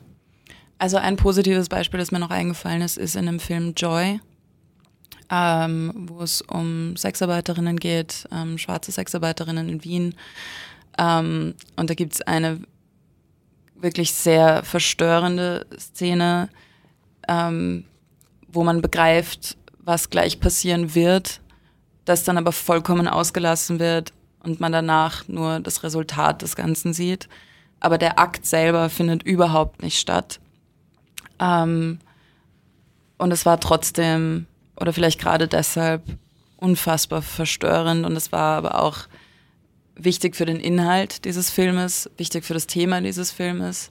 Also 0.78 0.96
ein 0.96 1.16
positives 1.16 1.68
Beispiel, 1.68 1.98
das 1.98 2.12
mir 2.12 2.18
noch 2.18 2.30
eingefallen 2.30 2.82
ist, 2.82 2.98
ist 2.98 3.16
in 3.16 3.26
dem 3.26 3.40
Film 3.40 3.72
Joy, 3.76 4.20
ähm, 5.30 5.92
wo 6.08 6.20
es 6.20 6.42
um 6.42 6.96
Sexarbeiterinnen 6.96 7.78
geht, 7.78 8.28
ähm, 8.32 8.58
schwarze 8.58 8.92
Sexarbeiterinnen 8.92 9.68
in 9.68 9.84
Wien. 9.84 10.14
Ähm, 10.98 11.54
und 11.76 11.90
da 11.90 11.94
gibt 11.94 12.14
es 12.14 12.22
eine 12.22 12.60
wirklich 13.74 14.12
sehr 14.12 14.62
verstörende 14.62 15.66
Szene, 15.78 16.48
ähm, 17.28 17.84
wo 18.48 18.64
man 18.64 18.80
begreift, 18.80 19.56
was 19.78 20.10
gleich 20.10 20.40
passieren 20.40 20.94
wird, 20.94 21.40
das 22.04 22.24
dann 22.24 22.38
aber 22.38 22.52
vollkommen 22.52 23.08
ausgelassen 23.08 23.78
wird 23.78 24.12
und 24.42 24.60
man 24.60 24.72
danach 24.72 25.26
nur 25.28 25.60
das 25.60 25.82
Resultat 25.82 26.42
des 26.42 26.56
Ganzen 26.56 26.92
sieht. 26.92 27.28
Aber 27.80 27.98
der 27.98 28.18
Akt 28.18 28.46
selber 28.46 28.88
findet 28.88 29.22
überhaupt 29.22 29.82
nicht 29.82 29.98
statt. 29.98 30.40
Ähm, 31.38 31.98
und 33.18 33.30
es 33.30 33.44
war 33.44 33.60
trotzdem, 33.60 34.46
oder 34.76 34.92
vielleicht 34.92 35.20
gerade 35.20 35.48
deshalb, 35.48 36.02
unfassbar 36.56 37.20
verstörend 37.20 38.06
und 38.06 38.16
es 38.16 38.32
war 38.32 38.56
aber 38.56 38.82
auch 38.82 39.00
wichtig 39.96 40.36
für 40.36 40.46
den 40.46 40.60
Inhalt 40.60 41.24
dieses 41.24 41.50
Filmes, 41.50 42.10
wichtig 42.16 42.44
für 42.44 42.54
das 42.54 42.66
Thema 42.66 43.00
dieses 43.00 43.30
Filmes, 43.30 43.90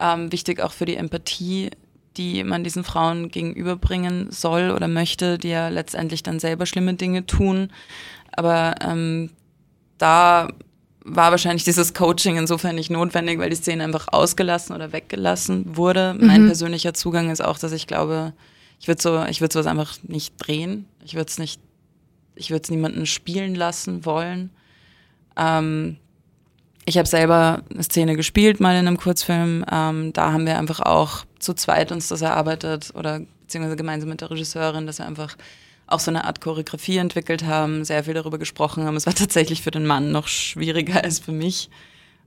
ähm, 0.00 0.32
wichtig 0.32 0.60
auch 0.60 0.72
für 0.72 0.84
die 0.84 0.96
Empathie, 0.96 1.70
die 2.16 2.44
man 2.44 2.64
diesen 2.64 2.84
Frauen 2.84 3.28
gegenüberbringen 3.28 4.30
soll 4.30 4.70
oder 4.70 4.88
möchte, 4.88 5.38
die 5.38 5.48
ja 5.48 5.68
letztendlich 5.68 6.22
dann 6.22 6.38
selber 6.38 6.66
schlimme 6.66 6.94
Dinge 6.94 7.26
tun. 7.26 7.70
Aber 8.32 8.74
ähm, 8.80 9.30
da 9.98 10.48
war 11.04 11.30
wahrscheinlich 11.30 11.64
dieses 11.64 11.92
Coaching 11.92 12.36
insofern 12.36 12.76
nicht 12.76 12.90
notwendig, 12.90 13.38
weil 13.38 13.50
die 13.50 13.56
Szene 13.56 13.84
einfach 13.84 14.08
ausgelassen 14.10 14.74
oder 14.74 14.92
weggelassen 14.92 15.76
wurde. 15.76 16.14
Mhm. 16.14 16.26
Mein 16.26 16.46
persönlicher 16.46 16.94
Zugang 16.94 17.30
ist 17.30 17.44
auch, 17.44 17.58
dass 17.58 17.72
ich 17.72 17.86
glaube, 17.86 18.32
ich 18.80 18.88
würde 18.88 19.02
so, 19.02 19.24
ich 19.24 19.40
würde 19.40 19.52
sowas 19.52 19.66
einfach 19.66 19.96
nicht 20.02 20.34
drehen. 20.38 20.86
Ich 21.04 21.14
würde 21.14 21.28
es 21.28 21.38
nicht, 21.38 21.60
ich 22.34 22.50
würde 22.50 22.62
es 22.62 22.70
niemanden 22.70 23.06
spielen 23.06 23.54
lassen 23.54 24.04
wollen. 24.04 24.50
Ähm, 25.36 25.96
ich 26.86 26.98
habe 26.98 27.08
selber 27.08 27.62
eine 27.72 27.82
Szene 27.82 28.16
gespielt, 28.16 28.60
mal 28.60 28.72
in 28.72 28.86
einem 28.86 28.98
Kurzfilm. 28.98 29.64
Ähm, 29.70 30.12
da 30.12 30.32
haben 30.32 30.46
wir 30.46 30.58
einfach 30.58 30.80
auch 30.80 31.24
zu 31.38 31.54
zweit 31.54 31.92
uns 31.92 32.08
das 32.08 32.20
erarbeitet 32.22 32.92
oder 32.94 33.20
beziehungsweise 33.42 33.76
gemeinsam 33.76 34.10
mit 34.10 34.20
der 34.20 34.30
Regisseurin, 34.30 34.86
dass 34.86 34.98
wir 34.98 35.06
einfach 35.06 35.36
auch 35.86 36.00
so 36.00 36.10
eine 36.10 36.24
Art 36.24 36.40
Choreografie 36.40 36.98
entwickelt 36.98 37.44
haben, 37.44 37.84
sehr 37.84 38.04
viel 38.04 38.14
darüber 38.14 38.38
gesprochen 38.38 38.84
haben. 38.84 38.96
Es 38.96 39.06
war 39.06 39.14
tatsächlich 39.14 39.62
für 39.62 39.70
den 39.70 39.86
Mann 39.86 40.12
noch 40.12 40.28
schwieriger 40.28 41.02
als 41.04 41.18
für 41.18 41.32
mich, 41.32 41.70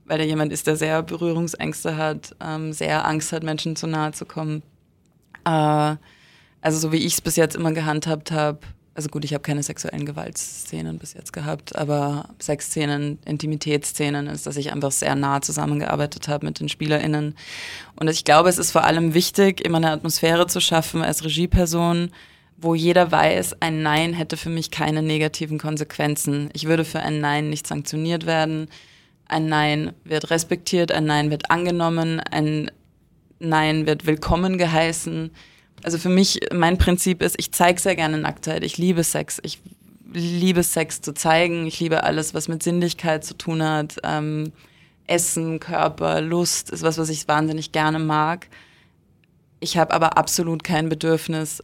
weil 0.06 0.20
er 0.20 0.26
jemand 0.26 0.52
ist, 0.52 0.66
der 0.66 0.76
sehr 0.76 1.02
Berührungsängste 1.02 1.96
hat, 1.96 2.34
ähm, 2.40 2.72
sehr 2.72 3.06
Angst 3.06 3.32
hat, 3.32 3.42
Menschen 3.42 3.76
zu 3.76 3.86
nahe 3.86 4.12
zu 4.12 4.24
kommen. 4.26 4.62
Äh, 5.44 5.96
also 6.60 6.78
so 6.78 6.92
wie 6.92 6.98
ich 6.98 7.14
es 7.14 7.20
bis 7.20 7.36
jetzt 7.36 7.56
immer 7.56 7.72
gehandhabt 7.72 8.32
habe, 8.32 8.58
also 8.98 9.10
gut, 9.10 9.24
ich 9.24 9.32
habe 9.32 9.42
keine 9.42 9.62
sexuellen 9.62 10.06
Gewaltszenen 10.06 10.98
bis 10.98 11.14
jetzt 11.14 11.32
gehabt, 11.32 11.76
aber 11.76 12.30
Sexszenen, 12.40 13.20
Intimitätsszenen 13.24 14.26
ist, 14.26 14.44
dass 14.44 14.56
ich 14.56 14.72
einfach 14.72 14.90
sehr 14.90 15.14
nah 15.14 15.40
zusammengearbeitet 15.40 16.26
habe 16.26 16.44
mit 16.44 16.58
den 16.58 16.68
SpielerInnen. 16.68 17.36
Und 17.94 18.08
ich 18.08 18.24
glaube, 18.24 18.48
es 18.48 18.58
ist 18.58 18.72
vor 18.72 18.82
allem 18.82 19.14
wichtig, 19.14 19.64
immer 19.64 19.76
eine 19.76 19.92
Atmosphäre 19.92 20.48
zu 20.48 20.60
schaffen 20.60 21.02
als 21.02 21.22
Regieperson, 21.22 22.10
wo 22.56 22.74
jeder 22.74 23.12
weiß, 23.12 23.62
ein 23.62 23.84
Nein 23.84 24.14
hätte 24.14 24.36
für 24.36 24.50
mich 24.50 24.72
keine 24.72 25.00
negativen 25.00 25.60
Konsequenzen. 25.60 26.50
Ich 26.52 26.66
würde 26.66 26.84
für 26.84 26.98
ein 26.98 27.20
Nein 27.20 27.50
nicht 27.50 27.68
sanktioniert 27.68 28.26
werden. 28.26 28.66
Ein 29.28 29.46
Nein 29.46 29.92
wird 30.02 30.30
respektiert, 30.30 30.90
ein 30.90 31.04
Nein 31.04 31.30
wird 31.30 31.52
angenommen, 31.52 32.18
ein 32.18 32.68
Nein 33.38 33.86
wird 33.86 34.06
willkommen 34.06 34.58
geheißen 34.58 35.30
also 35.82 35.98
für 35.98 36.08
mich, 36.08 36.40
mein 36.52 36.78
Prinzip 36.78 37.22
ist, 37.22 37.36
ich 37.38 37.52
zeige 37.52 37.80
sehr 37.80 37.96
gerne 37.96 38.18
Nacktheit. 38.18 38.64
Ich 38.64 38.78
liebe 38.78 39.04
Sex. 39.04 39.40
Ich 39.42 39.60
liebe 40.12 40.62
Sex 40.62 41.00
zu 41.00 41.12
zeigen. 41.12 41.66
Ich 41.66 41.80
liebe 41.80 42.04
alles, 42.04 42.34
was 42.34 42.48
mit 42.48 42.62
Sinnlichkeit 42.62 43.24
zu 43.24 43.34
tun 43.34 43.62
hat. 43.62 43.96
Ähm, 44.02 44.52
Essen, 45.06 45.60
Körper, 45.60 46.20
Lust 46.20 46.70
ist 46.70 46.82
was, 46.82 46.98
was 46.98 47.08
ich 47.08 47.28
wahnsinnig 47.28 47.72
gerne 47.72 47.98
mag. 47.98 48.48
Ich 49.60 49.76
habe 49.76 49.92
aber 49.92 50.16
absolut 50.16 50.62
kein 50.62 50.88
Bedürfnis, 50.88 51.62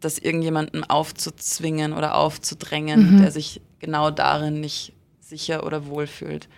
das 0.00 0.18
irgendjemandem 0.18 0.84
aufzuzwingen 0.84 1.92
oder 1.92 2.16
aufzudrängen, 2.16 3.16
mhm. 3.16 3.22
der 3.22 3.32
sich 3.32 3.60
genau 3.80 4.10
darin 4.10 4.60
nicht 4.60 4.92
sicher 5.20 5.66
oder 5.66 5.86
wohl 5.86 6.06
fühlt. 6.06 6.48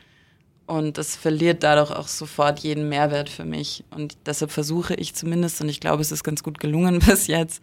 Und 0.68 0.98
das 0.98 1.16
verliert 1.16 1.62
dadurch 1.62 1.90
auch 1.90 2.08
sofort 2.08 2.60
jeden 2.60 2.90
Mehrwert 2.90 3.30
für 3.30 3.46
mich. 3.46 3.84
Und 3.90 4.18
deshalb 4.26 4.50
versuche 4.50 4.94
ich 4.94 5.14
zumindest, 5.14 5.60
und 5.62 5.70
ich 5.70 5.80
glaube, 5.80 6.02
es 6.02 6.12
ist 6.12 6.22
ganz 6.22 6.42
gut 6.42 6.60
gelungen 6.60 6.98
bis 7.06 7.26
jetzt, 7.26 7.62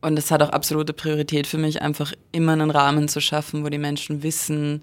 und 0.00 0.18
es 0.18 0.30
hat 0.30 0.42
auch 0.42 0.50
absolute 0.50 0.92
Priorität 0.92 1.46
für 1.46 1.58
mich, 1.58 1.82
einfach 1.82 2.12
immer 2.32 2.52
einen 2.52 2.70
Rahmen 2.70 3.08
zu 3.08 3.20
schaffen, 3.20 3.64
wo 3.64 3.68
die 3.68 3.78
Menschen 3.78 4.22
wissen, 4.22 4.82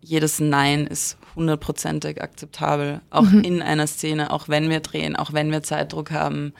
jedes 0.00 0.40
Nein 0.40 0.86
ist 0.86 1.16
hundertprozentig 1.36 2.20
akzeptabel. 2.20 3.00
Auch 3.10 3.22
mhm. 3.22 3.42
in 3.42 3.62
einer 3.62 3.86
Szene, 3.86 4.30
auch 4.32 4.48
wenn 4.48 4.68
wir 4.68 4.80
drehen, 4.80 5.16
auch 5.16 5.32
wenn 5.32 5.52
wir 5.52 5.62
Zeitdruck 5.62 6.10
haben, 6.10 6.54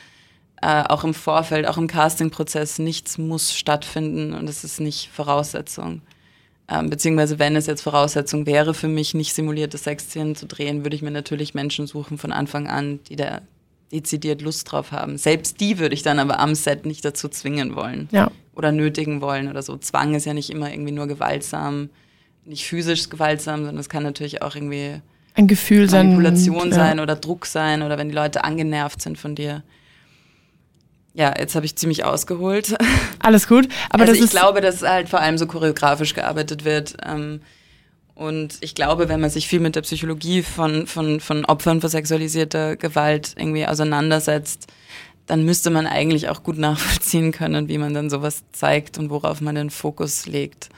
äh, 0.60 0.84
auch 0.84 1.02
im 1.02 1.14
Vorfeld, 1.14 1.66
auch 1.66 1.76
im 1.76 1.88
Castingprozess. 1.88 2.78
Nichts 2.78 3.18
muss 3.18 3.52
stattfinden 3.52 4.32
und 4.32 4.48
es 4.48 4.62
ist 4.64 4.80
nicht 4.80 5.10
Voraussetzung. 5.10 6.02
Ähm, 6.72 6.90
beziehungsweise 6.90 7.38
wenn 7.38 7.56
es 7.56 7.66
jetzt 7.66 7.82
Voraussetzung 7.82 8.46
wäre 8.46 8.72
für 8.72 8.88
mich, 8.88 9.14
nicht 9.14 9.34
simulierte 9.34 9.76
Sexszenen 9.76 10.36
zu 10.36 10.46
drehen, 10.46 10.84
würde 10.84 10.96
ich 10.96 11.02
mir 11.02 11.10
natürlich 11.10 11.54
Menschen 11.54 11.86
suchen 11.86 12.18
von 12.18 12.32
Anfang 12.32 12.68
an, 12.68 13.00
die 13.08 13.16
da 13.16 13.42
dezidiert 13.92 14.40
Lust 14.40 14.70
drauf 14.72 14.90
haben. 14.90 15.18
Selbst 15.18 15.60
die 15.60 15.78
würde 15.78 15.94
ich 15.94 16.02
dann 16.02 16.18
aber 16.18 16.38
am 16.38 16.54
Set 16.54 16.86
nicht 16.86 17.04
dazu 17.04 17.28
zwingen 17.28 17.76
wollen 17.76 18.08
ja. 18.10 18.30
oder 18.54 18.72
nötigen 18.72 19.20
wollen 19.20 19.48
oder 19.48 19.60
so. 19.60 19.76
Zwang 19.76 20.14
ist 20.14 20.24
ja 20.24 20.32
nicht 20.32 20.48
immer 20.48 20.72
irgendwie 20.72 20.92
nur 20.92 21.06
gewaltsam, 21.06 21.90
nicht 22.46 22.64
physisch 22.64 23.10
gewaltsam, 23.10 23.64
sondern 23.64 23.78
es 23.78 23.90
kann 23.90 24.02
natürlich 24.02 24.40
auch 24.40 24.54
irgendwie 24.54 25.00
ein 25.34 25.46
Gefühl 25.46 25.86
Manipulation 25.88 26.70
sein, 26.70 26.72
sein 26.72 26.96
ja. 26.96 27.02
oder 27.02 27.16
Druck 27.16 27.44
sein 27.44 27.82
oder 27.82 27.98
wenn 27.98 28.08
die 28.08 28.14
Leute 28.14 28.44
angenervt 28.44 29.02
sind 29.02 29.18
von 29.18 29.34
dir. 29.34 29.62
Ja, 31.14 31.34
jetzt 31.38 31.54
habe 31.54 31.66
ich 31.66 31.76
ziemlich 31.76 32.04
ausgeholt. 32.04 32.74
Alles 33.18 33.46
gut. 33.46 33.68
Aber 33.90 34.04
also 34.04 34.14
ich 34.14 34.30
glaube, 34.30 34.60
dass 34.60 34.82
halt 34.82 35.08
vor 35.08 35.20
allem 35.20 35.36
so 35.36 35.46
choreografisch 35.46 36.14
gearbeitet 36.14 36.64
wird. 36.64 36.96
Ähm, 37.04 37.40
und 38.14 38.56
ich 38.60 38.74
glaube, 38.74 39.08
wenn 39.08 39.20
man 39.20 39.30
sich 39.30 39.46
viel 39.46 39.60
mit 39.60 39.76
der 39.76 39.82
Psychologie 39.82 40.42
von, 40.42 40.86
von, 40.86 41.20
von 41.20 41.44
Opfern 41.44 41.80
von 41.80 41.90
sexualisierter 41.90 42.76
Gewalt 42.76 43.34
irgendwie 43.36 43.66
auseinandersetzt, 43.66 44.68
dann 45.26 45.44
müsste 45.44 45.70
man 45.70 45.86
eigentlich 45.86 46.28
auch 46.28 46.42
gut 46.42 46.58
nachvollziehen 46.58 47.32
können, 47.32 47.68
wie 47.68 47.78
man 47.78 47.94
dann 47.94 48.10
sowas 48.10 48.42
zeigt 48.52 48.98
und 48.98 49.10
worauf 49.10 49.40
man 49.40 49.54
den 49.54 49.70
Fokus 49.70 50.26
legt. 50.26 50.70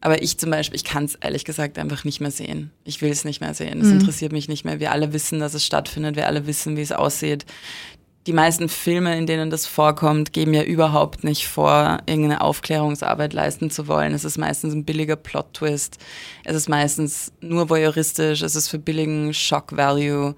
Aber 0.00 0.22
ich 0.22 0.38
zum 0.38 0.50
Beispiel, 0.50 0.76
ich 0.76 0.84
kann 0.84 1.04
es 1.04 1.16
ehrlich 1.16 1.44
gesagt 1.44 1.76
einfach 1.76 2.04
nicht 2.04 2.20
mehr 2.20 2.30
sehen. 2.30 2.70
Ich 2.84 3.02
will 3.02 3.10
es 3.10 3.24
nicht 3.24 3.40
mehr 3.40 3.52
sehen. 3.52 3.80
Es 3.80 3.88
mhm. 3.88 4.00
interessiert 4.00 4.32
mich 4.32 4.48
nicht 4.48 4.64
mehr. 4.64 4.78
Wir 4.78 4.92
alle 4.92 5.12
wissen, 5.12 5.40
dass 5.40 5.54
es 5.54 5.66
stattfindet. 5.66 6.14
Wir 6.14 6.28
alle 6.28 6.46
wissen, 6.46 6.76
wie 6.76 6.82
es 6.82 6.92
aussieht 6.92 7.46
die 8.28 8.34
meisten 8.34 8.68
Filme, 8.68 9.16
in 9.16 9.26
denen 9.26 9.48
das 9.48 9.64
vorkommt, 9.64 10.34
geben 10.34 10.52
ja 10.52 10.62
überhaupt 10.62 11.24
nicht 11.24 11.48
vor, 11.48 11.96
irgendeine 12.04 12.42
Aufklärungsarbeit 12.42 13.32
leisten 13.32 13.70
zu 13.70 13.88
wollen. 13.88 14.12
Es 14.12 14.22
ist 14.22 14.36
meistens 14.36 14.74
ein 14.74 14.84
billiger 14.84 15.16
Plot-Twist. 15.16 15.96
Es 16.44 16.54
ist 16.54 16.68
meistens 16.68 17.32
nur 17.40 17.70
voyeuristisch. 17.70 18.42
Es 18.42 18.54
ist 18.54 18.68
für 18.68 18.78
billigen 18.78 19.32
Shock-Value. 19.32 20.34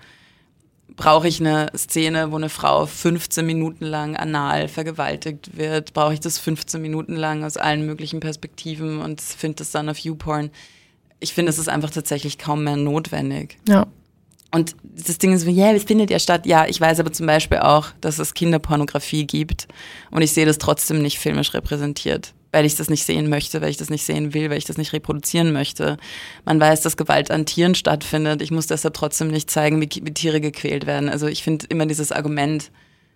Brauche 0.94 1.26
ich 1.26 1.40
eine 1.40 1.66
Szene, 1.76 2.30
wo 2.30 2.36
eine 2.36 2.48
Frau 2.48 2.86
15 2.86 3.44
Minuten 3.44 3.86
lang 3.86 4.14
anal 4.14 4.68
vergewaltigt 4.68 5.56
wird? 5.56 5.92
Brauche 5.92 6.14
ich 6.14 6.20
das 6.20 6.38
15 6.38 6.80
Minuten 6.80 7.16
lang 7.16 7.42
aus 7.42 7.56
allen 7.56 7.84
möglichen 7.86 8.20
Perspektiven 8.20 9.00
und 9.00 9.20
finde 9.20 9.56
das 9.56 9.72
dann 9.72 9.88
auf 9.88 9.98
YouPorn? 9.98 10.52
Ich 11.18 11.34
finde, 11.34 11.50
es 11.50 11.58
ist 11.58 11.68
einfach 11.68 11.90
tatsächlich 11.90 12.38
kaum 12.38 12.62
mehr 12.62 12.76
notwendig. 12.76 13.58
Ja. 13.66 13.88
Und 14.50 14.74
das 14.82 15.18
Ding 15.18 15.32
ist, 15.32 15.46
ja, 15.46 15.72
es 15.72 15.84
findet 15.84 16.10
ja 16.10 16.18
statt. 16.18 16.44
Ja, 16.44 16.66
ich 16.66 16.80
weiß 16.80 16.98
aber 17.00 17.12
zum 17.12 17.26
Beispiel 17.26 17.58
auch, 17.58 17.88
dass 18.00 18.18
es 18.18 18.34
Kinderpornografie 18.34 19.26
gibt 19.26 19.68
und 20.10 20.22
ich 20.22 20.32
sehe 20.32 20.46
das 20.46 20.58
trotzdem 20.58 21.02
nicht 21.02 21.18
filmisch 21.18 21.54
repräsentiert 21.54 22.34
weil 22.52 22.64
ich 22.64 22.74
das 22.74 22.90
nicht 22.90 23.04
sehen 23.04 23.28
möchte, 23.28 23.60
weil 23.60 23.70
ich 23.70 23.76
das 23.76 23.90
nicht 23.90 24.04
sehen 24.04 24.34
will, 24.34 24.50
weil 24.50 24.58
ich 24.58 24.64
das 24.64 24.78
nicht 24.78 24.92
reproduzieren 24.92 25.52
möchte. 25.52 25.96
Man 26.44 26.60
weiß, 26.60 26.80
dass 26.80 26.96
Gewalt 26.96 27.30
an 27.30 27.46
Tieren 27.46 27.74
stattfindet. 27.74 28.42
Ich 28.42 28.50
muss 28.50 28.66
deshalb 28.66 28.94
trotzdem 28.94 29.28
nicht 29.28 29.50
zeigen, 29.50 29.80
wie, 29.80 29.88
wie 30.02 30.14
Tiere 30.14 30.40
gequält 30.40 30.86
werden. 30.86 31.08
Also 31.08 31.26
ich 31.26 31.42
finde 31.42 31.66
immer 31.68 31.86
dieses 31.86 32.12
Argument 32.12 32.70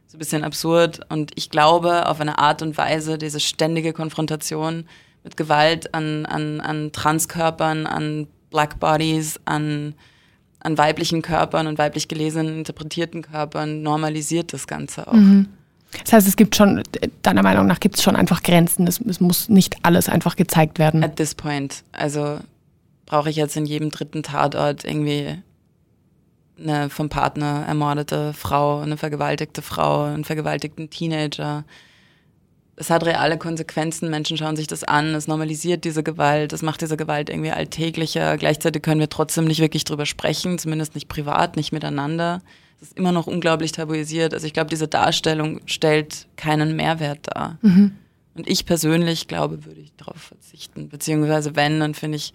so 0.07 0.17
ein 0.17 0.19
bisschen 0.19 0.45
absurd 0.45 1.01
und 1.09 1.33
ich 1.35 1.51
glaube 1.51 2.09
auf 2.09 2.21
eine 2.21 2.39
Art 2.39 2.63
und 2.63 2.79
Weise 2.79 3.19
diese 3.19 3.41
ständige 3.41 3.93
Konfrontation 3.93 4.87
mit 5.25 5.37
Gewalt 5.37 5.95
an, 5.95 6.27
an, 6.27 6.61
an 6.61 6.93
Transkörpern, 6.93 7.87
an 7.87 8.29
Black 8.51 8.79
Bodies, 8.79 9.41
an, 9.47 9.95
an 10.65 10.77
weiblichen 10.79 11.23
Körpern 11.23 11.67
und 11.67 11.79
weiblich 11.79 12.09
gelesenen, 12.09 12.59
interpretierten 12.59 13.23
Körpern 13.23 13.83
normalisiert 13.83 14.53
das 14.53 14.67
Ganze 14.67 15.07
auch. 15.07 15.13
Mhm. 15.13 15.47
Das 16.03 16.13
heißt, 16.13 16.27
es 16.27 16.37
gibt 16.37 16.57
schon, 16.57 16.83
deiner 17.23 17.43
Meinung 17.43 17.67
nach 17.67 17.79
gibt 17.79 17.97
es 17.97 18.03
schon 18.03 18.17
einfach 18.17 18.43
Grenzen. 18.43 18.87
Es, 18.89 19.01
es, 19.01 19.21
muss 19.21 19.49
nicht 19.49 19.77
alles 19.83 20.09
einfach 20.09 20.35
gezeigt 20.35 20.81
werden. 20.81 21.05
At 21.05 21.17
this 21.17 21.37
point. 21.37 21.85
Also 21.93 22.41
brauche 23.07 23.31
ich 23.31 23.37
jetzt 23.37 23.57
in 23.57 23.67
jedem 23.67 23.91
dritten 23.91 24.25
Tatort 24.25 24.85
irgendwie 24.85 25.37
eine 26.59 26.91
vom 26.91 27.09
Partner 27.09 27.65
ermordete 27.67 28.33
Frau, 28.33 28.81
eine 28.81 28.97
vergewaltigte 28.97 29.63
Frau, 29.63 30.05
einen 30.05 30.25
vergewaltigten 30.25 30.91
Teenager. 30.91 31.65
Es 32.77 32.91
hat 32.91 33.05
reale 33.05 33.39
Konsequenzen, 33.39 34.11
Menschen 34.11 34.37
schauen 34.37 34.57
sich 34.57 34.67
das 34.67 34.83
an, 34.83 35.15
es 35.15 35.29
normalisiert 35.29 35.85
diese 35.85 36.03
Gewalt, 36.03 36.53
es 36.53 36.63
macht 36.63 36.81
diese 36.81 36.97
Gewalt 36.97 37.31
irgendwie 37.31 37.53
alltäglicher. 37.53 38.37
Gleichzeitig 38.37 38.83
können 38.83 39.01
wir 39.01 39.09
trotzdem 39.09 39.45
nicht 39.45 39.61
wirklich 39.61 39.85
drüber 39.85 40.07
sprechen, 40.07 40.59
zumindest 40.59 40.95
nicht 40.95 41.09
privat, 41.09 41.57
nicht 41.57 41.73
miteinander 41.73 42.41
ist 42.85 42.97
immer 42.97 43.13
noch 43.13 43.27
unglaublich 43.27 43.73
tabuisiert. 43.73 44.35
Also 44.35 44.47
ich 44.47 44.53
glaube, 44.53 44.71
diese 44.71 44.89
Darstellung 44.89 45.61
stellt 45.67 46.27
keinen 46.37 46.77
Mehrwert 46.77 47.21
dar. 47.25 47.59
Mhm. 47.63 47.97
Und 48.35 48.49
ich 48.49 48.67
persönlich 48.67 49.29
glaube, 49.29 49.65
würde 49.65 49.81
ich 49.81 49.93
darauf 49.97 50.17
verzichten. 50.17 50.89
Beziehungsweise 50.89 51.57
wenn, 51.57 51.81
dann 51.81 51.95
finde 51.95 52.17
ich, 52.17 52.33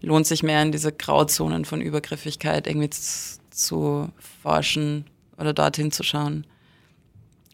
lohnt 0.00 0.26
sich 0.26 0.42
mehr 0.42 0.62
in 0.62 0.72
diese 0.72 0.92
Grauzonen 0.92 1.64
von 1.64 1.80
Übergriffigkeit 1.80 2.66
irgendwie 2.66 2.90
zu, 2.90 3.38
zu 3.50 4.08
forschen 4.42 5.04
oder 5.38 5.52
dorthin 5.52 5.92
zu 5.92 6.02
schauen, 6.02 6.46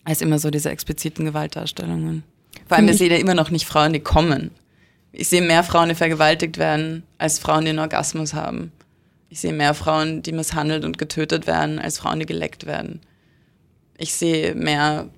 als 0.09 0.23
immer 0.23 0.39
so 0.39 0.51
diese 0.51 0.71
expliziten 0.71 1.27
Gewaltdarstellungen. 1.27 2.25
Vor 2.67 2.79
allem, 2.79 2.87
wir 2.87 2.95
sehen 2.95 3.11
ja 3.11 3.19
immer 3.19 3.35
noch 3.35 3.51
nicht 3.51 3.67
Frauen, 3.67 3.93
die 3.93 4.01
kommen. 4.01 4.51
Ich 5.13 5.29
sehe 5.29 5.43
mehr 5.43 5.63
Frauen, 5.63 5.91
die 5.91 5.95
vergewaltigt 5.95 6.57
werden, 6.57 7.03
als 7.19 7.39
Frauen, 7.39 7.65
die 7.65 7.71
einen 7.71 7.79
Orgasmus 7.79 8.33
haben. 8.33 8.73
Ich 9.29 9.41
sehe 9.41 9.53
mehr 9.53 9.75
Frauen, 9.75 10.23
die 10.23 10.33
misshandelt 10.33 10.87
und 10.87 10.97
getötet 10.97 11.47
werden, 11.47 11.79
als 11.79 11.99
Frauen, 11.99 12.21
die 12.21 12.27
geleckt 12.27 12.65
werden. 12.65 13.01
Ich 13.99 14.15
sehe 14.15 14.55
mehr 14.55 15.11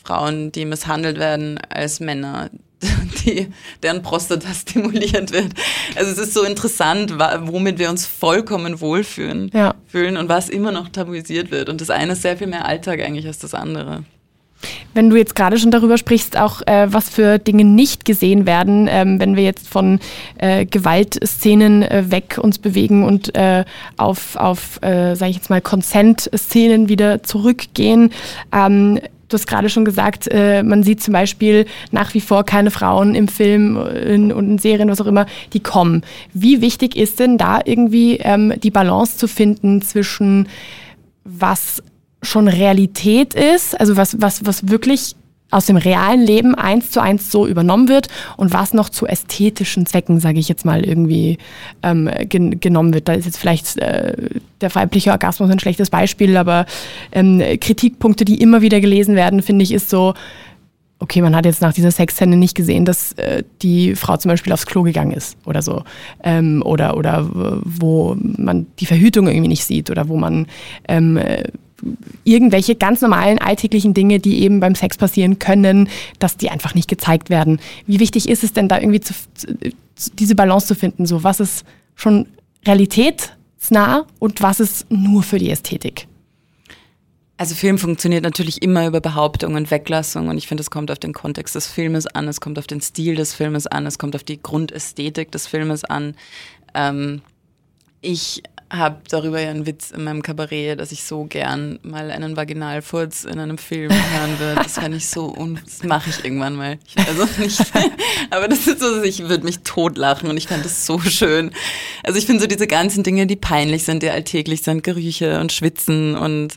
Frauen, 0.00 0.52
die 0.52 0.64
misshandelt 0.64 1.18
werden, 1.18 1.58
als 1.68 1.98
Männer, 1.98 2.50
die, 3.24 3.48
deren 3.82 4.02
Prostata 4.02 4.52
stimuliert 4.52 5.32
wird. 5.32 5.52
Also 5.94 6.10
es 6.10 6.18
ist 6.18 6.34
so 6.34 6.44
interessant, 6.44 7.14
womit 7.18 7.78
wir 7.78 7.90
uns 7.90 8.06
vollkommen 8.06 8.80
wohlfühlen 8.80 9.50
ja. 9.52 9.74
fühlen 9.86 10.16
und 10.16 10.28
was 10.28 10.48
immer 10.48 10.72
noch 10.72 10.88
tabuisiert 10.88 11.50
wird. 11.50 11.68
Und 11.68 11.80
das 11.80 11.90
eine 11.90 12.12
ist 12.12 12.22
sehr 12.22 12.36
viel 12.36 12.46
mehr 12.46 12.66
Alltag 12.66 13.00
eigentlich 13.00 13.26
als 13.26 13.38
das 13.38 13.54
andere. 13.54 14.04
Wenn 14.94 15.10
du 15.10 15.16
jetzt 15.16 15.34
gerade 15.34 15.58
schon 15.58 15.70
darüber 15.70 15.98
sprichst, 15.98 16.38
auch 16.38 16.62
äh, 16.66 16.92
was 16.92 17.10
für 17.10 17.38
Dinge 17.38 17.64
nicht 17.64 18.04
gesehen 18.04 18.46
werden, 18.46 18.88
ähm, 18.90 19.20
wenn 19.20 19.36
wir 19.36 19.42
jetzt 19.42 19.68
von 19.68 19.98
äh, 20.38 20.64
Gewaltszenen 20.66 21.82
äh, 21.82 22.04
weg 22.10 22.38
uns 22.40 22.58
bewegen 22.58 23.04
und 23.04 23.34
äh, 23.34 23.64
auf, 23.96 24.36
auf 24.36 24.82
äh, 24.82 25.14
sage 25.16 25.30
ich 25.30 25.36
jetzt 25.36 25.50
mal, 25.50 25.60
Consent-Szenen 25.60 26.88
wieder 26.88 27.22
zurückgehen. 27.22 28.10
Ähm, 28.52 29.00
Du 29.34 29.38
hast 29.40 29.48
gerade 29.48 29.68
schon 29.68 29.84
gesagt, 29.84 30.28
äh, 30.30 30.62
man 30.62 30.84
sieht 30.84 31.02
zum 31.02 31.10
Beispiel 31.10 31.66
nach 31.90 32.14
wie 32.14 32.20
vor 32.20 32.44
keine 32.44 32.70
Frauen 32.70 33.16
im 33.16 33.26
Film 33.26 33.76
in, 33.76 34.30
und 34.30 34.48
in 34.48 34.58
Serien, 34.58 34.88
was 34.88 35.00
auch 35.00 35.06
immer, 35.06 35.26
die 35.52 35.58
kommen. 35.58 36.02
Wie 36.32 36.60
wichtig 36.60 36.94
ist 36.94 37.18
denn 37.18 37.36
da 37.36 37.58
irgendwie 37.64 38.18
ähm, 38.18 38.52
die 38.62 38.70
Balance 38.70 39.16
zu 39.16 39.26
finden 39.26 39.82
zwischen 39.82 40.46
was 41.24 41.82
schon 42.22 42.46
Realität 42.46 43.34
ist, 43.34 43.80
also 43.80 43.96
was, 43.96 44.20
was, 44.20 44.46
was 44.46 44.68
wirklich 44.68 45.16
aus 45.54 45.66
dem 45.66 45.76
realen 45.76 46.20
Leben 46.20 46.56
eins 46.56 46.90
zu 46.90 47.00
eins 47.00 47.30
so 47.30 47.46
übernommen 47.46 47.88
wird 47.88 48.08
und 48.36 48.52
was 48.52 48.74
noch 48.74 48.88
zu 48.88 49.06
ästhetischen 49.06 49.86
Zwecken, 49.86 50.18
sage 50.18 50.40
ich 50.40 50.48
jetzt 50.48 50.64
mal, 50.64 50.84
irgendwie 50.84 51.38
ähm, 51.84 52.10
gen 52.28 52.58
genommen 52.58 52.92
wird. 52.92 53.08
Da 53.08 53.12
ist 53.12 53.24
jetzt 53.24 53.38
vielleicht 53.38 53.78
äh, 53.78 54.14
der 54.60 54.74
weibliche 54.74 55.12
Orgasmus 55.12 55.50
ein 55.50 55.60
schlechtes 55.60 55.90
Beispiel, 55.90 56.36
aber 56.36 56.66
ähm, 57.12 57.40
Kritikpunkte, 57.60 58.24
die 58.24 58.40
immer 58.40 58.62
wieder 58.62 58.80
gelesen 58.80 59.14
werden, 59.14 59.42
finde 59.42 59.62
ich, 59.62 59.72
ist 59.72 59.90
so, 59.90 60.14
okay, 61.04 61.20
man 61.20 61.36
hat 61.36 61.44
jetzt 61.44 61.60
nach 61.60 61.74
dieser 61.74 61.90
Sexszene 61.90 62.36
nicht 62.36 62.54
gesehen, 62.54 62.86
dass 62.86 63.12
äh, 63.12 63.44
die 63.62 63.94
Frau 63.94 64.16
zum 64.16 64.30
Beispiel 64.30 64.52
aufs 64.52 64.66
Klo 64.66 64.82
gegangen 64.82 65.12
ist 65.12 65.36
oder 65.44 65.60
so. 65.60 65.84
Ähm, 66.22 66.62
oder, 66.64 66.96
oder 66.96 67.28
wo 67.30 68.16
man 68.18 68.66
die 68.80 68.86
Verhütung 68.86 69.28
irgendwie 69.28 69.48
nicht 69.48 69.64
sieht 69.64 69.90
oder 69.90 70.08
wo 70.08 70.16
man 70.16 70.46
ähm, 70.88 71.18
irgendwelche 72.24 72.74
ganz 72.74 73.02
normalen 73.02 73.38
alltäglichen 73.38 73.92
Dinge, 73.92 74.18
die 74.18 74.42
eben 74.42 74.60
beim 74.60 74.74
Sex 74.74 74.96
passieren 74.96 75.38
können, 75.38 75.88
dass 76.18 76.38
die 76.38 76.50
einfach 76.50 76.74
nicht 76.74 76.88
gezeigt 76.88 77.28
werden. 77.28 77.60
Wie 77.86 78.00
wichtig 78.00 78.28
ist 78.28 78.42
es 78.42 78.54
denn 78.54 78.68
da 78.68 78.78
irgendwie 78.78 79.00
zu, 79.00 79.12
diese 80.18 80.34
Balance 80.34 80.66
zu 80.66 80.74
finden? 80.74 81.04
So, 81.04 81.22
was 81.22 81.40
ist 81.40 81.64
schon 81.94 82.26
realitätsnah 82.66 84.06
und 84.18 84.42
was 84.42 84.60
ist 84.60 84.90
nur 84.90 85.22
für 85.22 85.38
die 85.38 85.50
Ästhetik? 85.50 86.06
Also 87.36 87.56
Film 87.56 87.78
funktioniert 87.78 88.22
natürlich 88.22 88.62
immer 88.62 88.86
über 88.86 89.00
Behauptung 89.00 89.54
und 89.54 89.70
Weglassung 89.72 90.28
und 90.28 90.38
ich 90.38 90.46
finde, 90.46 90.60
es 90.60 90.70
kommt 90.70 90.92
auf 90.92 91.00
den 91.00 91.12
Kontext 91.12 91.56
des 91.56 91.66
Filmes 91.66 92.06
an, 92.06 92.28
es 92.28 92.40
kommt 92.40 92.60
auf 92.60 92.68
den 92.68 92.80
Stil 92.80 93.16
des 93.16 93.34
Filmes 93.34 93.66
an, 93.66 93.86
es 93.86 93.98
kommt 93.98 94.14
auf 94.14 94.22
die 94.22 94.40
Grundästhetik 94.40 95.32
des 95.32 95.48
Filmes 95.48 95.84
an. 95.84 96.14
Ähm, 96.74 97.22
ich 98.00 98.42
habe 98.70 98.98
darüber 99.08 99.40
ja 99.40 99.50
einen 99.50 99.66
Witz 99.66 99.90
in 99.90 100.04
meinem 100.04 100.22
Kabarett, 100.22 100.80
dass 100.80 100.92
ich 100.92 101.04
so 101.04 101.24
gern 101.24 101.78
mal 101.82 102.10
einen 102.10 102.36
Vaginalfurz 102.36 103.24
in 103.24 103.38
einem 103.38 103.58
Film 103.58 103.90
hören 103.90 104.38
würde. 104.38 104.62
Das 104.62 104.74
kann 104.76 104.92
ich 104.92 105.08
so 105.08 105.26
und 105.26 105.60
das 105.64 105.82
mache 105.82 106.10
ich 106.10 106.24
irgendwann 106.24 106.54
mal. 106.54 106.78
Ich, 106.86 106.96
also 107.06 107.26
nicht, 107.40 107.60
aber 108.30 108.48
das 108.48 108.66
ist 108.66 108.80
so, 108.80 109.02
ich 109.02 109.28
würde 109.28 109.44
mich 109.44 109.60
totlachen 109.60 110.28
und 110.28 110.36
ich 110.36 110.48
fand 110.48 110.64
das 110.64 110.86
so 110.86 111.00
schön. 111.00 111.50
Also 112.02 112.18
ich 112.18 112.26
finde 112.26 112.42
so 112.42 112.46
diese 112.46 112.66
ganzen 112.66 113.02
Dinge, 113.02 113.26
die 113.26 113.36
peinlich 113.36 113.84
sind, 113.84 114.02
die 114.02 114.10
alltäglich 114.10 114.62
sind, 114.62 114.82
Gerüche 114.82 115.40
und 115.40 115.52
Schwitzen 115.52 116.16
und 116.16 116.56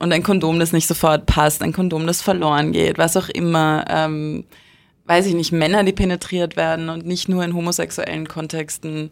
und 0.00 0.12
ein 0.12 0.22
Kondom, 0.22 0.58
das 0.60 0.72
nicht 0.72 0.86
sofort 0.86 1.26
passt, 1.26 1.62
ein 1.62 1.72
Kondom, 1.72 2.06
das 2.06 2.22
verloren 2.22 2.72
geht, 2.72 2.98
was 2.98 3.16
auch 3.16 3.28
immer. 3.28 3.84
Ähm, 3.88 4.44
weiß 5.06 5.26
ich 5.26 5.34
nicht, 5.34 5.52
Männer, 5.52 5.84
die 5.84 5.92
penetriert 5.92 6.56
werden 6.56 6.88
und 6.88 7.06
nicht 7.06 7.28
nur 7.28 7.42
in 7.44 7.54
homosexuellen 7.54 8.28
Kontexten. 8.28 9.10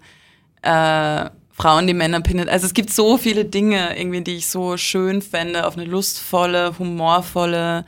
Äh, 0.63 1.31
Frauen, 1.53 1.87
die 1.87 1.95
Männer 1.95 2.21
pinnet. 2.21 2.51
Also 2.51 2.67
es 2.67 2.75
gibt 2.75 2.91
so 2.91 3.17
viele 3.17 3.47
Dinge 3.47 3.99
irgendwie, 3.99 4.21
die 4.21 4.37
ich 4.37 4.49
so 4.49 4.77
schön 4.77 5.23
fände, 5.23 5.67
auf 5.67 5.79
eine 5.79 5.87
lustvolle, 5.87 6.79
humorvolle, 6.79 7.87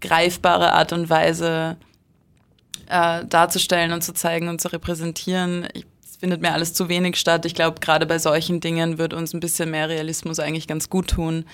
greifbare 0.00 0.72
Art 0.72 0.92
und 0.92 1.10
Weise 1.10 1.76
äh, 2.88 3.24
darzustellen 3.24 3.92
und 3.92 4.04
zu 4.04 4.14
zeigen 4.14 4.48
und 4.48 4.60
zu 4.60 4.68
repräsentieren. 4.72 5.66
Ich 5.74 5.84
findet 6.18 6.42
mir 6.42 6.52
alles 6.52 6.74
zu 6.74 6.88
wenig 6.88 7.16
statt. 7.16 7.46
Ich 7.46 7.54
glaube, 7.54 7.78
gerade 7.80 8.04
bei 8.04 8.18
solchen 8.18 8.60
Dingen 8.60 8.98
wird 8.98 9.14
uns 9.14 9.34
ein 9.34 9.40
bisschen 9.40 9.70
mehr 9.70 9.88
Realismus 9.88 10.40
eigentlich 10.40 10.66
ganz 10.66 10.90
gut 10.90 11.08
tun. 11.10 11.44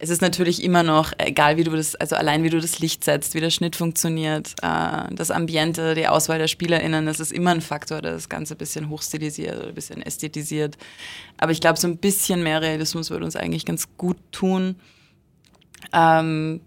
Es 0.00 0.10
ist 0.10 0.22
natürlich 0.22 0.62
immer 0.64 0.82
noch, 0.82 1.12
egal 1.18 1.56
wie 1.56 1.64
du 1.64 1.70
das, 1.70 1.94
also 1.94 2.16
allein 2.16 2.42
wie 2.42 2.50
du 2.50 2.60
das 2.60 2.80
Licht 2.80 3.04
setzt, 3.04 3.34
wie 3.34 3.40
der 3.40 3.50
Schnitt 3.50 3.76
funktioniert, 3.76 4.54
äh, 4.60 5.14
das 5.14 5.30
Ambiente, 5.30 5.94
die 5.94 6.08
Auswahl 6.08 6.38
der 6.38 6.48
SpielerInnen, 6.48 7.06
das 7.06 7.20
ist 7.20 7.32
immer 7.32 7.52
ein 7.52 7.60
Faktor, 7.60 8.02
der 8.02 8.12
das 8.12 8.28
Ganze 8.28 8.54
ein 8.54 8.58
bisschen 8.58 8.88
hochstilisiert 8.88 9.56
oder 9.56 9.68
ein 9.68 9.74
bisschen 9.74 10.02
ästhetisiert. 10.02 10.76
Aber 11.36 11.52
ich 11.52 11.60
glaube, 11.60 11.78
so 11.78 11.86
ein 11.86 11.98
bisschen 11.98 12.42
mehr 12.42 12.60
Realismus 12.60 13.10
würde 13.10 13.24
uns 13.24 13.36
eigentlich 13.36 13.64
ganz 13.64 13.86
gut 13.96 14.16
tun. 14.32 14.76
Ähm, 15.92 16.60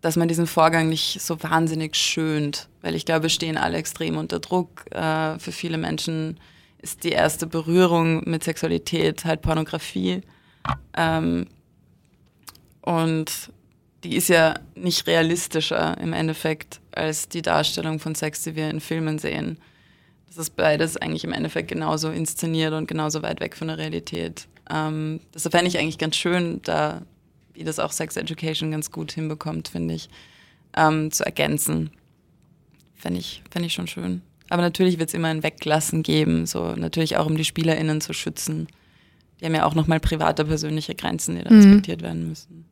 dass 0.00 0.14
man 0.14 0.28
diesen 0.28 0.46
Vorgang 0.46 0.88
nicht 0.88 1.20
so 1.20 1.42
wahnsinnig 1.42 1.96
schönt, 1.96 2.68
weil 2.82 2.94
ich 2.94 3.04
glaube, 3.04 3.24
wir 3.24 3.30
stehen 3.30 3.56
alle 3.56 3.78
extrem 3.78 4.16
unter 4.16 4.38
Druck. 4.38 4.84
Äh, 4.92 5.38
für 5.40 5.50
viele 5.50 5.76
Menschen 5.76 6.38
ist 6.80 7.04
die 7.04 7.10
erste 7.10 7.46
Berührung 7.46 8.28
mit 8.28 8.44
Sexualität 8.44 9.24
halt 9.24 9.42
Pornografie. 9.42 10.22
Ähm, 10.96 11.46
und 12.82 13.50
die 14.04 14.16
ist 14.16 14.28
ja 14.28 14.54
nicht 14.74 15.06
realistischer 15.06 15.98
im 15.98 16.12
Endeffekt 16.12 16.80
als 16.92 17.28
die 17.28 17.42
Darstellung 17.42 17.98
von 17.98 18.14
Sex, 18.14 18.42
die 18.42 18.54
wir 18.54 18.70
in 18.70 18.80
Filmen 18.80 19.18
sehen. 19.18 19.58
Das 20.28 20.38
ist 20.38 20.56
beides 20.56 20.96
eigentlich 20.96 21.24
im 21.24 21.32
Endeffekt 21.32 21.68
genauso 21.68 22.10
inszeniert 22.10 22.72
und 22.74 22.86
genauso 22.86 23.22
weit 23.22 23.40
weg 23.40 23.56
von 23.56 23.68
der 23.68 23.78
Realität. 23.78 24.46
Ähm, 24.70 25.20
das 25.32 25.42
fände 25.42 25.66
ich 25.66 25.78
eigentlich 25.78 25.98
ganz 25.98 26.16
schön, 26.16 26.60
da 26.62 27.02
wie 27.54 27.64
das 27.64 27.80
auch 27.80 27.90
Sex 27.90 28.16
Education 28.16 28.70
ganz 28.70 28.92
gut 28.92 29.10
hinbekommt, 29.10 29.68
finde 29.68 29.94
ich, 29.94 30.08
ähm, 30.76 31.10
zu 31.10 31.24
ergänzen. 31.24 31.90
Fände 32.94 33.18
ich, 33.18 33.42
fänd 33.50 33.66
ich 33.66 33.72
schon 33.72 33.88
schön. 33.88 34.22
Aber 34.48 34.62
natürlich 34.62 34.98
wird 34.98 35.10
es 35.10 35.14
immer 35.14 35.28
ein 35.28 35.42
Weglassen 35.42 36.02
geben, 36.02 36.46
so 36.46 36.74
natürlich 36.74 37.16
auch 37.16 37.26
um 37.26 37.36
die 37.36 37.44
SpielerInnen 37.44 38.00
zu 38.00 38.12
schützen. 38.12 38.68
Die 39.40 39.44
haben 39.44 39.54
ja 39.54 39.64
auch 39.64 39.74
nochmal 39.74 40.00
private, 40.00 40.44
persönliche 40.44 40.94
Grenzen, 40.94 41.36
die 41.36 41.44
da 41.44 41.50
mhm. 41.50 41.58
respektiert 41.58 42.02
werden 42.02 42.28
müssen. 42.28 42.64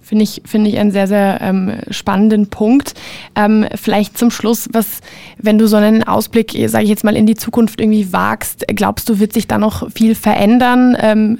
Finde 0.00 0.22
ich, 0.22 0.42
finde 0.44 0.70
ich 0.70 0.78
einen 0.78 0.92
sehr, 0.92 1.08
sehr 1.08 1.40
ähm, 1.40 1.72
spannenden 1.90 2.46
Punkt. 2.46 2.94
Ähm, 3.34 3.66
vielleicht 3.74 4.16
zum 4.16 4.30
Schluss, 4.30 4.68
was, 4.72 5.00
wenn 5.36 5.58
du 5.58 5.66
so 5.66 5.76
einen 5.76 6.04
Ausblick, 6.04 6.56
sage 6.66 6.84
ich 6.84 6.90
jetzt 6.90 7.02
mal, 7.02 7.16
in 7.16 7.26
die 7.26 7.34
Zukunft 7.34 7.80
irgendwie 7.80 8.12
wagst, 8.12 8.64
glaubst 8.68 9.08
du, 9.08 9.18
wird 9.18 9.32
sich 9.32 9.48
da 9.48 9.58
noch 9.58 9.90
viel 9.90 10.14
verändern? 10.14 10.96
Ähm, 11.00 11.36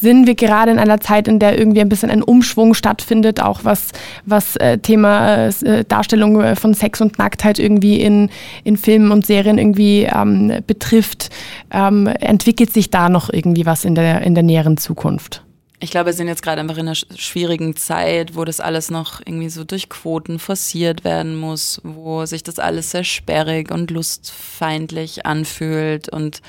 sind 0.00 0.26
wir 0.26 0.34
gerade 0.34 0.72
in 0.72 0.78
einer 0.78 1.00
Zeit, 1.00 1.28
in 1.28 1.38
der 1.38 1.58
irgendwie 1.58 1.82
ein 1.82 1.88
bisschen 1.88 2.10
ein 2.10 2.22
Umschwung 2.22 2.72
stattfindet, 2.72 3.42
auch 3.42 3.60
was, 3.62 3.88
was 4.24 4.56
äh, 4.56 4.78
Thema 4.78 5.48
äh, 5.48 5.84
Darstellung 5.86 6.56
von 6.56 6.74
Sex 6.74 7.00
und 7.00 7.18
Nacktheit 7.18 7.58
irgendwie 7.58 8.00
in, 8.00 8.30
in 8.64 8.76
Filmen 8.76 9.12
und 9.12 9.26
Serien 9.26 9.58
irgendwie 9.58 10.04
ähm, 10.04 10.62
betrifft? 10.66 11.28
Ähm, 11.70 12.06
entwickelt 12.06 12.72
sich 12.72 12.90
da 12.90 13.08
noch 13.08 13.30
irgendwie 13.30 13.66
was 13.66 13.84
in 13.84 13.94
der, 13.94 14.22
in 14.22 14.34
der 14.34 14.42
näheren 14.42 14.78
Zukunft? 14.78 15.42
Ich 15.82 15.90
glaube, 15.90 16.06
wir 16.06 16.12
sind 16.12 16.28
jetzt 16.28 16.44
gerade 16.44 16.60
einfach 16.60 16.76
in 16.76 16.86
einer 16.86 16.94
schwierigen 16.94 17.74
Zeit, 17.74 18.36
wo 18.36 18.44
das 18.44 18.60
alles 18.60 18.88
noch 18.88 19.20
irgendwie 19.26 19.48
so 19.48 19.64
durch 19.64 19.88
Quoten 19.88 20.38
forciert 20.38 21.02
werden 21.02 21.34
muss, 21.34 21.80
wo 21.82 22.24
sich 22.24 22.44
das 22.44 22.60
alles 22.60 22.92
sehr 22.92 23.02
sperrig 23.02 23.72
und 23.72 23.90
lustfeindlich 23.90 25.26
anfühlt. 25.26 26.08
Und 26.08 26.40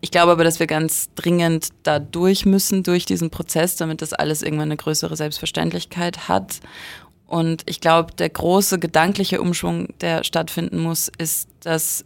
ich 0.00 0.12
glaube 0.12 0.30
aber, 0.30 0.44
dass 0.44 0.60
wir 0.60 0.68
ganz 0.68 1.08
dringend 1.16 1.70
da 1.82 1.98
durch 1.98 2.46
müssen, 2.46 2.84
durch 2.84 3.04
diesen 3.04 3.30
Prozess, 3.30 3.74
damit 3.74 4.00
das 4.00 4.12
alles 4.12 4.42
irgendwann 4.42 4.68
eine 4.68 4.76
größere 4.76 5.16
Selbstverständlichkeit 5.16 6.28
hat. 6.28 6.60
Und 7.26 7.64
ich 7.66 7.80
glaube, 7.80 8.12
der 8.14 8.28
große 8.28 8.78
gedankliche 8.78 9.40
Umschwung, 9.40 9.88
der 10.00 10.22
stattfinden 10.22 10.78
muss, 10.78 11.10
ist, 11.18 11.48
dass 11.64 12.04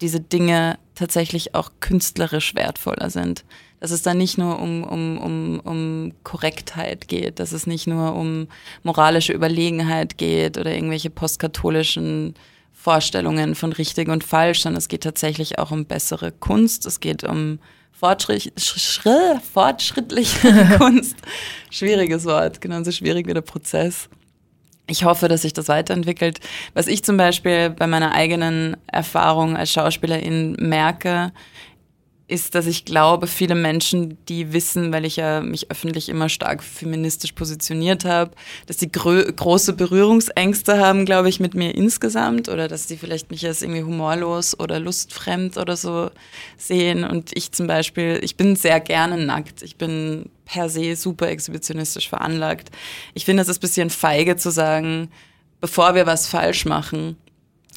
diese 0.00 0.20
Dinge 0.20 0.78
tatsächlich 0.94 1.54
auch 1.54 1.70
künstlerisch 1.80 2.54
wertvoller 2.54 3.10
sind 3.10 3.44
dass 3.82 3.90
es 3.90 4.02
da 4.02 4.14
nicht 4.14 4.38
nur 4.38 4.60
um, 4.60 4.84
um, 4.84 5.18
um, 5.18 5.60
um 5.64 6.12
Korrektheit 6.22 7.08
geht, 7.08 7.40
dass 7.40 7.50
es 7.50 7.66
nicht 7.66 7.88
nur 7.88 8.14
um 8.14 8.46
moralische 8.84 9.32
Überlegenheit 9.32 10.18
geht 10.18 10.56
oder 10.56 10.72
irgendwelche 10.72 11.10
postkatholischen 11.10 12.34
Vorstellungen 12.72 13.56
von 13.56 13.72
richtig 13.72 14.08
und 14.08 14.22
falsch, 14.22 14.60
sondern 14.60 14.78
es 14.78 14.86
geht 14.86 15.02
tatsächlich 15.02 15.58
auch 15.58 15.72
um 15.72 15.84
bessere 15.84 16.30
Kunst, 16.30 16.86
es 16.86 17.00
geht 17.00 17.24
um 17.24 17.58
Fortschritt, 17.90 18.52
fortschrittliche 19.52 20.76
Kunst. 20.78 21.16
Schwieriges 21.68 22.24
Wort, 22.24 22.60
genauso 22.60 22.92
schwierig 22.92 23.26
wie 23.26 23.34
der 23.34 23.40
Prozess. 23.40 24.08
Ich 24.86 25.04
hoffe, 25.04 25.26
dass 25.26 25.42
sich 25.42 25.54
das 25.54 25.66
weiterentwickelt. 25.66 26.38
Was 26.74 26.86
ich 26.86 27.02
zum 27.02 27.16
Beispiel 27.16 27.70
bei 27.70 27.88
meiner 27.88 28.12
eigenen 28.12 28.76
Erfahrung 28.86 29.56
als 29.56 29.72
Schauspielerin 29.72 30.52
merke, 30.60 31.32
ist, 32.28 32.54
dass 32.54 32.66
ich 32.66 32.84
glaube, 32.84 33.26
viele 33.26 33.54
Menschen, 33.54 34.16
die 34.26 34.52
wissen, 34.52 34.92
weil 34.92 35.04
ich 35.04 35.16
ja 35.16 35.40
mich 35.40 35.70
öffentlich 35.70 36.08
immer 36.08 36.28
stark 36.28 36.62
feministisch 36.62 37.32
positioniert 37.32 38.04
habe, 38.04 38.32
dass 38.66 38.78
sie 38.78 38.90
große 38.90 39.74
Berührungsängste 39.74 40.78
haben, 40.78 41.04
glaube 41.04 41.28
ich, 41.28 41.40
mit 41.40 41.54
mir 41.54 41.74
insgesamt 41.74 42.48
oder 42.48 42.68
dass 42.68 42.88
sie 42.88 42.96
vielleicht 42.96 43.30
mich 43.30 43.46
als 43.46 43.62
irgendwie 43.62 43.82
humorlos 43.82 44.58
oder 44.58 44.80
lustfremd 44.80 45.58
oder 45.58 45.76
so 45.76 46.10
sehen. 46.56 47.04
Und 47.04 47.30
ich 47.34 47.52
zum 47.52 47.66
Beispiel, 47.66 48.18
ich 48.22 48.36
bin 48.36 48.56
sehr 48.56 48.80
gerne 48.80 49.18
nackt. 49.18 49.62
Ich 49.62 49.76
bin 49.76 50.30
per 50.44 50.68
se 50.68 50.96
super 50.96 51.28
exhibitionistisch 51.28 52.08
veranlagt. 52.08 52.70
Ich 53.14 53.24
finde, 53.24 53.42
es 53.42 53.48
ist 53.48 53.58
ein 53.58 53.60
bisschen 53.60 53.90
feige 53.90 54.36
zu 54.36 54.50
sagen, 54.50 55.10
bevor 55.60 55.94
wir 55.94 56.06
was 56.06 56.26
falsch 56.28 56.64
machen, 56.64 57.16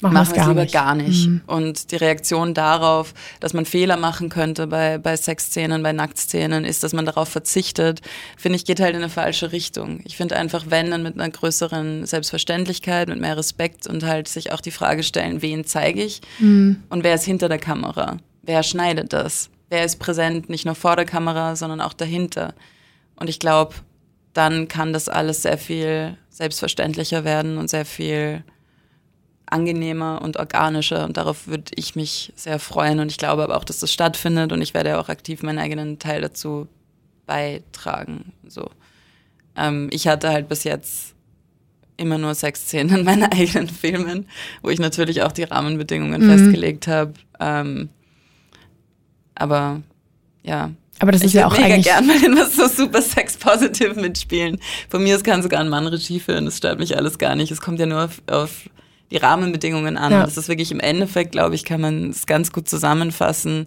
machen, 0.02 0.14
machen 0.14 0.34
wir 0.34 0.40
es 0.40 0.48
lieber 0.48 0.62
nicht. 0.62 0.74
gar 0.74 0.94
nicht. 0.94 1.28
Mhm. 1.28 1.40
Und 1.46 1.90
die 1.90 1.96
Reaktion 1.96 2.54
darauf, 2.54 3.14
dass 3.40 3.54
man 3.54 3.64
Fehler 3.64 3.96
machen 3.96 4.28
könnte 4.28 4.66
bei, 4.66 4.98
bei 4.98 5.16
Sexszenen, 5.16 5.82
bei 5.82 5.92
Nacktszenen, 5.92 6.64
ist, 6.64 6.82
dass 6.82 6.92
man 6.92 7.06
darauf 7.06 7.28
verzichtet, 7.28 8.02
finde 8.36 8.56
ich, 8.56 8.64
geht 8.64 8.80
halt 8.80 8.94
in 8.94 9.02
eine 9.02 9.10
falsche 9.10 9.52
Richtung. 9.52 10.00
Ich 10.04 10.16
finde 10.16 10.36
einfach, 10.36 10.66
wenn, 10.68 10.90
dann 10.90 11.02
mit 11.02 11.14
einer 11.14 11.30
größeren 11.30 12.06
Selbstverständlichkeit, 12.06 13.08
mit 13.08 13.20
mehr 13.20 13.36
Respekt 13.36 13.86
und 13.86 14.04
halt 14.04 14.28
sich 14.28 14.52
auch 14.52 14.60
die 14.60 14.70
Frage 14.70 15.02
stellen, 15.02 15.42
wen 15.42 15.64
zeige 15.64 16.02
ich 16.02 16.20
mhm. 16.38 16.82
und 16.88 17.04
wer 17.04 17.14
ist 17.14 17.24
hinter 17.24 17.48
der 17.48 17.58
Kamera? 17.58 18.18
Wer 18.42 18.62
schneidet 18.62 19.12
das? 19.12 19.50
Wer 19.68 19.84
ist 19.84 19.98
präsent, 19.98 20.48
nicht 20.48 20.64
nur 20.64 20.76
vor 20.76 20.96
der 20.96 21.06
Kamera, 21.06 21.56
sondern 21.56 21.80
auch 21.80 21.92
dahinter? 21.92 22.54
Und 23.16 23.28
ich 23.28 23.40
glaube, 23.40 23.74
dann 24.32 24.68
kann 24.68 24.92
das 24.92 25.08
alles 25.08 25.42
sehr 25.42 25.58
viel 25.58 26.16
selbstverständlicher 26.28 27.24
werden 27.24 27.56
und 27.56 27.70
sehr 27.70 27.86
viel 27.86 28.44
angenehmer 29.46 30.20
und 30.22 30.38
organischer 30.38 31.04
und 31.04 31.16
darauf 31.16 31.46
würde 31.46 31.72
ich 31.76 31.94
mich 31.94 32.32
sehr 32.34 32.58
freuen 32.58 32.98
und 32.98 33.10
ich 33.10 33.18
glaube 33.18 33.44
aber 33.44 33.56
auch, 33.56 33.64
dass 33.64 33.78
das 33.78 33.92
stattfindet 33.92 34.52
und 34.52 34.60
ich 34.60 34.74
werde 34.74 34.98
auch 34.98 35.08
aktiv 35.08 35.42
meinen 35.42 35.58
eigenen 35.58 35.98
Teil 35.98 36.20
dazu 36.20 36.66
beitragen. 37.26 38.32
So, 38.46 38.68
ähm, 39.56 39.88
ich 39.92 40.08
hatte 40.08 40.30
halt 40.30 40.48
bis 40.48 40.64
jetzt 40.64 41.14
immer 41.96 42.18
nur 42.18 42.34
Sexszenen 42.34 42.98
in 42.98 43.04
meinen 43.04 43.24
eigenen 43.32 43.68
Filmen, 43.68 44.26
wo 44.62 44.68
ich 44.68 44.78
natürlich 44.78 45.22
auch 45.22 45.32
die 45.32 45.44
Rahmenbedingungen 45.44 46.22
mhm. 46.22 46.30
festgelegt 46.30 46.88
habe. 46.88 47.14
Ähm, 47.40 47.88
aber 49.34 49.82
ja. 50.42 50.70
Aber 50.98 51.12
das 51.12 51.22
ist 51.22 51.34
ja 51.34 51.46
auch 51.46 51.52
mega 51.52 51.64
eigentlich 51.66 51.86
gern 51.86 52.06
mal 52.06 52.22
in 52.24 52.36
was 52.36 52.56
so 52.56 52.68
super 52.68 53.02
sex-positive 53.02 54.00
mitspielen. 54.00 54.58
Von 54.88 55.02
mir 55.02 55.14
aus 55.14 55.22
kann 55.22 55.42
sogar 55.42 55.60
ein 55.60 55.68
Mann 55.68 55.86
Regie 55.86 56.20
führen, 56.20 56.46
das 56.46 56.56
stört 56.56 56.78
mich 56.78 56.96
alles 56.96 57.18
gar 57.18 57.36
nicht. 57.36 57.50
Es 57.52 57.60
kommt 57.60 57.78
ja 57.78 57.86
nur 57.86 58.04
auf, 58.04 58.22
auf 58.28 58.70
die 59.10 59.16
Rahmenbedingungen 59.16 59.96
an. 59.96 60.12
Ja. 60.12 60.24
Das 60.24 60.36
ist 60.36 60.48
wirklich 60.48 60.72
im 60.72 60.80
Endeffekt, 60.80 61.32
glaube 61.32 61.54
ich, 61.54 61.64
kann 61.64 61.80
man 61.80 62.10
es 62.10 62.26
ganz 62.26 62.52
gut 62.52 62.68
zusammenfassen. 62.68 63.66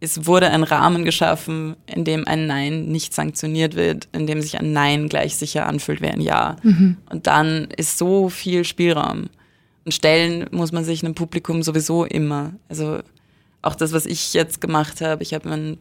Es 0.00 0.26
wurde 0.26 0.50
ein 0.50 0.62
Rahmen 0.64 1.04
geschaffen, 1.04 1.76
in 1.86 2.04
dem 2.04 2.26
ein 2.26 2.46
Nein 2.46 2.86
nicht 2.86 3.14
sanktioniert 3.14 3.76
wird, 3.76 4.08
in 4.12 4.26
dem 4.26 4.42
sich 4.42 4.58
ein 4.58 4.72
Nein 4.72 5.08
gleich 5.08 5.36
sicher 5.36 5.66
anfühlt 5.66 6.00
wie 6.00 6.08
ein 6.08 6.20
Ja. 6.20 6.56
Mhm. 6.62 6.96
Und 7.10 7.26
dann 7.26 7.68
ist 7.76 7.98
so 7.98 8.28
viel 8.28 8.64
Spielraum. 8.64 9.28
Und 9.84 9.92
stellen 9.92 10.46
muss 10.52 10.72
man 10.72 10.84
sich 10.84 11.04
einem 11.04 11.14
Publikum 11.14 11.62
sowieso 11.62 12.04
immer. 12.04 12.52
Also 12.68 13.00
auch 13.62 13.74
das, 13.74 13.92
was 13.92 14.06
ich 14.06 14.34
jetzt 14.34 14.60
gemacht 14.60 15.00
habe, 15.00 15.22
ich 15.22 15.34
habe 15.34 15.50
einen, 15.50 15.78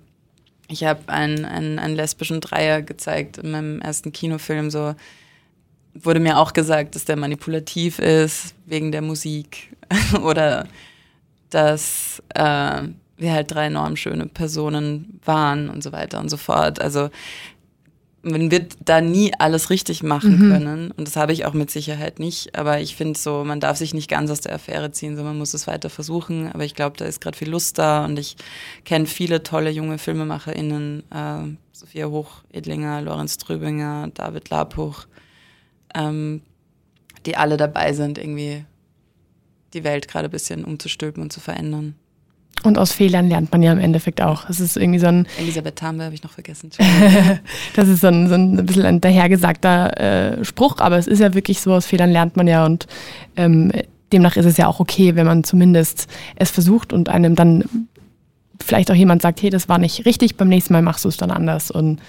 ich 0.67 0.83
habe 0.83 1.01
einen, 1.07 1.45
einen, 1.45 1.79
einen 1.79 1.95
lesbischen 1.95 2.41
Dreier 2.41 2.81
gezeigt 2.81 3.37
in 3.37 3.51
meinem 3.51 3.81
ersten 3.81 4.11
Kinofilm, 4.11 4.69
so 4.69 4.95
wurde 5.93 6.19
mir 6.19 6.37
auch 6.37 6.53
gesagt, 6.53 6.95
dass 6.95 7.05
der 7.05 7.17
manipulativ 7.17 7.99
ist 7.99 8.55
wegen 8.65 8.91
der 8.91 9.01
Musik 9.01 9.75
oder 10.23 10.67
dass 11.49 12.21
äh, 12.33 12.81
wir 13.17 13.33
halt 13.33 13.51
drei 13.51 13.67
enorm 13.67 13.95
schöne 13.95 14.25
Personen 14.25 15.19
waren 15.23 15.69
und 15.69 15.83
so 15.83 15.91
weiter 15.91 16.19
und 16.19 16.29
so 16.29 16.37
fort. 16.37 16.81
Also 16.81 17.09
man 18.23 18.51
wird 18.51 18.77
da 18.85 19.01
nie 19.01 19.31
alles 19.39 19.69
richtig 19.69 20.03
machen 20.03 20.37
mhm. 20.37 20.51
können 20.51 20.91
und 20.91 21.07
das 21.07 21.15
habe 21.15 21.33
ich 21.33 21.45
auch 21.45 21.53
mit 21.53 21.71
Sicherheit 21.71 22.19
nicht. 22.19 22.55
Aber 22.55 22.79
ich 22.79 22.95
finde 22.95 23.19
so, 23.19 23.43
man 23.43 23.59
darf 23.59 23.77
sich 23.77 23.93
nicht 23.93 24.09
ganz 24.09 24.29
aus 24.29 24.41
der 24.41 24.53
Affäre 24.53 24.91
ziehen, 24.91 25.15
sondern 25.15 25.33
man 25.33 25.39
muss 25.39 25.53
es 25.53 25.67
weiter 25.67 25.89
versuchen. 25.89 26.51
Aber 26.51 26.63
ich 26.63 26.75
glaube, 26.75 26.97
da 26.97 27.05
ist 27.05 27.21
gerade 27.21 27.37
viel 27.37 27.49
Lust 27.49 27.77
da 27.77 28.05
und 28.05 28.19
ich 28.19 28.35
kenne 28.85 29.07
viele 29.07 29.43
tolle 29.43 29.71
junge 29.71 29.97
FilmemacherInnen, 29.97 31.03
äh, 31.11 31.57
Sophia 31.71 32.07
Hochedlinger, 32.07 33.01
Lorenz 33.01 33.37
Trübinger, 33.37 34.09
David 34.13 34.49
Lapuch, 34.49 35.07
ähm, 35.95 36.41
die 37.25 37.37
alle 37.37 37.57
dabei 37.57 37.93
sind, 37.93 38.17
irgendwie 38.17 38.65
die 39.73 39.83
Welt 39.83 40.07
gerade 40.07 40.27
ein 40.27 40.31
bisschen 40.31 40.65
umzustülpen 40.65 41.21
und 41.23 41.31
zu 41.31 41.39
verändern. 41.39 41.95
Und 42.63 42.77
aus 42.77 42.91
Fehlern 42.91 43.27
lernt 43.27 43.51
man 43.51 43.63
ja 43.63 43.71
im 43.71 43.79
Endeffekt 43.79 44.21
auch. 44.21 44.47
Es 44.47 44.59
ist 44.59 44.77
irgendwie 44.77 44.99
so 44.99 45.07
ein. 45.07 45.27
Elisabeth 45.39 45.77
Tambe 45.77 46.03
habe 46.03 46.13
ich 46.13 46.21
noch 46.21 46.31
vergessen. 46.31 46.69
das 47.75 47.87
ist 47.87 48.01
so 48.01 48.07
ein, 48.07 48.27
so 48.27 48.35
ein 48.35 48.65
bisschen 48.65 48.85
ein 48.85 49.01
dahergesagter 49.01 50.39
äh, 50.39 50.45
Spruch, 50.45 50.77
aber 50.79 50.97
es 50.97 51.07
ist 51.07 51.19
ja 51.19 51.33
wirklich 51.33 51.59
so, 51.59 51.73
aus 51.73 51.87
Fehlern 51.87 52.11
lernt 52.11 52.37
man 52.37 52.47
ja 52.47 52.65
und 52.65 52.85
ähm, 53.35 53.71
demnach 54.11 54.35
ist 54.35 54.45
es 54.45 54.57
ja 54.57 54.67
auch 54.67 54.79
okay, 54.79 55.15
wenn 55.15 55.25
man 55.25 55.43
zumindest 55.43 56.07
es 56.35 56.51
versucht 56.51 56.93
und 56.93 57.09
einem 57.09 57.35
dann 57.35 57.87
vielleicht 58.63 58.91
auch 58.91 58.95
jemand 58.95 59.23
sagt, 59.23 59.41
hey, 59.41 59.49
das 59.49 59.67
war 59.67 59.79
nicht 59.79 60.05
richtig, 60.05 60.35
beim 60.35 60.49
nächsten 60.49 60.73
Mal 60.73 60.83
machst 60.83 61.05
du 61.05 61.09
es 61.09 61.17
dann 61.17 61.31
anders 61.31 61.71
und 61.71 61.99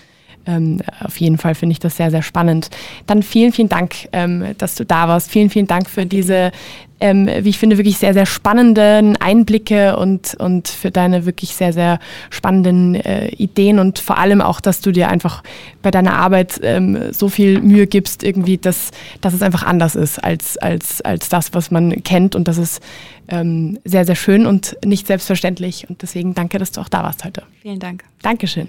ähm, 0.47 0.80
auf 1.01 1.18
jeden 1.18 1.38
Fall 1.38 1.55
finde 1.55 1.72
ich 1.72 1.78
das 1.78 1.97
sehr, 1.97 2.11
sehr 2.11 2.22
spannend. 2.22 2.70
Dann 3.07 3.22
vielen, 3.22 3.53
vielen 3.53 3.68
Dank, 3.68 4.09
ähm, 4.12 4.55
dass 4.59 4.74
du 4.74 4.84
da 4.84 5.09
warst. 5.09 5.30
Vielen, 5.30 5.51
vielen 5.51 5.66
Dank 5.66 5.88
für 5.88 6.07
diese, 6.07 6.53
ähm, 7.01 7.28
wie 7.40 7.49
ich 7.49 7.59
finde, 7.59 7.78
wirklich 7.78 7.99
sehr, 7.99 8.14
sehr 8.14 8.26
spannenden 8.26 9.16
Einblicke 9.16 9.97
und, 9.97 10.34
und 10.34 10.68
für 10.68 10.90
deine 10.90 11.26
wirklich 11.26 11.55
sehr, 11.55 11.72
sehr 11.72 11.99
spannenden 12.30 12.95
äh, 12.95 13.28
Ideen 13.28 13.78
und 13.78 13.99
vor 13.99 14.18
allem 14.18 14.40
auch, 14.40 14.61
dass 14.61 14.80
du 14.80 14.93
dir 14.93 15.09
einfach 15.09 15.43
bei 15.82 15.90
deiner 15.90 16.14
Arbeit 16.14 16.61
ähm, 16.62 17.12
so 17.12 17.28
viel 17.28 17.61
Mühe 17.61 17.86
gibst, 17.86 18.22
irgendwie, 18.22 18.59
dass, 18.59 18.90
dass 19.20 19.34
es 19.34 19.43
einfach 19.43 19.64
anders 19.64 19.95
ist 19.95 20.22
als, 20.22 20.57
als, 20.59 21.01
als 21.03 21.28
das, 21.28 21.55
was 21.55 21.70
man 21.70 22.03
kennt. 22.05 22.34
Und 22.36 22.49
das 22.49 22.59
ist 22.59 22.82
ähm, 23.28 23.78
sehr, 23.84 24.05
sehr 24.05 24.16
schön 24.16 24.47
und 24.47 24.76
nicht 24.84 25.07
selbstverständlich. 25.07 25.88
Und 25.88 26.03
deswegen 26.03 26.34
danke, 26.34 26.59
dass 26.59 26.72
du 26.72 26.80
auch 26.80 26.88
da 26.88 27.03
warst 27.03 27.24
heute. 27.24 27.43
Vielen 27.62 27.80
Dank. 27.80 28.05
Dankeschön. 28.22 28.68